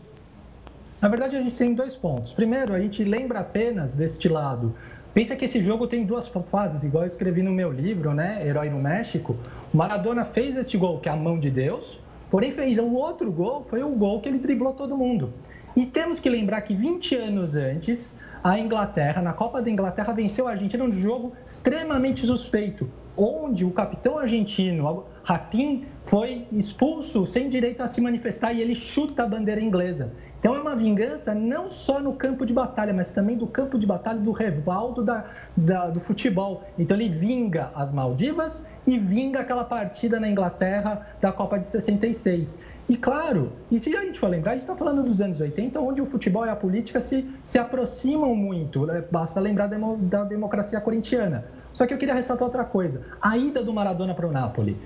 Na 1.02 1.08
verdade, 1.08 1.36
a 1.36 1.42
gente 1.42 1.56
tem 1.56 1.74
dois 1.74 1.96
pontos. 1.96 2.34
Primeiro, 2.34 2.74
a 2.74 2.80
gente 2.80 3.04
lembra 3.04 3.40
apenas 3.40 3.94
deste 3.94 4.28
lado. 4.28 4.76
Pensa 5.14 5.36
que 5.36 5.46
esse 5.46 5.64
jogo 5.64 5.88
tem 5.88 6.06
duas 6.06 6.28
fases, 6.52 6.84
igual 6.84 7.04
eu 7.04 7.08
escrevi 7.08 7.42
no 7.42 7.52
meu 7.52 7.72
livro, 7.72 8.14
né? 8.14 8.46
Herói 8.46 8.70
no 8.70 8.80
México. 8.80 9.38
Maradona 9.74 10.26
fez 10.26 10.58
este 10.58 10.78
gol, 10.78 11.00
que 11.00 11.08
é 11.08 11.12
a 11.12 11.16
mão 11.16 11.40
de 11.40 11.50
Deus, 11.50 12.00
porém 12.30 12.52
fez 12.52 12.80
um 12.80 12.94
outro 12.94 13.32
gol, 13.32 13.64
foi 13.64 13.84
o 13.84 13.92
gol 13.92 14.20
que 14.20 14.28
ele 14.28 14.40
driblou 14.40 14.74
todo 14.74 14.98
mundo. 14.98 15.32
E 15.76 15.86
temos 15.86 16.20
que 16.20 16.30
lembrar 16.30 16.62
que 16.62 16.74
20 16.74 17.16
anos 17.16 17.56
antes, 17.56 18.18
a 18.46 18.60
Inglaterra, 18.60 19.24
na 19.24 19.34
Copa 19.34 19.60
da 19.60 19.72
Inglaterra, 19.72 20.14
venceu 20.14 20.48
a 20.48 20.52
Argentina 20.52 20.84
num 20.84 20.92
jogo 20.92 21.34
extremamente 21.44 22.24
suspeito, 22.28 22.88
onde 23.18 23.66
o 23.66 23.72
capitão 23.72 24.20
argentino, 24.20 25.04
Ratim, 25.24 25.86
foi 26.06 26.46
expulso 26.52 27.26
sem 27.26 27.50
direito 27.50 27.82
a 27.82 27.88
se 27.88 28.00
manifestar 28.02 28.54
e 28.54 28.62
ele 28.62 28.76
chuta 28.76 29.24
a 29.24 29.28
bandeira 29.28 29.60
inglesa. 29.60 30.14
Então 30.38 30.54
é 30.54 30.60
uma 30.60 30.76
vingança 30.76 31.34
não 31.34 31.72
só 31.72 32.00
no 32.00 32.14
campo 32.14 32.46
de 32.46 32.54
batalha, 32.54 32.94
mas 32.94 33.10
também 33.10 33.36
do 33.36 33.48
campo 33.48 33.80
de 33.80 33.88
batalha 33.88 34.20
do 34.20 34.32
revaldo 34.32 35.04
da, 35.04 35.26
da, 35.58 35.90
do 35.90 36.00
futebol. 36.00 36.66
Então 36.78 36.96
ele 36.96 37.10
vinga 37.10 37.72
as 37.74 37.92
Maldivas 37.92 38.68
e 38.86 39.00
vinga 39.00 39.40
aquela 39.40 39.64
partida 39.64 40.20
na 40.20 40.30
Inglaterra 40.30 41.08
da 41.20 41.32
Copa 41.32 41.58
de 41.58 41.68
66. 41.68 42.60
E 42.88 42.96
claro, 42.96 43.52
e 43.72 43.80
se 43.80 43.96
a 43.96 44.02
gente 44.02 44.20
for 44.20 44.30
lembrar, 44.30 44.52
a 44.52 44.54
gente 44.56 44.64
está 44.64 44.76
falando 44.76 45.04
dos 45.04 45.20
anos 45.20 45.42
80, 45.42 45.80
onde 45.80 46.02
o 46.02 46.06
futebol 46.06 46.46
e 46.46 46.50
a 46.50 46.56
política 46.56 47.02
se, 47.02 47.28
se 47.44 47.58
aproximam 47.58 48.36
muito. 48.36 48.86
Né? 48.86 49.04
Basta 49.10 49.40
lembrar 49.40 49.68
da 49.68 50.24
democracia 50.24 50.80
corintiana. 50.80 51.46
Só 51.74 51.88
que 51.88 51.94
eu 51.94 51.98
queria 51.98 52.14
ressaltar 52.14 52.46
outra 52.46 52.64
coisa: 52.64 53.02
a 53.20 53.36
ida 53.36 53.64
do 53.64 53.74
Maradona 53.74 54.14
para 54.14 54.28
o 54.28 54.32
Napoli 54.32 54.78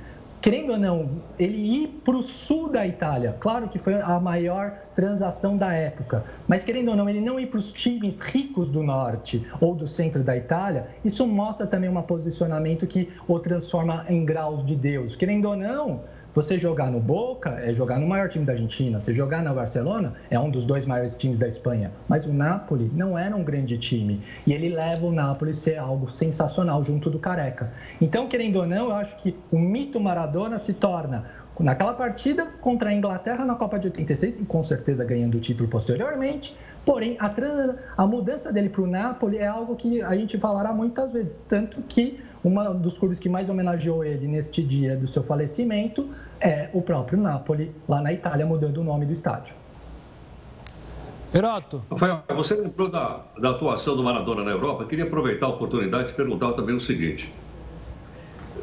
querendo 0.42 0.72
ou 0.72 0.78
não, 0.78 1.10
ele 1.38 1.58
ir 1.58 1.88
para 2.04 2.16
o 2.16 2.22
sul 2.22 2.70
da 2.70 2.88
Itália, 2.88 3.36
claro 3.40 3.68
que 3.68 3.78
foi 3.78 4.02
a 4.02 4.20
maior 4.20 4.72
transação 4.96 5.58
da 5.58 5.74
época, 5.74 6.24
mas 6.48 6.64
querendo 6.64 6.90
ou 6.90 6.96
não, 6.96 7.10
ele 7.10 7.22
não 7.22 7.40
ir 7.40 7.48
para 7.48 7.60
os 7.60 7.72
times 7.72 8.20
ricos 8.20 8.70
do 8.70 8.82
norte 8.82 9.46
ou 9.60 9.76
do 9.76 9.88
centro 9.88 10.24
da 10.24 10.36
Itália, 10.38 10.88
isso 11.04 11.28
mostra 11.28 11.68
também 11.68 11.90
um 11.90 12.02
posicionamento 12.02 12.88
que 12.88 13.12
o 13.28 13.40
transforma 13.40 14.06
em 14.08 14.26
graus 14.26 14.66
de 14.66 14.76
Deus. 14.76 15.16
Querendo 15.16 15.46
ou 15.46 15.56
não, 15.56 16.02
você 16.34 16.58
jogar 16.58 16.92
no 16.92 17.00
Boca 17.00 17.60
é 17.62 17.74
jogar 17.74 18.00
no 18.00 18.08
maior 18.08 18.30
time 18.30 18.46
da 18.46 18.54
Argentina. 18.54 19.00
Você 19.00 19.14
jogar 19.14 19.42
na 19.42 19.54
Barcelona 19.54 20.14
é 20.30 20.40
um 20.40 20.50
dos 20.50 20.66
dois 20.66 20.86
maiores 20.86 21.18
times 21.18 21.40
da 21.40 21.48
Espanha. 21.48 21.92
Mas 22.08 22.28
o 22.28 22.34
Napoli 22.34 22.92
não 22.94 23.18
era 23.18 23.36
um 23.36 23.44
grande 23.44 23.78
time. 23.78 24.22
E 24.46 24.54
ele 24.54 24.70
leva 24.70 25.06
o 25.06 25.12
Napoli 25.12 25.52
a 25.52 25.54
ser 25.54 25.78
algo 25.78 26.12
sensacional 26.12 26.84
junto 26.84 27.10
do 27.10 27.20
Careca. 27.20 27.72
Então, 28.00 28.28
querendo 28.28 28.58
ou 28.58 28.68
não, 28.68 28.90
eu 28.90 28.96
acho 28.96 29.18
que 29.18 29.36
o 29.52 29.58
mito 29.58 30.00
Maradona 30.00 30.60
se 30.60 30.74
torna 30.74 31.26
naquela 31.60 31.94
partida 31.94 32.46
contra 32.62 32.90
a 32.90 32.94
Inglaterra 32.94 33.46
na 33.46 33.56
Copa 33.56 33.78
de 33.78 33.88
86 33.88 34.40
e 34.40 34.46
com 34.46 34.64
certeza 34.64 35.04
ganhando 35.04 35.36
o 35.36 35.40
título 35.40 35.68
posteriormente. 35.68 36.56
Porém, 36.86 37.18
a, 37.20 37.34
a 37.98 38.08
mudança 38.08 38.52
dele 38.52 38.70
para 38.70 38.82
o 38.82 38.88
Napoli 38.88 39.38
é 39.38 39.48
algo 39.48 39.76
que 39.76 40.02
a 40.02 40.16
gente 40.16 40.38
falará 40.38 40.72
muitas 40.74 41.12
vezes, 41.12 41.44
tanto 41.48 41.82
que 41.82 42.20
um 42.44 42.80
dos 42.80 42.98
clubes 42.98 43.20
que 43.20 43.28
mais 43.28 43.50
homenageou 43.50 44.04
ele 44.04 44.28
neste 44.28 44.64
dia 44.64 44.96
do 44.96 45.08
seu 45.08 45.24
falecimento 45.24 46.10
é 46.40 46.70
o 46.74 46.82
próprio 46.82 47.20
Napoli, 47.20 47.72
lá 47.88 48.02
na 48.02 48.14
Itália, 48.14 48.46
mudando 48.46 48.78
o 48.78 48.84
nome 48.84 49.06
do 49.06 49.12
estádio. 49.12 49.56
Heroto. 51.34 51.84
Rafael, 51.92 52.24
você 52.36 52.56
lembrou 52.56 52.90
da, 52.90 53.24
da 53.38 53.52
atuação 53.52 53.96
do 53.96 54.04
Maradona 54.04 54.44
na 54.44 54.52
Europa? 54.52 54.84
Eu 54.84 54.88
queria 54.88 55.06
aproveitar 55.06 55.46
a 55.46 55.50
oportunidade 55.50 56.12
e 56.12 56.16
perguntar 56.16 56.54
também 56.54 56.76
o 56.76 56.82
seguinte. 56.82 57.32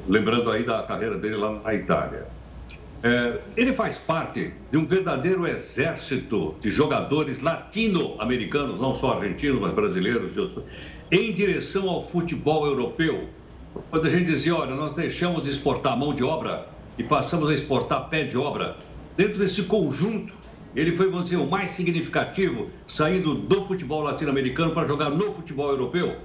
Lembrando 0.09 0.51
aí 0.51 0.65
da 0.65 0.83
carreira 0.83 1.17
dele 1.17 1.37
lá 1.37 1.53
na 1.53 1.75
Itália. 1.75 2.27
É, 3.03 3.39
ele 3.57 3.73
faz 3.73 3.99
parte 3.99 4.53
de 4.71 4.77
um 4.77 4.85
verdadeiro 4.85 5.47
exército 5.47 6.57
de 6.61 6.71
jogadores 6.71 7.41
latino-americanos, 7.41 8.81
não 8.81 8.95
só 8.95 9.13
argentinos, 9.13 9.61
mas 9.61 9.73
brasileiros, 9.73 10.33
em 11.13 11.33
direção 11.33 11.89
ao 11.89 12.09
futebol 12.09 12.67
europeu. 12.67 13.29
Quando 13.91 14.07
a 14.07 14.11
gente 14.11 14.27
dizia, 14.27 14.55
olha, 14.55 14.75
nós 14.75 14.97
deixamos 14.97 15.43
de 15.43 15.51
exportar 15.51 15.97
mão 15.97 16.15
de 16.15 16.25
obra 16.25 16.67
e 16.99 17.03
passamos 17.05 17.51
a 17.51 17.55
exportar 17.55 18.09
pé 18.09 18.25
de 18.25 18.37
obra, 18.37 18.77
dentro 19.17 19.39
desse 19.39 19.63
conjunto, 19.65 20.35
ele 20.75 20.97
foi, 20.97 21.09
vamos 21.09 21.25
dizer, 21.25 21.37
o 21.37 21.49
mais 21.49 21.71
significativo, 21.71 22.69
saindo 22.87 23.35
do 23.35 23.65
futebol 23.65 24.03
latino-americano 24.03 24.73
para 24.73 24.87
jogar 24.87 25.11
no 25.11 25.33
futebol 25.33 25.71
europeu? 25.71 26.17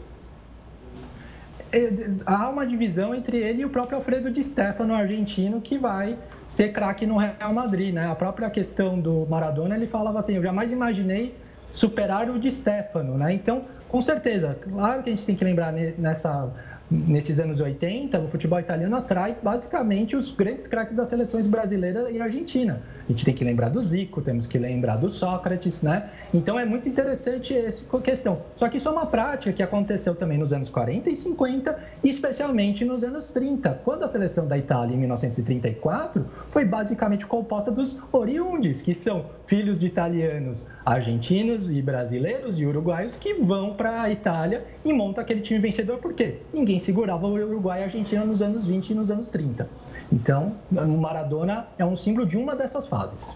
É, 1.71 1.89
há 2.25 2.49
uma 2.49 2.67
divisão 2.67 3.15
entre 3.15 3.37
ele 3.37 3.61
e 3.61 3.65
o 3.65 3.69
próprio 3.69 3.97
Alfredo 3.97 4.29
Di 4.29 4.43
Stefano, 4.43 4.93
argentino, 4.93 5.61
que 5.61 5.77
vai 5.77 6.17
ser 6.47 6.73
craque 6.73 7.05
no 7.05 7.15
Real 7.15 7.53
Madrid, 7.53 7.93
né? 7.93 8.11
A 8.11 8.15
própria 8.15 8.49
questão 8.49 8.99
do 8.99 9.25
Maradona, 9.29 9.75
ele 9.75 9.87
falava 9.87 10.19
assim, 10.19 10.35
eu 10.35 10.43
jamais 10.43 10.73
imaginei 10.73 11.33
superar 11.69 12.29
o 12.29 12.37
Di 12.37 12.51
Stefano, 12.51 13.17
né? 13.17 13.33
Então, 13.33 13.63
com 13.87 14.01
certeza, 14.01 14.57
claro 14.61 15.01
que 15.01 15.09
a 15.09 15.15
gente 15.15 15.25
tem 15.25 15.35
que 15.35 15.45
lembrar 15.45 15.71
nessa 15.71 16.51
nesses 16.91 17.39
anos 17.39 17.61
80, 17.61 18.19
o 18.19 18.27
futebol 18.27 18.59
italiano 18.59 18.97
atrai 18.97 19.37
basicamente 19.41 20.15
os 20.15 20.29
grandes 20.29 20.67
craques 20.67 20.93
das 20.93 21.07
seleções 21.07 21.47
brasileira 21.47 22.11
e 22.11 22.19
argentina. 22.19 22.81
A 23.07 23.11
gente 23.11 23.23
tem 23.23 23.33
que 23.33 23.43
lembrar 23.45 23.69
do 23.69 23.81
Zico, 23.81 24.21
temos 24.21 24.45
que 24.45 24.57
lembrar 24.57 24.97
do 24.97 25.09
Sócrates, 25.09 25.81
né? 25.81 26.09
Então 26.33 26.59
é 26.59 26.65
muito 26.65 26.89
interessante 26.89 27.55
essa 27.55 27.85
questão. 28.01 28.41
Só 28.55 28.67
que 28.67 28.77
isso 28.77 28.89
é 28.89 28.91
uma 28.91 29.05
prática 29.05 29.53
que 29.53 29.63
aconteceu 29.63 30.15
também 30.15 30.37
nos 30.37 30.51
anos 30.51 30.69
40 30.69 31.09
e 31.09 31.15
50, 31.15 31.79
e 32.03 32.09
especialmente 32.09 32.83
nos 32.83 33.03
anos 33.03 33.29
30, 33.29 33.81
quando 33.85 34.03
a 34.03 34.07
seleção 34.07 34.47
da 34.47 34.57
Itália, 34.57 34.93
em 34.93 34.99
1934, 34.99 36.25
foi 36.49 36.65
basicamente 36.65 37.25
composta 37.25 37.71
dos 37.71 37.99
oriundes, 38.11 38.81
que 38.81 38.93
são 38.93 39.25
filhos 39.45 39.79
de 39.79 39.87
italianos, 39.87 40.67
argentinos 40.85 41.71
e 41.71 41.81
brasileiros 41.81 42.59
e 42.59 42.65
uruguaios 42.65 43.15
que 43.15 43.33
vão 43.35 43.73
para 43.75 44.01
a 44.01 44.11
Itália 44.11 44.65
e 44.83 44.91
montam 44.91 45.21
aquele 45.21 45.41
time 45.41 45.59
vencedor. 45.59 45.97
Por 45.97 46.13
quê? 46.13 46.37
Ninguém 46.53 46.79
segurava 46.81 47.27
o 47.27 47.33
Uruguai 47.33 47.79
e 47.79 47.81
a 47.83 47.85
Argentina 47.85 48.25
nos 48.25 48.41
anos 48.41 48.67
20 48.67 48.89
e 48.89 48.95
nos 48.95 49.09
anos 49.09 49.29
30. 49.29 49.69
Então, 50.11 50.53
o 50.71 50.97
Maradona 50.97 51.67
é 51.77 51.85
um 51.85 51.95
símbolo 51.95 52.25
de 52.25 52.37
uma 52.37 52.55
dessas 52.55 52.87
fases. 52.87 53.35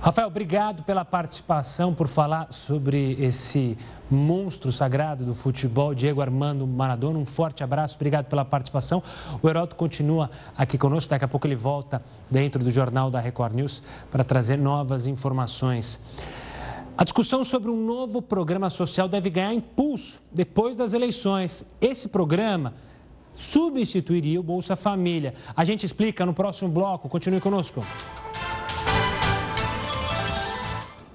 Rafael, 0.00 0.28
obrigado 0.28 0.84
pela 0.84 1.04
participação, 1.04 1.92
por 1.92 2.06
falar 2.06 2.52
sobre 2.52 3.16
esse 3.20 3.76
monstro 4.08 4.70
sagrado 4.70 5.24
do 5.24 5.34
futebol, 5.34 5.92
Diego 5.92 6.20
Armando 6.20 6.64
Maradona. 6.68 7.18
Um 7.18 7.24
forte 7.24 7.64
abraço, 7.64 7.96
obrigado 7.96 8.26
pela 8.26 8.44
participação. 8.44 9.02
O 9.42 9.48
Heroto 9.48 9.74
continua 9.74 10.30
aqui 10.56 10.78
conosco, 10.78 11.10
daqui 11.10 11.24
a 11.24 11.28
pouco 11.28 11.48
ele 11.48 11.56
volta 11.56 12.00
dentro 12.30 12.62
do 12.62 12.70
Jornal 12.70 13.10
da 13.10 13.18
Record 13.18 13.56
News 13.56 13.82
para 14.08 14.22
trazer 14.22 14.56
novas 14.56 15.08
informações. 15.08 15.98
A 16.98 17.04
discussão 17.04 17.44
sobre 17.44 17.70
um 17.70 17.76
novo 17.76 18.20
programa 18.20 18.68
social 18.68 19.08
deve 19.08 19.30
ganhar 19.30 19.54
impulso 19.54 20.20
depois 20.32 20.74
das 20.74 20.92
eleições. 20.92 21.64
Esse 21.80 22.08
programa 22.08 22.74
substituiria 23.32 24.40
o 24.40 24.42
Bolsa 24.42 24.74
Família. 24.74 25.32
A 25.54 25.64
gente 25.64 25.86
explica 25.86 26.26
no 26.26 26.34
próximo 26.34 26.68
bloco. 26.68 27.08
Continue 27.08 27.38
conosco. 27.38 27.86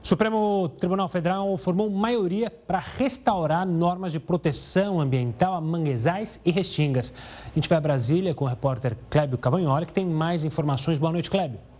O 0.01 0.07
Supremo 0.07 0.69
Tribunal 0.79 1.09
Federal 1.09 1.57
formou 1.57 1.89
maioria 1.89 2.49
para 2.49 2.79
restaurar 2.79 3.67
normas 3.67 4.13
de 4.13 4.21
proteção 4.21 5.01
ambiental 5.01 5.53
a 5.53 5.59
manguezais 5.59 6.39
e 6.45 6.51
restingas. 6.51 7.13
A 7.45 7.55
gente 7.55 7.67
vai 7.67 7.77
a 7.77 7.81
Brasília 7.81 8.33
com 8.33 8.45
o 8.45 8.47
repórter 8.47 8.95
Clébio 9.09 9.37
Cavagnoli, 9.37 9.85
que 9.85 9.91
tem 9.91 10.05
mais 10.05 10.45
informações. 10.45 10.97
Boa 10.97 11.11
noite, 11.11 11.29
Clébio. 11.29 11.72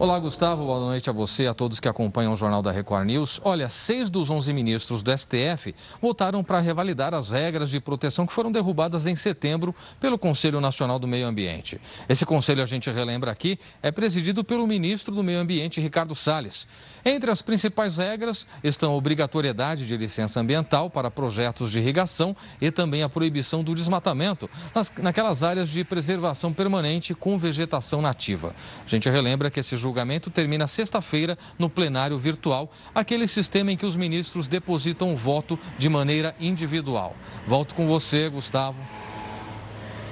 Olá, 0.00 0.18
Gustavo. 0.18 0.64
Boa 0.64 0.80
noite 0.80 1.10
a 1.10 1.12
você 1.12 1.42
e 1.42 1.46
a 1.46 1.52
todos 1.52 1.78
que 1.78 1.86
acompanham 1.86 2.32
o 2.32 2.36
Jornal 2.36 2.62
da 2.62 2.72
Record 2.72 3.04
News. 3.04 3.38
Olha, 3.44 3.68
seis 3.68 4.08
dos 4.08 4.30
onze 4.30 4.50
ministros 4.50 5.02
do 5.02 5.12
STF 5.14 5.74
votaram 6.00 6.42
para 6.42 6.58
revalidar 6.58 7.12
as 7.12 7.28
regras 7.28 7.68
de 7.68 7.78
proteção 7.80 8.26
que 8.26 8.32
foram 8.32 8.50
derrubadas 8.50 9.06
em 9.06 9.14
setembro 9.14 9.74
pelo 10.00 10.18
Conselho 10.18 10.58
Nacional 10.58 10.98
do 10.98 11.06
Meio 11.06 11.26
Ambiente. 11.26 11.78
Esse 12.08 12.24
conselho, 12.24 12.62
a 12.62 12.66
gente 12.66 12.90
relembra 12.90 13.30
aqui, 13.30 13.58
é 13.82 13.90
presidido 13.90 14.42
pelo 14.42 14.66
ministro 14.66 15.14
do 15.14 15.22
Meio 15.22 15.38
Ambiente, 15.38 15.82
Ricardo 15.82 16.14
Salles. 16.14 16.66
Entre 17.04 17.30
as 17.30 17.42
principais 17.42 17.98
regras 17.98 18.46
estão 18.64 18.92
a 18.92 18.96
obrigatoriedade 18.96 19.86
de 19.86 19.98
licença 19.98 20.40
ambiental 20.40 20.88
para 20.88 21.10
projetos 21.10 21.70
de 21.70 21.78
irrigação 21.78 22.34
e 22.58 22.70
também 22.70 23.02
a 23.02 23.08
proibição 23.10 23.62
do 23.62 23.74
desmatamento 23.74 24.48
nas, 24.74 24.90
naquelas 24.96 25.42
áreas 25.42 25.68
de 25.68 25.84
preservação 25.84 26.54
permanente 26.54 27.14
com 27.14 27.38
vegetação 27.38 28.00
nativa. 28.00 28.54
A 28.86 28.88
gente 28.88 29.06
relembra 29.10 29.50
que 29.50 29.60
esse 29.60 29.76
julgamento 29.76 29.89
termina 30.30 30.66
sexta-feira 30.66 31.38
no 31.58 31.68
plenário 31.68 32.18
virtual, 32.18 32.70
aquele 32.94 33.26
sistema 33.26 33.72
em 33.72 33.76
que 33.76 33.86
os 33.86 33.96
ministros 33.96 34.48
depositam 34.48 35.12
o 35.12 35.16
voto 35.16 35.58
de 35.78 35.88
maneira 35.88 36.34
individual. 36.40 37.14
Volto 37.46 37.74
com 37.74 37.86
você, 37.86 38.28
Gustavo. 38.28 38.78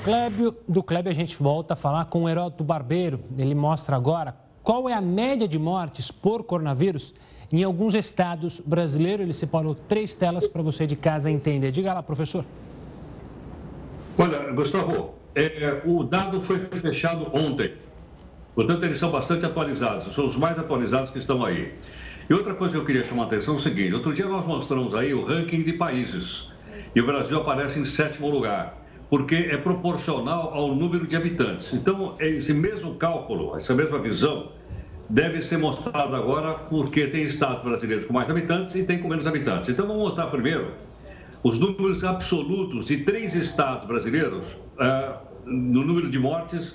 Clébio, 0.04 0.56
do 0.66 0.82
Clébio 0.82 1.10
a 1.10 1.14
gente 1.14 1.36
volta 1.36 1.74
a 1.74 1.76
falar 1.76 2.06
com 2.06 2.22
o 2.22 2.28
Heródoto 2.28 2.64
Barbeiro. 2.64 3.20
Ele 3.38 3.54
mostra 3.54 3.96
agora 3.96 4.36
qual 4.62 4.88
é 4.88 4.94
a 4.94 5.00
média 5.00 5.48
de 5.48 5.58
mortes 5.58 6.10
por 6.10 6.44
coronavírus 6.44 7.14
em 7.52 7.62
alguns 7.64 7.94
estados 7.94 8.60
brasileiros. 8.60 9.22
Ele 9.22 9.32
separou 9.32 9.74
três 9.74 10.14
telas 10.14 10.46
para 10.46 10.62
você 10.62 10.86
de 10.86 10.96
casa 10.96 11.30
entender. 11.30 11.70
Diga 11.70 11.92
lá, 11.92 12.02
professor. 12.02 12.44
Olha, 14.16 14.52
Gustavo, 14.52 15.14
é, 15.34 15.82
o 15.84 16.02
dado 16.02 16.40
foi 16.40 16.66
fechado 16.66 17.30
ontem. 17.32 17.74
Portanto, 18.58 18.82
eles 18.82 18.98
são 18.98 19.12
bastante 19.12 19.46
atualizados, 19.46 20.12
são 20.12 20.26
os 20.26 20.36
mais 20.36 20.58
atualizados 20.58 21.12
que 21.12 21.18
estão 21.20 21.44
aí. 21.44 21.72
E 22.28 22.34
outra 22.34 22.54
coisa 22.54 22.74
que 22.74 22.80
eu 22.80 22.84
queria 22.84 23.04
chamar 23.04 23.22
a 23.22 23.26
atenção 23.26 23.54
é 23.54 23.56
o 23.56 23.60
seguinte: 23.60 23.94
outro 23.94 24.12
dia 24.12 24.26
nós 24.26 24.44
mostramos 24.44 24.96
aí 24.96 25.14
o 25.14 25.22
ranking 25.22 25.62
de 25.62 25.74
países. 25.74 26.48
E 26.92 27.00
o 27.00 27.06
Brasil 27.06 27.38
aparece 27.38 27.78
em 27.78 27.84
sétimo 27.84 28.28
lugar, 28.28 28.84
porque 29.08 29.36
é 29.36 29.56
proporcional 29.56 30.52
ao 30.52 30.74
número 30.74 31.06
de 31.06 31.14
habitantes. 31.14 31.72
Então, 31.72 32.14
esse 32.18 32.52
mesmo 32.52 32.96
cálculo, 32.96 33.56
essa 33.56 33.72
mesma 33.76 34.00
visão, 34.00 34.50
deve 35.08 35.40
ser 35.40 35.58
mostrada 35.58 36.16
agora, 36.16 36.54
porque 36.54 37.06
tem 37.06 37.22
estados 37.22 37.62
brasileiros 37.62 38.06
com 38.06 38.12
mais 38.12 38.28
habitantes 38.28 38.74
e 38.74 38.82
tem 38.82 38.98
com 38.98 39.06
menos 39.06 39.28
habitantes. 39.28 39.68
Então, 39.68 39.86
vamos 39.86 40.02
mostrar 40.02 40.26
primeiro 40.26 40.72
os 41.44 41.60
números 41.60 42.02
absolutos 42.02 42.86
de 42.86 43.04
três 43.04 43.36
estados 43.36 43.86
brasileiros 43.86 44.54
uh, 44.80 45.16
no 45.46 45.84
número 45.84 46.10
de 46.10 46.18
mortes 46.18 46.74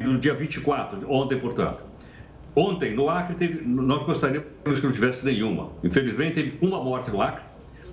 no 0.00 0.18
dia 0.18 0.34
24, 0.34 1.10
ontem, 1.10 1.38
portanto. 1.38 1.84
Ontem, 2.54 2.94
no 2.94 3.08
Acre, 3.08 3.36
teve, 3.36 3.64
nós 3.64 4.02
gostaríamos 4.02 4.48
que 4.64 4.82
não 4.82 4.90
tivesse 4.90 5.24
nenhuma. 5.24 5.70
Infelizmente, 5.84 6.34
teve 6.34 6.58
uma 6.60 6.82
morte 6.82 7.10
no 7.10 7.22
Acre, 7.22 7.44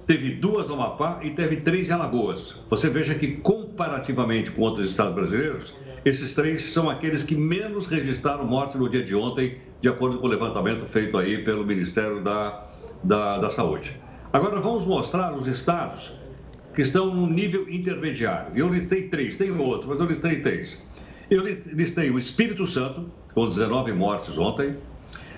teve 0.08 0.32
duas 0.32 0.68
no 0.68 0.74
Amapá 0.74 1.20
e 1.22 1.32
teve 1.32 1.58
três 1.58 1.90
em 1.90 1.94
Alagoas. 1.94 2.56
Você 2.70 2.90
veja 2.90 3.14
que, 3.14 3.34
comparativamente 3.38 4.50
com 4.50 4.62
outros 4.64 4.88
estados 4.88 5.14
brasileiros, 5.14 5.76
esses 6.04 6.34
três 6.34 6.74
são 6.74 6.90
aqueles 6.90 7.22
que 7.22 7.36
menos 7.36 7.86
registraram 7.86 8.46
morte 8.46 8.78
no 8.78 8.90
dia 8.90 9.04
de 9.04 9.14
ontem, 9.14 9.58
de 9.80 9.90
acordo 9.90 10.18
com 10.18 10.26
o 10.26 10.30
levantamento 10.30 10.86
feito 10.88 11.18
aí 11.18 11.44
pelo 11.44 11.66
Ministério 11.66 12.24
da, 12.24 12.66
da, 13.04 13.38
da 13.38 13.50
Saúde. 13.50 14.00
Agora 14.34 14.60
vamos 14.60 14.86
mostrar 14.86 15.34
os 15.34 15.48
estados 15.48 16.14
que 16.74 16.82
estão 16.82 17.14
no 17.14 17.28
nível 17.28 17.70
intermediário. 17.70 18.52
Eu 18.56 18.70
listei 18.70 19.10
três, 19.10 19.36
tem 19.36 19.52
outro, 19.52 19.90
mas 19.90 20.00
eu 20.00 20.06
listei 20.06 20.42
três. 20.42 20.82
Eu 21.30 21.44
listei 21.46 22.10
o 22.10 22.18
Espírito 22.18 22.66
Santo, 22.66 23.12
com 23.34 23.50
19 23.50 23.92
mortes 23.92 24.38
ontem, 24.38 24.78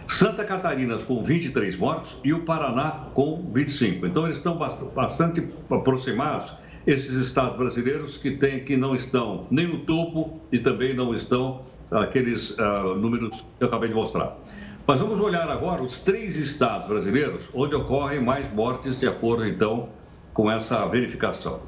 Santa 0.07 0.43
Catarina 0.43 0.97
com 0.99 1.23
23 1.23 1.75
mortos 1.77 2.15
e 2.23 2.31
o 2.31 2.41
Paraná 2.41 3.07
com 3.13 3.49
25. 3.51 4.05
Então 4.05 4.25
eles 4.25 4.37
estão 4.37 4.55
bastante 4.57 5.47
aproximados, 5.69 6.53
esses 6.85 7.15
estados 7.15 7.57
brasileiros 7.57 8.17
que, 8.17 8.31
tem, 8.31 8.63
que 8.63 8.77
não 8.77 8.95
estão 8.95 9.47
nem 9.49 9.67
no 9.67 9.79
topo 9.79 10.39
e 10.51 10.59
também 10.59 10.95
não 10.95 11.15
estão 11.15 11.65
aqueles 11.91 12.51
uh, 12.51 12.95
números 12.95 13.41
que 13.57 13.63
eu 13.63 13.67
acabei 13.67 13.89
de 13.89 13.95
mostrar. 13.95 14.37
Mas 14.85 14.99
vamos 14.99 15.19
olhar 15.19 15.49
agora 15.49 15.81
os 15.81 15.99
três 15.99 16.35
estados 16.37 16.87
brasileiros 16.87 17.43
onde 17.53 17.73
ocorrem 17.75 18.19
mais 18.19 18.51
mortes 18.53 18.99
de 18.99 19.07
acordo, 19.07 19.45
então, 19.45 19.89
com 20.33 20.51
essa 20.51 20.85
verificação. 20.87 21.61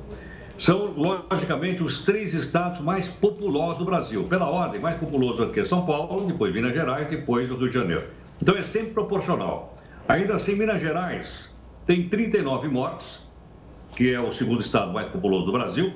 São, 0.61 0.93
logicamente, 0.95 1.81
os 1.81 2.03
três 2.03 2.35
estados 2.35 2.81
mais 2.81 3.07
populosos 3.07 3.79
do 3.79 3.85
Brasil. 3.85 4.23
Pela 4.25 4.47
ordem, 4.47 4.79
mais 4.79 4.95
populoso 4.95 5.41
aqui 5.41 5.61
é 5.61 5.65
São 5.65 5.87
Paulo, 5.87 6.27
depois 6.27 6.53
Minas 6.53 6.71
Gerais, 6.71 7.07
depois 7.07 7.49
o 7.49 7.55
Rio 7.55 7.67
de 7.67 7.73
Janeiro. 7.73 8.03
Então 8.39 8.55
é 8.55 8.61
sempre 8.61 8.91
proporcional. 8.91 9.75
Ainda 10.07 10.35
assim, 10.35 10.53
Minas 10.53 10.79
Gerais 10.79 11.49
tem 11.87 12.07
39 12.07 12.67
mortes, 12.67 13.21
que 13.95 14.13
é 14.13 14.19
o 14.19 14.31
segundo 14.31 14.61
estado 14.61 14.93
mais 14.93 15.07
populoso 15.07 15.47
do 15.47 15.51
Brasil. 15.51 15.93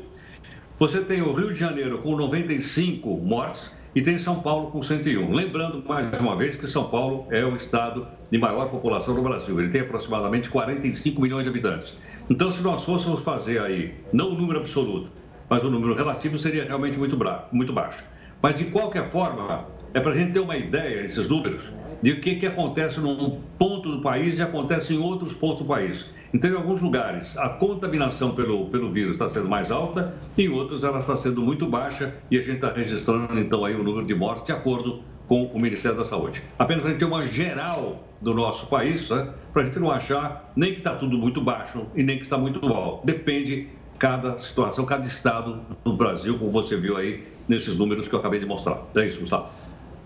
Você 0.80 0.99
tem 1.01 1.21
o 1.21 1.32
Rio 1.32 1.54
de 1.54 1.60
Janeiro 1.60 1.99
com 1.99 2.15
95 2.15 3.17
mortes 3.17 3.71
e 3.93 4.01
tem 4.01 4.17
São 4.17 4.41
Paulo 4.41 4.71
com 4.71 4.82
101. 4.82 5.32
Lembrando 5.32 5.88
mais 5.88 6.19
uma 6.19 6.36
vez 6.36 6.58
que 6.58 6.67
São 6.67 6.89
Paulo 6.89 7.28
é 7.30 7.45
o 7.45 7.56
estado 7.56 8.08
de 8.32 8.39
maior 8.39 8.71
população 8.71 9.13
do 9.13 9.21
Brasil. 9.21 9.60
Ele 9.60 9.69
tem 9.69 9.82
aproximadamente 9.82 10.49
45 10.49 11.21
milhões 11.21 11.43
de 11.43 11.49
habitantes. 11.51 11.93
Então, 12.27 12.51
se 12.51 12.59
nós 12.61 12.83
fôssemos 12.83 13.21
fazer 13.21 13.61
aí, 13.61 13.93
não 14.11 14.31
o 14.31 14.35
número 14.35 14.59
absoluto, 14.59 15.11
mas 15.47 15.63
o 15.63 15.69
número 15.69 15.93
relativo, 15.93 16.39
seria 16.39 16.63
realmente 16.63 16.97
muito, 16.97 17.15
muito 17.51 17.71
baixo. 17.71 18.03
Mas, 18.41 18.55
de 18.55 18.65
qualquer 18.65 19.11
forma, 19.11 19.67
é 19.93 19.99
para 19.99 20.11
a 20.11 20.15
gente 20.15 20.33
ter 20.33 20.39
uma 20.39 20.57
ideia, 20.57 21.05
esses 21.05 21.29
números, 21.29 21.71
de 22.01 22.13
o 22.13 22.21
que, 22.21 22.35
que 22.35 22.47
acontece 22.47 22.99
num 22.99 23.39
ponto 23.59 23.91
do 23.91 24.01
país 24.01 24.39
e 24.39 24.41
acontece 24.41 24.95
em 24.95 24.97
outros 24.97 25.33
pontos 25.33 25.61
do 25.61 25.67
país. 25.67 26.05
Então, 26.33 26.49
em 26.49 26.55
alguns 26.55 26.81
lugares, 26.81 27.38
a 27.38 27.47
contaminação 27.47 28.33
pelo, 28.33 28.69
pelo 28.69 28.89
vírus 28.89 29.13
está 29.13 29.29
sendo 29.29 29.47
mais 29.47 29.69
alta, 29.69 30.15
em 30.35 30.49
outros 30.49 30.83
ela 30.83 30.99
está 30.99 31.15
sendo 31.15 31.41
muito 31.41 31.67
baixa 31.67 32.15
e 32.31 32.38
a 32.39 32.41
gente 32.41 32.55
está 32.55 32.71
registrando, 32.71 33.39
então, 33.39 33.63
aí 33.63 33.75
o 33.75 33.83
número 33.83 34.05
de 34.05 34.15
mortes 34.15 34.45
de 34.45 34.51
acordo 34.51 35.03
com 35.27 35.45
o 35.45 35.59
Ministério 35.59 35.97
da 35.97 36.05
Saúde. 36.05 36.43
Apenas 36.57 36.81
para 36.81 36.89
a 36.89 36.91
gente 36.93 36.99
ter 36.99 37.05
uma 37.05 37.25
geral 37.25 38.03
do 38.21 38.33
nosso 38.33 38.67
país, 38.67 39.09
né? 39.09 39.33
para 39.51 39.63
a 39.63 39.65
gente 39.65 39.79
não 39.79 39.91
achar 39.91 40.51
nem 40.55 40.71
que 40.71 40.79
está 40.79 40.95
tudo 40.95 41.17
muito 41.17 41.41
baixo 41.41 41.85
e 41.95 42.03
nem 42.03 42.17
que 42.17 42.23
está 42.23 42.38
muito 42.38 42.65
alto. 42.65 43.05
Depende 43.05 43.69
cada 43.97 44.38
situação, 44.39 44.85
cada 44.85 45.07
estado 45.07 45.61
do 45.83 45.95
Brasil, 45.95 46.38
como 46.38 46.51
você 46.51 46.75
viu 46.75 46.97
aí 46.97 47.23
nesses 47.47 47.75
números 47.77 48.07
que 48.07 48.15
eu 48.15 48.19
acabei 48.19 48.39
de 48.39 48.45
mostrar. 48.45 48.83
É 48.95 49.05
isso, 49.05 49.19
Gustavo. 49.19 49.47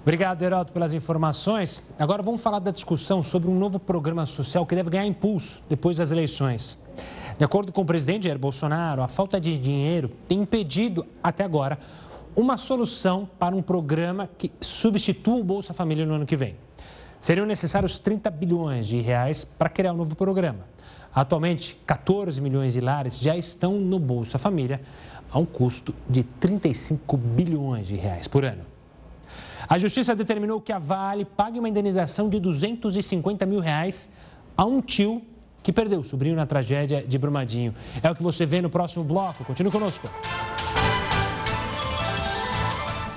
Obrigado, 0.02 0.42
Heraldo, 0.42 0.72
pelas 0.72 0.94
informações. 0.94 1.84
Agora 2.00 2.24
vamos 2.24 2.42
falar 2.42 2.60
da 2.60 2.72
discussão 2.72 3.22
sobre 3.22 3.50
um 3.50 3.56
novo 3.58 3.80
programa 3.80 4.26
social 4.26 4.66
que 4.66 4.74
deve 4.74 4.90
ganhar 4.90 5.06
impulso 5.06 5.62
depois 5.70 5.98
das 5.98 6.10
eleições. 6.12 6.80
De 7.38 7.44
acordo 7.44 7.72
com 7.72 7.82
o 7.82 7.86
presidente 7.86 8.26
Jair 8.26 8.40
Bolsonaro, 8.40 9.02
a 9.02 9.08
falta 9.08 9.40
de 9.40 9.58
dinheiro 9.58 10.10
tem 10.28 10.42
impedido, 10.42 11.06
até 11.22 11.44
agora, 11.44 11.78
uma 12.40 12.56
solução 12.56 13.30
para 13.38 13.54
um 13.54 13.62
programa 13.62 14.30
que 14.38 14.50
substitua 14.62 15.36
o 15.36 15.44
Bolsa 15.44 15.74
Família 15.74 16.06
no 16.06 16.14
ano 16.14 16.26
que 16.26 16.38
vem. 16.38 16.56
Seriam 17.20 17.46
necessários 17.46 17.98
30 18.00 18.32
bilhões 18.32 18.88
de 18.88 19.02
reais 19.02 19.44
para 19.44 19.68
criar 19.68 19.92
um 19.92 19.98
novo 19.98 20.16
programa. 20.16 20.66
Atualmente, 21.14 21.78
14 21.86 22.40
milhões 22.40 22.74
de 22.74 22.80
lares 22.80 23.20
já 23.20 23.36
estão 23.36 23.74
no 23.74 24.00
Bolsa 24.00 24.38
Família, 24.38 24.80
a 25.30 25.38
um 25.38 25.46
custo 25.46 25.94
de 26.10 26.24
35 26.24 27.18
bilhões 27.18 27.88
de 27.88 27.98
reais 27.98 28.26
por 28.28 28.46
ano. 28.46 28.64
A 29.68 29.78
justiça 29.78 30.16
determinou 30.16 30.62
que 30.62 30.72
a 30.72 30.80
Vale 30.80 31.26
pague 31.26 31.60
uma 31.60 31.68
indenização 31.68 32.30
de 32.30 32.40
250 32.40 33.46
mil 33.46 33.60
reais 33.60 34.08
a 34.56 34.64
um 34.64 34.82
tio 34.82 35.22
que 35.62 35.74
perdeu 35.74 36.00
o 36.00 36.04
sobrinho 36.06 36.38
na 36.38 36.46
tragédia 36.46 37.06
de 37.06 37.18
Brumadinho. 37.18 37.76
É 38.02 38.10
o 38.10 38.16
que 38.16 38.24
você 38.24 38.46
vê 38.46 38.62
no 38.62 38.70
próximo 38.70 39.04
bloco. 39.04 39.44
Continue 39.44 39.72
conosco. 39.72 40.10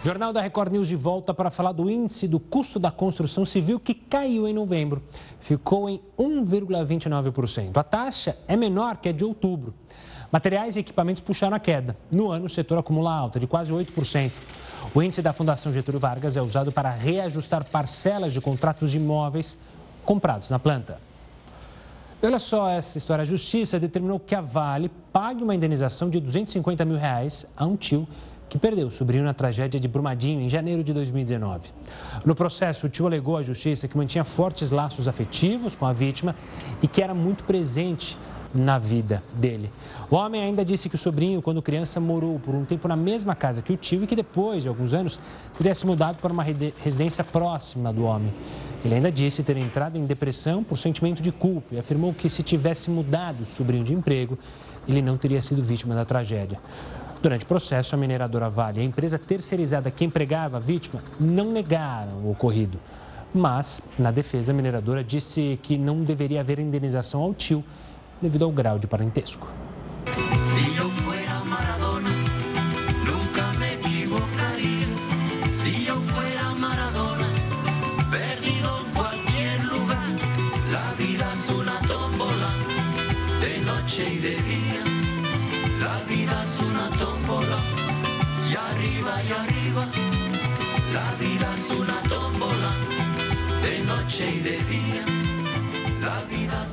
Jornal 0.04 0.32
da 0.32 0.40
Record 0.40 0.72
News 0.72 0.88
de 0.88 0.96
volta 0.96 1.32
para 1.32 1.48
falar 1.48 1.70
do 1.70 1.88
índice 1.88 2.26
do 2.26 2.40
custo 2.40 2.80
da 2.80 2.90
construção 2.90 3.44
civil 3.44 3.78
que 3.78 3.94
caiu 3.94 4.48
em 4.48 4.52
novembro. 4.52 5.00
Ficou 5.38 5.88
em 5.88 6.00
1,29%. 6.18 7.76
A 7.76 7.84
taxa 7.84 8.36
é 8.48 8.56
menor 8.56 8.96
que 8.96 9.10
a 9.10 9.12
de 9.12 9.24
outubro. 9.24 9.72
Materiais 10.32 10.74
e 10.74 10.80
equipamentos 10.80 11.22
puxaram 11.22 11.54
a 11.54 11.60
queda. 11.60 11.96
No 12.12 12.32
ano, 12.32 12.46
o 12.46 12.48
setor 12.48 12.78
acumula 12.78 13.14
alta 13.14 13.38
de 13.38 13.46
quase 13.46 13.72
8%. 13.72 14.32
O 14.92 15.00
índice 15.00 15.22
da 15.22 15.32
Fundação 15.32 15.72
Getúlio 15.72 16.00
Vargas 16.00 16.36
é 16.36 16.42
usado 16.42 16.72
para 16.72 16.90
reajustar 16.90 17.64
parcelas 17.64 18.32
de 18.32 18.40
contratos 18.40 18.90
de 18.90 18.96
imóveis 18.96 19.56
comprados 20.04 20.50
na 20.50 20.58
planta. 20.58 20.98
Olha 22.20 22.40
só 22.40 22.68
essa 22.68 22.98
história. 22.98 23.22
A 23.22 23.24
Justiça 23.24 23.78
determinou 23.78 24.18
que 24.18 24.34
a 24.34 24.40
Vale 24.40 24.90
pague 25.12 25.44
uma 25.44 25.54
indenização 25.54 26.10
de 26.10 26.18
250 26.18 26.84
mil 26.84 26.96
reais 26.96 27.46
a 27.56 27.64
um 27.64 27.76
tio 27.76 28.08
que 28.52 28.58
perdeu 28.58 28.88
o 28.88 28.92
sobrinho 28.92 29.24
na 29.24 29.32
tragédia 29.32 29.80
de 29.80 29.88
Brumadinho 29.88 30.42
em 30.42 30.46
janeiro 30.46 30.84
de 30.84 30.92
2019. 30.92 31.70
No 32.22 32.34
processo, 32.34 32.84
o 32.86 32.88
tio 32.90 33.06
alegou 33.06 33.38
à 33.38 33.42
Justiça 33.42 33.88
que 33.88 33.96
mantinha 33.96 34.24
fortes 34.24 34.70
laços 34.70 35.08
afetivos 35.08 35.74
com 35.74 35.86
a 35.86 35.92
vítima 35.94 36.36
e 36.82 36.86
que 36.86 37.02
era 37.02 37.14
muito 37.14 37.44
presente 37.44 38.18
na 38.54 38.78
vida 38.78 39.22
dele. 39.34 39.70
O 40.10 40.16
homem 40.16 40.42
ainda 40.42 40.62
disse 40.62 40.90
que 40.90 40.96
o 40.96 40.98
sobrinho, 40.98 41.40
quando 41.40 41.62
criança, 41.62 41.98
morou 41.98 42.38
por 42.38 42.54
um 42.54 42.62
tempo 42.62 42.86
na 42.86 42.94
mesma 42.94 43.34
casa 43.34 43.62
que 43.62 43.72
o 43.72 43.76
tio 43.78 44.04
e 44.04 44.06
que 44.06 44.14
depois 44.14 44.64
de 44.64 44.68
alguns 44.68 44.92
anos 44.92 45.18
teria 45.56 45.74
se 45.74 45.86
mudado 45.86 46.18
para 46.18 46.30
uma 46.30 46.42
residência 46.42 47.24
próxima 47.24 47.90
do 47.90 48.04
homem. 48.04 48.34
Ele 48.84 48.96
ainda 48.96 49.10
disse 49.10 49.42
ter 49.42 49.56
entrado 49.56 49.96
em 49.96 50.04
depressão 50.04 50.62
por 50.62 50.76
sentimento 50.76 51.22
de 51.22 51.32
culpa 51.32 51.74
e 51.74 51.78
afirmou 51.78 52.12
que 52.12 52.28
se 52.28 52.42
tivesse 52.42 52.90
mudado 52.90 53.44
o 53.44 53.46
sobrinho 53.46 53.82
de 53.82 53.94
emprego, 53.94 54.38
ele 54.86 55.00
não 55.00 55.16
teria 55.16 55.40
sido 55.40 55.62
vítima 55.62 55.94
da 55.94 56.04
tragédia. 56.04 56.58
Durante 57.22 57.44
o 57.44 57.46
processo, 57.46 57.94
a 57.94 57.98
mineradora 57.98 58.50
Vale 58.50 58.80
e 58.80 58.82
a 58.82 58.84
empresa 58.84 59.16
terceirizada 59.16 59.92
que 59.92 60.04
empregava 60.04 60.56
a 60.56 60.60
vítima 60.60 61.00
não 61.20 61.52
negaram 61.52 62.16
o 62.16 62.32
ocorrido. 62.32 62.80
Mas, 63.32 63.80
na 63.96 64.10
defesa, 64.10 64.50
a 64.50 64.54
mineradora 64.54 65.04
disse 65.04 65.56
que 65.62 65.78
não 65.78 66.02
deveria 66.02 66.40
haver 66.40 66.58
indenização 66.58 67.22
ao 67.22 67.32
tio 67.32 67.64
devido 68.20 68.44
ao 68.44 68.50
grau 68.50 68.76
de 68.76 68.88
parentesco. 68.88 69.48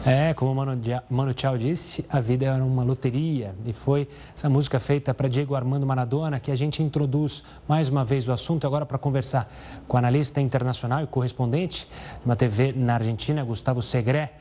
É, 0.06 0.34
como 0.34 0.52
o 0.52 0.56
Mano, 0.56 0.82
Mano 1.10 1.34
Tchau 1.34 1.58
disse, 1.58 2.04
a 2.10 2.20
vida 2.20 2.46
era 2.48 2.62
uma 2.62 2.84
loteria 2.84 3.56
e 3.66 3.72
foi 3.72 4.10
essa 4.36 4.50
música 4.50 4.78
feita 4.78 5.14
para 5.14 5.30
Diego 5.30 5.56
Armando 5.56 5.86
Maradona 5.86 6.38
que 6.38 6.52
a 6.52 6.56
gente 6.56 6.84
introduz 6.84 7.44
mais 7.66 7.88
uma 7.88 8.04
vez 8.04 8.28
o 8.28 8.34
assunto 8.34 8.68
agora 8.68 8.86
para 8.86 8.98
conversar 8.98 9.50
com 9.88 9.96
o 9.96 9.98
analista 9.98 10.42
internacional 10.42 11.02
e 11.02 11.08
correspondente 11.08 11.88
de 12.20 12.26
uma 12.26 12.36
TV 12.36 12.74
na 12.76 12.96
Argentina, 12.96 13.42
Gustavo 13.44 13.82
Segré. 13.82 14.34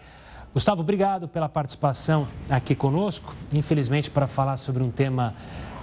Gustavo, 0.52 0.80
obrigado 0.80 1.28
pela 1.28 1.48
participação 1.48 2.26
aqui 2.50 2.74
conosco. 2.74 3.36
Infelizmente, 3.52 4.10
para 4.10 4.26
falar 4.26 4.56
sobre 4.56 4.82
um 4.82 4.90
tema 4.90 5.34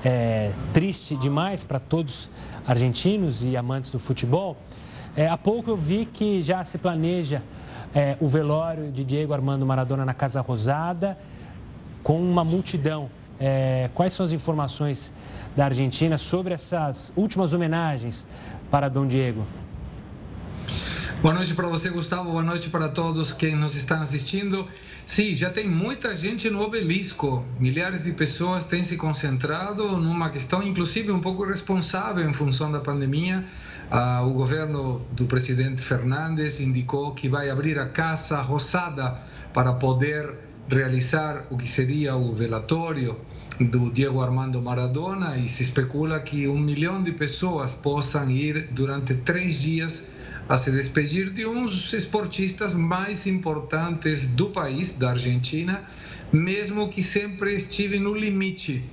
é, 0.03 0.51
triste 0.73 1.15
demais 1.15 1.63
para 1.63 1.79
todos 1.79 2.29
argentinos 2.67 3.41
e 3.43 3.55
amantes 3.55 3.89
do 3.89 3.99
futebol. 3.99 4.57
É, 5.15 5.29
há 5.29 5.37
pouco 5.37 5.69
eu 5.69 5.77
vi 5.77 6.05
que 6.05 6.41
já 6.41 6.63
se 6.65 6.77
planeja 6.77 7.41
é, 7.93 8.17
o 8.19 8.27
velório 8.27 8.91
de 8.91 9.05
Diego 9.05 9.33
Armando 9.33 9.65
Maradona 9.65 10.03
na 10.03 10.13
Casa 10.13 10.41
Rosada 10.41 11.17
com 12.03 12.21
uma 12.21 12.43
multidão. 12.43 13.09
É, 13.39 13.89
quais 13.93 14.11
são 14.11 14.25
as 14.25 14.33
informações 14.33 15.13
da 15.55 15.65
Argentina 15.65 16.17
sobre 16.17 16.53
essas 16.53 17.13
últimas 17.15 17.53
homenagens 17.53 18.27
para 18.69 18.89
Dom 18.89 19.07
Diego? 19.07 19.45
Boa 21.21 21.33
noite 21.33 21.55
para 21.55 21.67
você, 21.69 21.89
Gustavo. 21.89 22.31
Boa 22.31 22.43
noite 22.43 22.69
para 22.69 22.89
todos 22.89 23.31
que 23.31 23.51
nos 23.51 23.73
estão 23.73 24.01
assistindo. 24.01 24.67
Sim, 25.05 25.35
já 25.35 25.51
tem 25.51 25.67
muita 25.67 26.17
gente 26.17 26.49
no 26.49 26.59
obelisco. 26.61 27.45
Milhares 27.59 28.03
de 28.05 28.11
pessoas 28.11 28.65
têm 28.65 28.83
se 28.83 28.97
concentrado 28.97 29.99
numa 29.99 30.31
questão, 30.31 30.63
inclusive, 30.63 31.11
um 31.11 31.19
pouco 31.19 31.45
responsável 31.45 32.27
em 32.27 32.33
função 32.33 32.71
da 32.71 32.79
pandemia. 32.79 33.45
Ah, 33.91 34.23
o 34.23 34.33
governo 34.33 35.05
do 35.11 35.27
presidente 35.27 35.79
Fernandes 35.79 36.59
indicou 36.59 37.13
que 37.13 37.29
vai 37.29 37.51
abrir 37.51 37.77
a 37.77 37.85
Casa 37.85 38.41
Rosada 38.41 39.15
para 39.53 39.73
poder 39.73 40.33
realizar 40.67 41.45
o 41.51 41.55
que 41.55 41.67
seria 41.67 42.15
o 42.15 42.33
velatório 42.33 43.15
do 43.59 43.91
Diego 43.91 44.21
Armando 44.21 44.59
Maradona 44.59 45.37
e 45.37 45.47
se 45.47 45.61
especula 45.61 46.19
que 46.19 46.47
um 46.47 46.57
milhão 46.57 47.03
de 47.03 47.11
pessoas 47.11 47.75
possam 47.75 48.27
ir 48.31 48.69
durante 48.71 49.13
três 49.13 49.61
dias 49.61 50.03
a 50.47 50.57
se 50.57 50.71
despedir 50.71 51.31
de 51.31 51.45
uns 51.45 51.91
esportistas 51.93 52.73
mais 52.73 53.25
importantes 53.25 54.27
do 54.27 54.49
país, 54.49 54.93
da 54.93 55.11
Argentina, 55.11 55.83
mesmo 56.31 56.89
que 56.89 57.01
sempre 57.01 57.55
estive 57.55 57.99
no 57.99 58.13
limite 58.13 58.83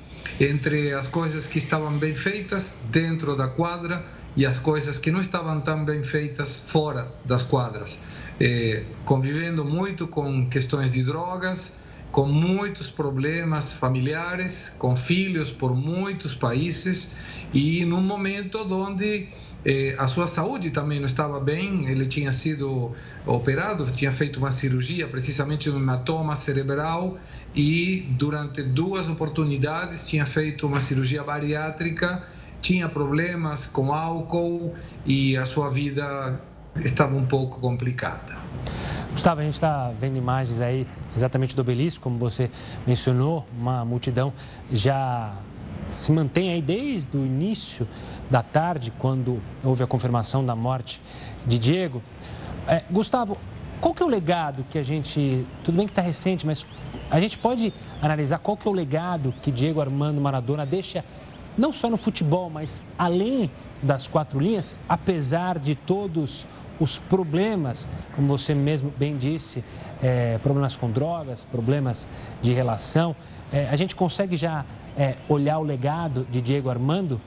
entre 0.40 0.92
as 0.94 1.08
coisas 1.08 1.46
que 1.46 1.58
estavam 1.58 1.98
bem 1.98 2.14
feitas 2.14 2.76
dentro 2.90 3.36
da 3.36 3.48
quadra 3.48 4.04
e 4.34 4.46
as 4.46 4.58
coisas 4.58 4.98
que 4.98 5.10
não 5.10 5.20
estavam 5.20 5.60
tão 5.60 5.84
bem 5.84 6.02
feitas 6.02 6.62
fora 6.66 7.12
das 7.24 7.42
quadras, 7.42 8.00
eh, 8.40 8.84
convivendo 9.04 9.64
muito 9.64 10.06
com 10.08 10.48
questões 10.48 10.92
de 10.92 11.02
drogas, 11.02 11.74
com 12.10 12.26
muitos 12.26 12.90
problemas 12.90 13.72
familiares, 13.72 14.72
com 14.78 14.94
filhos 14.96 15.50
por 15.50 15.74
muitos 15.74 16.34
países 16.34 17.10
e 17.52 17.84
num 17.84 18.02
momento 18.02 18.66
onde 18.70 19.28
eh, 19.64 19.94
a 19.98 20.08
sua 20.08 20.26
saúde 20.26 20.70
também 20.70 20.98
não 20.98 21.06
estava 21.06 21.38
bem, 21.38 21.86
ele 21.88 22.06
tinha 22.06 22.32
sido 22.32 22.92
operado, 23.24 23.90
tinha 23.92 24.12
feito 24.12 24.38
uma 24.38 24.50
cirurgia, 24.50 25.06
precisamente 25.06 25.70
um 25.70 25.76
hematoma 25.76 26.34
cerebral, 26.34 27.16
e 27.54 28.06
durante 28.10 28.62
duas 28.62 29.08
oportunidades 29.08 30.06
tinha 30.06 30.26
feito 30.26 30.66
uma 30.66 30.80
cirurgia 30.80 31.22
bariátrica, 31.22 32.26
tinha 32.60 32.88
problemas 32.88 33.66
com 33.66 33.92
álcool 33.92 34.74
e 35.04 35.36
a 35.36 35.44
sua 35.44 35.68
vida 35.68 36.40
estava 36.76 37.14
um 37.14 37.26
pouco 37.26 37.60
complicada. 37.60 38.36
Gustavo, 39.10 39.42
a 39.42 39.44
gente 39.44 39.54
está 39.54 39.92
vendo 40.00 40.16
imagens 40.16 40.60
aí 40.60 40.86
exatamente 41.14 41.54
do 41.54 41.60
obelisco, 41.60 42.02
como 42.02 42.16
você 42.18 42.50
mencionou, 42.86 43.46
uma 43.56 43.84
multidão 43.84 44.32
já 44.72 45.34
se 45.92 46.10
mantém 46.10 46.50
aí 46.50 46.62
desde 46.62 47.16
o 47.16 47.24
início 47.24 47.86
da 48.30 48.42
tarde, 48.42 48.92
quando 48.98 49.40
houve 49.62 49.84
a 49.84 49.86
confirmação 49.86 50.44
da 50.44 50.56
morte 50.56 51.00
de 51.46 51.58
Diego. 51.58 52.02
É, 52.66 52.82
Gustavo, 52.90 53.36
qual 53.80 53.94
que 53.94 54.02
é 54.02 54.06
o 54.06 54.08
legado 54.08 54.64
que 54.70 54.78
a 54.78 54.82
gente, 54.82 55.46
tudo 55.64 55.76
bem 55.76 55.86
que 55.86 55.92
está 55.92 56.02
recente, 56.02 56.46
mas 56.46 56.66
a 57.10 57.20
gente 57.20 57.36
pode 57.36 57.72
analisar 58.00 58.38
qual 58.38 58.56
que 58.56 58.66
é 58.66 58.70
o 58.70 58.74
legado 58.74 59.34
que 59.42 59.50
Diego 59.50 59.80
Armando 59.80 60.20
Maradona 60.20 60.64
deixa, 60.64 61.04
não 61.58 61.72
só 61.72 61.90
no 61.90 61.96
futebol, 61.96 62.48
mas 62.48 62.82
além 62.96 63.50
das 63.82 64.08
quatro 64.08 64.40
linhas, 64.40 64.74
apesar 64.88 65.58
de 65.58 65.74
todos 65.74 66.46
os 66.80 66.98
problemas, 66.98 67.88
como 68.14 68.26
você 68.26 68.54
mesmo 68.54 68.92
bem 68.96 69.16
disse, 69.16 69.62
é, 70.02 70.38
problemas 70.42 70.76
com 70.76 70.90
drogas, 70.90 71.44
problemas 71.44 72.08
de 72.40 72.52
relação, 72.52 73.14
é, 73.52 73.68
a 73.68 73.76
gente 73.76 73.94
consegue 73.94 74.36
já 74.36 74.64
é, 74.96 75.16
olhar 75.28 75.58
o 75.58 75.62
legado 75.62 76.26
de 76.30 76.40
Diego 76.40 76.70
Armando? 76.70 77.20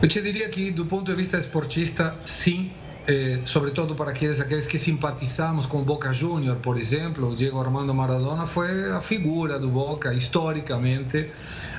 Eu 0.00 0.08
te 0.08 0.20
diria 0.22 0.48
que, 0.48 0.70
do 0.70 0.86
ponto 0.86 1.10
de 1.10 1.16
vista 1.16 1.38
esportista, 1.38 2.16
sim, 2.24 2.70
eh, 3.08 3.40
sobretudo 3.44 3.96
para 3.96 4.10
aqueles, 4.10 4.40
aqueles 4.40 4.66
que 4.66 4.78
simpatizamos 4.78 5.66
com 5.66 5.82
Boca 5.82 6.12
Júnior, 6.12 6.58
por 6.58 6.76
exemplo, 6.76 7.30
o 7.30 7.34
Diego 7.34 7.58
Armando 7.58 7.92
Maradona 7.94 8.46
foi 8.46 8.92
a 8.92 9.00
figura 9.00 9.58
do 9.58 9.70
Boca, 9.70 10.14
historicamente, 10.14 11.30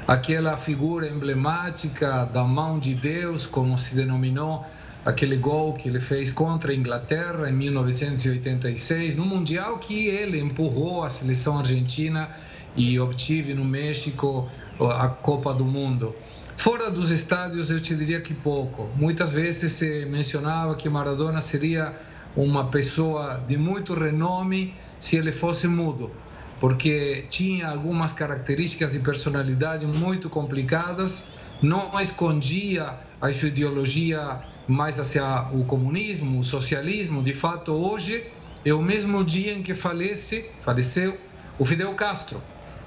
aquela 0.07 0.57
figura 0.57 1.07
emblemática 1.07 2.25
da 2.25 2.43
mão 2.43 2.79
de 2.79 2.93
Deus, 2.95 3.45
como 3.45 3.77
se 3.77 3.95
denominou 3.95 4.65
aquele 5.05 5.37
gol 5.37 5.73
que 5.73 5.87
ele 5.87 6.01
fez 6.01 6.31
contra 6.31 6.71
a 6.71 6.75
Inglaterra 6.75 7.49
em 7.49 7.53
1986, 7.53 9.15
no 9.15 9.25
Mundial 9.25 9.77
que 9.77 10.07
ele 10.07 10.39
empurrou 10.39 11.03
a 11.03 11.11
seleção 11.11 11.59
argentina 11.59 12.27
e 12.75 12.99
obtive 12.99 13.53
no 13.53 13.65
México 13.65 14.49
a 14.79 15.07
Copa 15.09 15.53
do 15.53 15.65
Mundo. 15.65 16.15
Fora 16.55 16.91
dos 16.91 17.09
estádios, 17.09 17.71
eu 17.71 17.79
te 17.79 17.95
diria 17.95 18.19
que 18.19 18.33
pouco. 18.33 18.89
Muitas 18.95 19.31
vezes 19.31 19.71
se 19.71 20.05
mencionava 20.05 20.75
que 20.75 20.89
Maradona 20.89 21.41
seria 21.41 21.95
uma 22.35 22.67
pessoa 22.67 23.43
de 23.47 23.57
muito 23.57 23.93
renome 23.93 24.75
se 24.99 25.15
ele 25.15 25.31
fosse 25.31 25.67
mudo, 25.67 26.11
porque 26.59 27.25
tinha 27.29 27.69
algumas 27.69 28.11
características 28.11 28.91
de 28.91 28.99
personalidade 28.99 29.87
muito 29.87 30.29
complicadas, 30.29 31.23
não 31.61 31.97
escondia 31.99 32.99
a 33.21 33.31
sua 33.31 33.47
ideologia 33.47 34.41
mais 34.67 34.99
hacia 34.99 35.47
o 35.53 35.63
comunismo, 35.65 36.39
o 36.39 36.43
socialismo. 36.43 37.23
De 37.23 37.33
fato, 37.33 37.71
hoje 37.71 38.25
é 38.65 38.73
o 38.73 38.81
mesmo 38.81 39.23
dia 39.23 39.53
em 39.53 39.63
que 39.63 39.73
falece, 39.73 40.49
faleceu 40.61 41.17
o 41.57 41.65
Fidel 41.65 41.93
Castro 41.95 42.41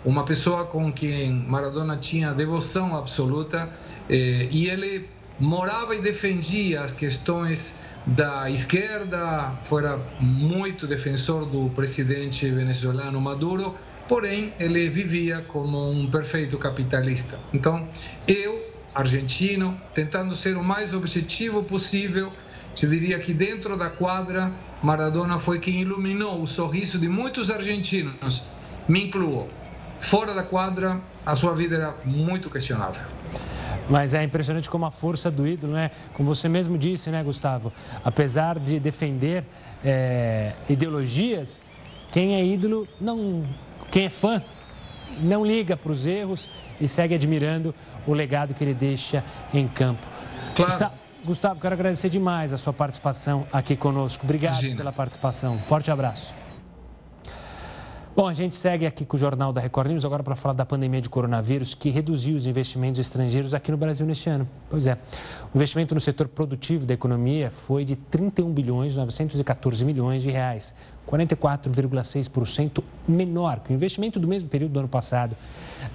uma 0.04 0.24
pessoa 0.24 0.64
com 0.64 0.92
quem 0.92 1.32
Maradona 1.32 1.96
tinha 1.96 2.32
devoção 2.32 2.96
absoluta 2.96 3.70
eh, 4.08 4.48
e 4.50 4.68
ele 4.68 5.08
morava 5.38 5.94
e 5.94 6.00
defendia 6.00 6.80
as 6.80 6.92
questões 6.92 7.76
da 8.06 8.50
esquerda, 8.50 9.56
fora 9.64 10.00
muito 10.18 10.86
defensor 10.86 11.46
do 11.46 11.70
presidente 11.70 12.48
venezuelano 12.50 13.20
Maduro, 13.20 13.76
porém 14.08 14.52
ele 14.58 14.88
vivia 14.88 15.42
como 15.42 15.90
um 15.90 16.10
perfeito 16.10 16.58
capitalista. 16.58 17.38
Então, 17.54 17.88
eu, 18.26 18.64
argentino, 18.92 19.80
tentando 19.94 20.34
ser 20.34 20.56
o 20.56 20.64
mais 20.64 20.92
objetivo 20.92 21.62
possível, 21.62 22.32
te 22.74 22.88
diria 22.88 23.18
que 23.20 23.32
dentro 23.32 23.76
da 23.76 23.88
quadra, 23.88 24.50
Maradona 24.82 25.38
foi 25.38 25.60
quem 25.60 25.82
iluminou 25.82 26.42
o 26.42 26.46
sorriso 26.46 26.98
de 26.98 27.08
muitos 27.08 27.50
argentinos, 27.50 28.42
me 28.88 29.04
incluo 29.04 29.48
fora 30.02 30.34
da 30.34 30.42
quadra, 30.42 31.00
a 31.24 31.34
sua 31.36 31.54
vida 31.54 31.76
era 31.76 31.94
muito 32.04 32.50
questionável. 32.50 33.02
Mas 33.88 34.14
é 34.14 34.22
impressionante 34.22 34.68
como 34.68 34.84
a 34.84 34.90
força 34.90 35.30
do 35.30 35.46
ídolo, 35.46 35.72
né? 35.72 35.90
Como 36.14 36.28
você 36.28 36.48
mesmo 36.48 36.76
disse, 36.76 37.10
né, 37.10 37.22
Gustavo? 37.22 37.72
Apesar 38.04 38.58
de 38.58 38.78
defender 38.78 39.44
é, 39.84 40.54
ideologias, 40.68 41.62
quem 42.10 42.34
é 42.34 42.44
ídolo 42.44 42.86
não. 43.00 43.46
Quem 43.90 44.06
é 44.06 44.10
fã 44.10 44.42
não 45.20 45.44
liga 45.44 45.76
para 45.76 45.92
os 45.92 46.06
erros 46.06 46.50
e 46.80 46.88
segue 46.88 47.14
admirando 47.14 47.74
o 48.06 48.14
legado 48.14 48.54
que 48.54 48.64
ele 48.64 48.74
deixa 48.74 49.22
em 49.52 49.68
campo. 49.68 50.06
Claro. 50.54 50.70
Gustavo, 50.70 50.94
Gustavo, 51.24 51.60
quero 51.60 51.74
agradecer 51.74 52.08
demais 52.08 52.52
a 52.52 52.58
sua 52.58 52.72
participação 52.72 53.46
aqui 53.52 53.76
conosco. 53.76 54.24
Obrigado 54.24 54.54
Imagina. 54.54 54.76
pela 54.76 54.92
participação. 54.92 55.60
Forte 55.66 55.90
abraço. 55.90 56.41
Bom, 58.14 58.28
a 58.28 58.34
gente 58.34 58.54
segue 58.54 58.84
aqui 58.84 59.06
com 59.06 59.16
o 59.16 59.18
Jornal 59.18 59.54
da 59.54 59.60
Record 59.62 59.88
News 59.88 60.04
agora 60.04 60.22
para 60.22 60.36
falar 60.36 60.52
da 60.52 60.66
pandemia 60.66 61.00
de 61.00 61.08
coronavírus 61.08 61.74
que 61.74 61.88
reduziu 61.88 62.36
os 62.36 62.46
investimentos 62.46 63.00
estrangeiros 63.00 63.54
aqui 63.54 63.70
no 63.70 63.78
Brasil 63.78 64.04
neste 64.04 64.28
ano. 64.28 64.46
Pois 64.68 64.86
é, 64.86 64.98
o 65.50 65.56
investimento 65.56 65.94
no 65.94 66.00
setor 66.00 66.28
produtivo 66.28 66.84
da 66.84 66.92
economia 66.92 67.50
foi 67.50 67.86
de 67.86 67.96
31 67.96 68.52
bilhões 68.52 68.96
914 68.96 69.82
milhões 69.82 70.22
de 70.22 70.30
reais, 70.30 70.74
44,6% 71.10 72.84
menor 73.08 73.60
que 73.60 73.72
o 73.72 73.74
investimento 73.74 74.20
do 74.20 74.28
mesmo 74.28 74.50
período 74.50 74.72
do 74.72 74.80
ano 74.80 74.88
passado. 74.88 75.34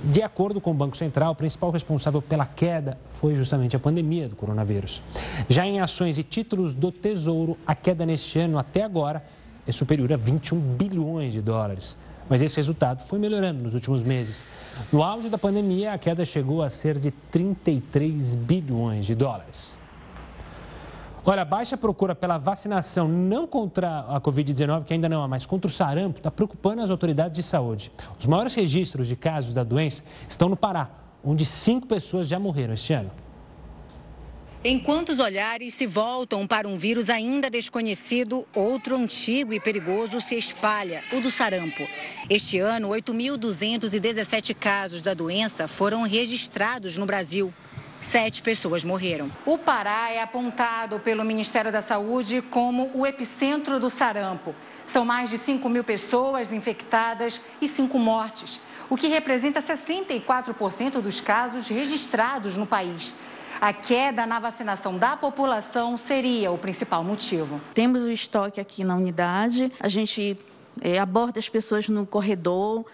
De 0.04 0.24
acordo 0.24 0.60
com 0.60 0.72
o 0.72 0.74
Banco 0.74 0.98
Central, 0.98 1.34
o 1.34 1.36
principal 1.36 1.70
responsável 1.70 2.20
pela 2.20 2.48
queda 2.48 2.98
foi 3.12 3.36
justamente 3.36 3.76
a 3.76 3.80
pandemia 3.80 4.28
do 4.28 4.36
coronavírus. 4.36 5.04
Já 5.48 5.68
em 5.68 5.80
ações 5.82 6.18
e 6.18 6.24
títulos 6.24 6.74
do 6.74 6.92
Tesouro, 6.92 7.56
a 7.64 7.76
queda 7.76 8.08
neste 8.08 8.40
ano 8.40 8.58
até 8.58 8.84
agora 8.84 9.22
é 9.68 9.72
superior 9.72 10.12
a 10.14 10.18
21 10.18 10.60
bilhões 10.60 11.34
de 11.34 11.42
dólares 11.42 11.96
mas 12.30 12.42
esse 12.42 12.56
resultado 12.56 13.02
foi 13.02 13.20
melhorando 13.20 13.64
nos 13.64 13.74
últimos 13.74 14.04
meses. 14.04 14.46
No 14.92 15.04
auge 15.04 15.30
da 15.30 15.38
pandemia, 15.38 15.94
a 15.94 15.98
queda 15.98 16.26
chegou 16.26 16.62
a 16.62 16.70
ser 16.70 16.98
de 16.98 17.12
33 17.12 18.36
bilhões 18.36 19.06
de 19.06 19.16
dólares. 19.16 19.80
Olha, 21.30 21.42
a 21.42 21.46
baixa 21.46 21.76
procura 21.76 22.16
pela 22.16 22.38
vacinação 22.38 23.06
não 23.06 23.46
contra 23.46 24.00
a 24.00 24.22
Covid-19, 24.22 24.86
que 24.86 24.94
ainda 24.94 25.10
não 25.10 25.22
há, 25.22 25.28
mas 25.28 25.46
contra 25.46 25.68
o 25.68 25.72
sarampo, 25.72 26.20
está 26.20 26.32
preocupando 26.32 26.82
as 26.82 26.90
autoridades 26.90 27.36
de 27.36 27.44
saúde. 27.44 27.92
Os 28.18 28.26
maiores 28.26 28.56
registros 28.56 29.10
de 29.10 29.16
casos 29.18 29.54
da 29.54 29.62
doença 29.62 30.04
estão 30.30 30.48
no 30.48 30.56
Pará, 30.56 30.90
onde 31.22 31.44
cinco 31.44 31.86
pessoas 31.86 32.30
já 32.30 32.40
morreram 32.40 32.74
este 32.74 32.94
ano. 32.94 33.12
Enquanto 34.64 35.10
os 35.10 35.20
olhares 35.20 35.76
se 35.76 35.86
voltam 35.86 36.48
para 36.48 36.68
um 36.68 36.78
vírus 36.78 37.12
ainda 37.12 37.48
desconhecido, 37.48 38.46
outro 38.56 38.96
antigo 38.96 39.54
e 39.54 39.60
perigoso 39.60 40.20
se 40.20 40.36
espalha, 40.36 41.04
o 41.14 41.22
do 41.22 41.30
sarampo. 41.30 41.88
Este 42.28 42.58
ano, 42.58 42.90
8.217 42.90 44.56
casos 44.56 45.04
da 45.04 45.14
doença 45.14 45.68
foram 45.68 46.02
registrados 46.02 46.98
no 46.98 47.06
Brasil. 47.06 47.54
Sete 48.02 48.42
pessoas 48.42 48.84
morreram. 48.84 49.30
O 49.46 49.60
Pará 49.60 50.12
é 50.12 50.22
apontado 50.22 51.00
pelo 51.00 51.24
Ministério 51.24 51.72
da 51.72 51.82
Saúde 51.82 52.42
como 52.42 52.90
o 52.96 53.06
epicentro 53.06 53.80
do 53.80 53.92
sarampo. 53.92 54.56
São 54.88 55.06
mais 55.06 55.30
de 55.30 55.38
5 55.38 55.70
mil 55.70 55.84
pessoas 55.84 56.52
infectadas 56.52 57.42
e 57.62 57.68
cinco 57.68 58.00
mortes, 58.00 58.60
o 58.90 58.98
que 58.98 59.08
representa 59.08 59.62
64% 59.62 61.02
dos 61.02 61.22
casos 61.22 61.68
registrados 61.68 62.58
no 62.58 62.66
país. 62.66 63.14
A 63.60 63.74
queda 63.74 64.26
na 64.26 64.40
vacinação 64.40 64.98
da 64.98 65.18
população 65.18 65.98
seria 65.98 66.52
o 66.52 66.58
principal 66.58 67.04
motivo. 67.04 67.60
Temos 67.74 68.04
o 68.04 68.12
estoque 68.12 68.62
aqui 68.62 68.84
na 68.84 68.96
unidade, 68.96 69.72
a 69.80 69.88
gente 69.88 70.38
é, 70.80 71.00
aborda 71.00 71.40
as 71.40 71.50
pessoas 71.50 71.90
no 71.90 72.06
corredor, 72.06 72.86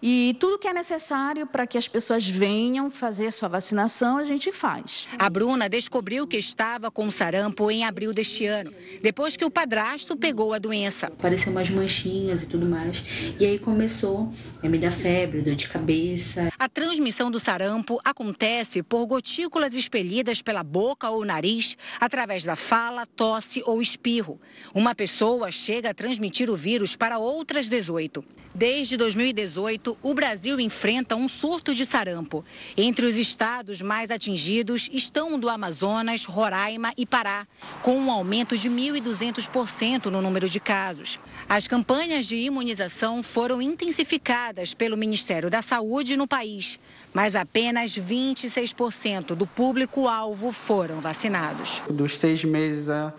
e 0.00 0.36
tudo 0.38 0.58
que 0.58 0.68
é 0.68 0.72
necessário 0.72 1.46
para 1.46 1.66
que 1.66 1.76
as 1.76 1.88
pessoas 1.88 2.26
venham 2.26 2.90
fazer 2.90 3.32
sua 3.32 3.48
vacinação, 3.48 4.16
a 4.18 4.24
gente 4.24 4.52
faz. 4.52 5.08
A 5.18 5.28
Bruna 5.28 5.68
descobriu 5.68 6.26
que 6.26 6.36
estava 6.36 6.90
com 6.90 7.10
sarampo 7.10 7.70
em 7.70 7.84
abril 7.84 8.12
deste 8.12 8.46
ano, 8.46 8.72
depois 9.02 9.36
que 9.36 9.44
o 9.44 9.50
padrasto 9.50 10.16
pegou 10.16 10.52
a 10.52 10.58
doença. 10.58 11.06
Apareceu 11.06 11.50
umas 11.50 11.68
manchinhas 11.68 12.42
e 12.42 12.46
tudo 12.46 12.64
mais. 12.64 13.02
E 13.40 13.44
aí 13.44 13.58
começou 13.58 14.30
a 14.62 14.68
me 14.68 14.78
dar 14.78 14.92
febre, 14.92 15.40
dor 15.40 15.56
de 15.56 15.68
cabeça. 15.68 16.48
A 16.58 16.68
transmissão 16.68 17.30
do 17.30 17.40
sarampo 17.40 17.98
acontece 18.04 18.82
por 18.82 19.04
gotículas 19.06 19.74
expelidas 19.74 20.40
pela 20.40 20.62
boca 20.62 21.10
ou 21.10 21.24
nariz, 21.24 21.76
através 22.00 22.44
da 22.44 22.54
fala, 22.54 23.04
tosse 23.04 23.62
ou 23.66 23.82
espirro. 23.82 24.40
Uma 24.72 24.94
pessoa 24.94 25.50
chega 25.50 25.90
a 25.90 25.94
transmitir 25.94 26.50
o 26.50 26.56
vírus 26.56 26.94
para 26.94 27.18
outras 27.18 27.68
18. 27.68 28.24
Desde 28.54 28.96
2018, 28.96 29.87
o 30.02 30.12
Brasil 30.12 30.58
enfrenta 30.58 31.16
um 31.16 31.28
surto 31.28 31.74
de 31.74 31.84
sarampo. 31.84 32.44
Entre 32.76 33.06
os 33.06 33.16
estados 33.16 33.80
mais 33.80 34.10
atingidos 34.10 34.88
estão 34.92 35.34
o 35.34 35.38
do 35.38 35.48
Amazonas, 35.48 36.24
Roraima 36.24 36.92
e 36.96 37.06
Pará, 37.06 37.46
com 37.82 37.98
um 37.98 38.10
aumento 38.10 38.58
de 38.58 38.68
1.200% 38.68 40.06
no 40.06 40.20
número 40.20 40.48
de 40.48 40.58
casos. 40.58 41.18
As 41.48 41.66
campanhas 41.66 42.26
de 42.26 42.36
imunização 42.36 43.22
foram 43.22 43.62
intensificadas 43.62 44.74
pelo 44.74 44.96
Ministério 44.96 45.48
da 45.48 45.62
Saúde 45.62 46.16
no 46.16 46.26
país, 46.26 46.78
mas 47.12 47.34
apenas 47.34 47.92
26% 47.92 49.34
do 49.34 49.46
público-alvo 49.46 50.52
foram 50.52 51.00
vacinados. 51.00 51.82
Dos 51.88 52.18
seis 52.18 52.44
meses 52.44 52.88
a 52.88 53.12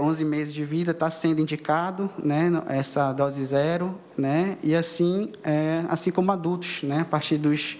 11 0.00 0.24
meses 0.24 0.54
de 0.54 0.64
vida 0.64 0.92
está 0.92 1.10
sendo 1.10 1.40
indicado, 1.40 2.08
né, 2.22 2.50
essa 2.68 3.12
dose 3.12 3.44
zero, 3.44 3.98
né, 4.16 4.56
e 4.62 4.76
assim, 4.76 5.32
é, 5.42 5.84
assim 5.88 6.10
como 6.10 6.30
adultos, 6.30 6.82
né, 6.84 7.00
a 7.00 7.04
partir 7.04 7.36
dos 7.36 7.76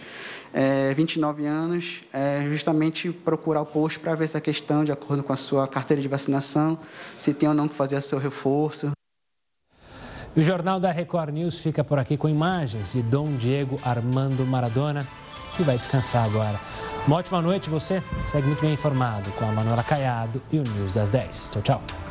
é, 0.52 0.92
29 0.94 1.46
anos, 1.46 2.02
é, 2.12 2.44
justamente 2.48 3.10
procurar 3.10 3.60
o 3.60 3.66
posto 3.66 4.00
para 4.00 4.14
ver 4.14 4.24
essa 4.24 4.40
questão, 4.40 4.84
de 4.84 4.92
acordo 4.92 5.22
com 5.22 5.32
a 5.32 5.36
sua 5.36 5.66
carteira 5.68 6.02
de 6.02 6.08
vacinação, 6.08 6.78
se 7.16 7.32
tem 7.32 7.48
ou 7.48 7.54
não 7.54 7.68
que 7.68 7.74
fazer 7.74 7.96
o 7.96 8.02
seu 8.02 8.18
reforço. 8.18 8.90
O 10.36 10.42
Jornal 10.42 10.78
da 10.78 10.92
Record 10.92 11.34
News 11.34 11.58
fica 11.60 11.82
por 11.82 11.98
aqui 11.98 12.16
com 12.16 12.28
imagens 12.28 12.92
de 12.92 13.02
Dom 13.02 13.34
Diego 13.36 13.80
Armando 13.84 14.46
Maradona, 14.46 15.06
que 15.56 15.62
vai 15.62 15.76
descansar 15.76 16.24
agora. 16.24 16.58
Uma 17.07 17.16
ótima 17.16 17.40
noite, 17.40 17.70
você 17.70 18.03
segue 18.24 18.46
muito 18.46 18.61
bem 18.61 18.74
informado 18.74 19.30
com 19.32 19.44
a 19.44 19.53
Manuela 19.53 19.82
Caiado 19.82 20.40
e 20.53 20.59
o 20.59 20.62
News 20.62 20.94
das 20.94 21.11
10. 21.11 21.51
Tchau, 21.51 21.62
tchau. 21.62 22.09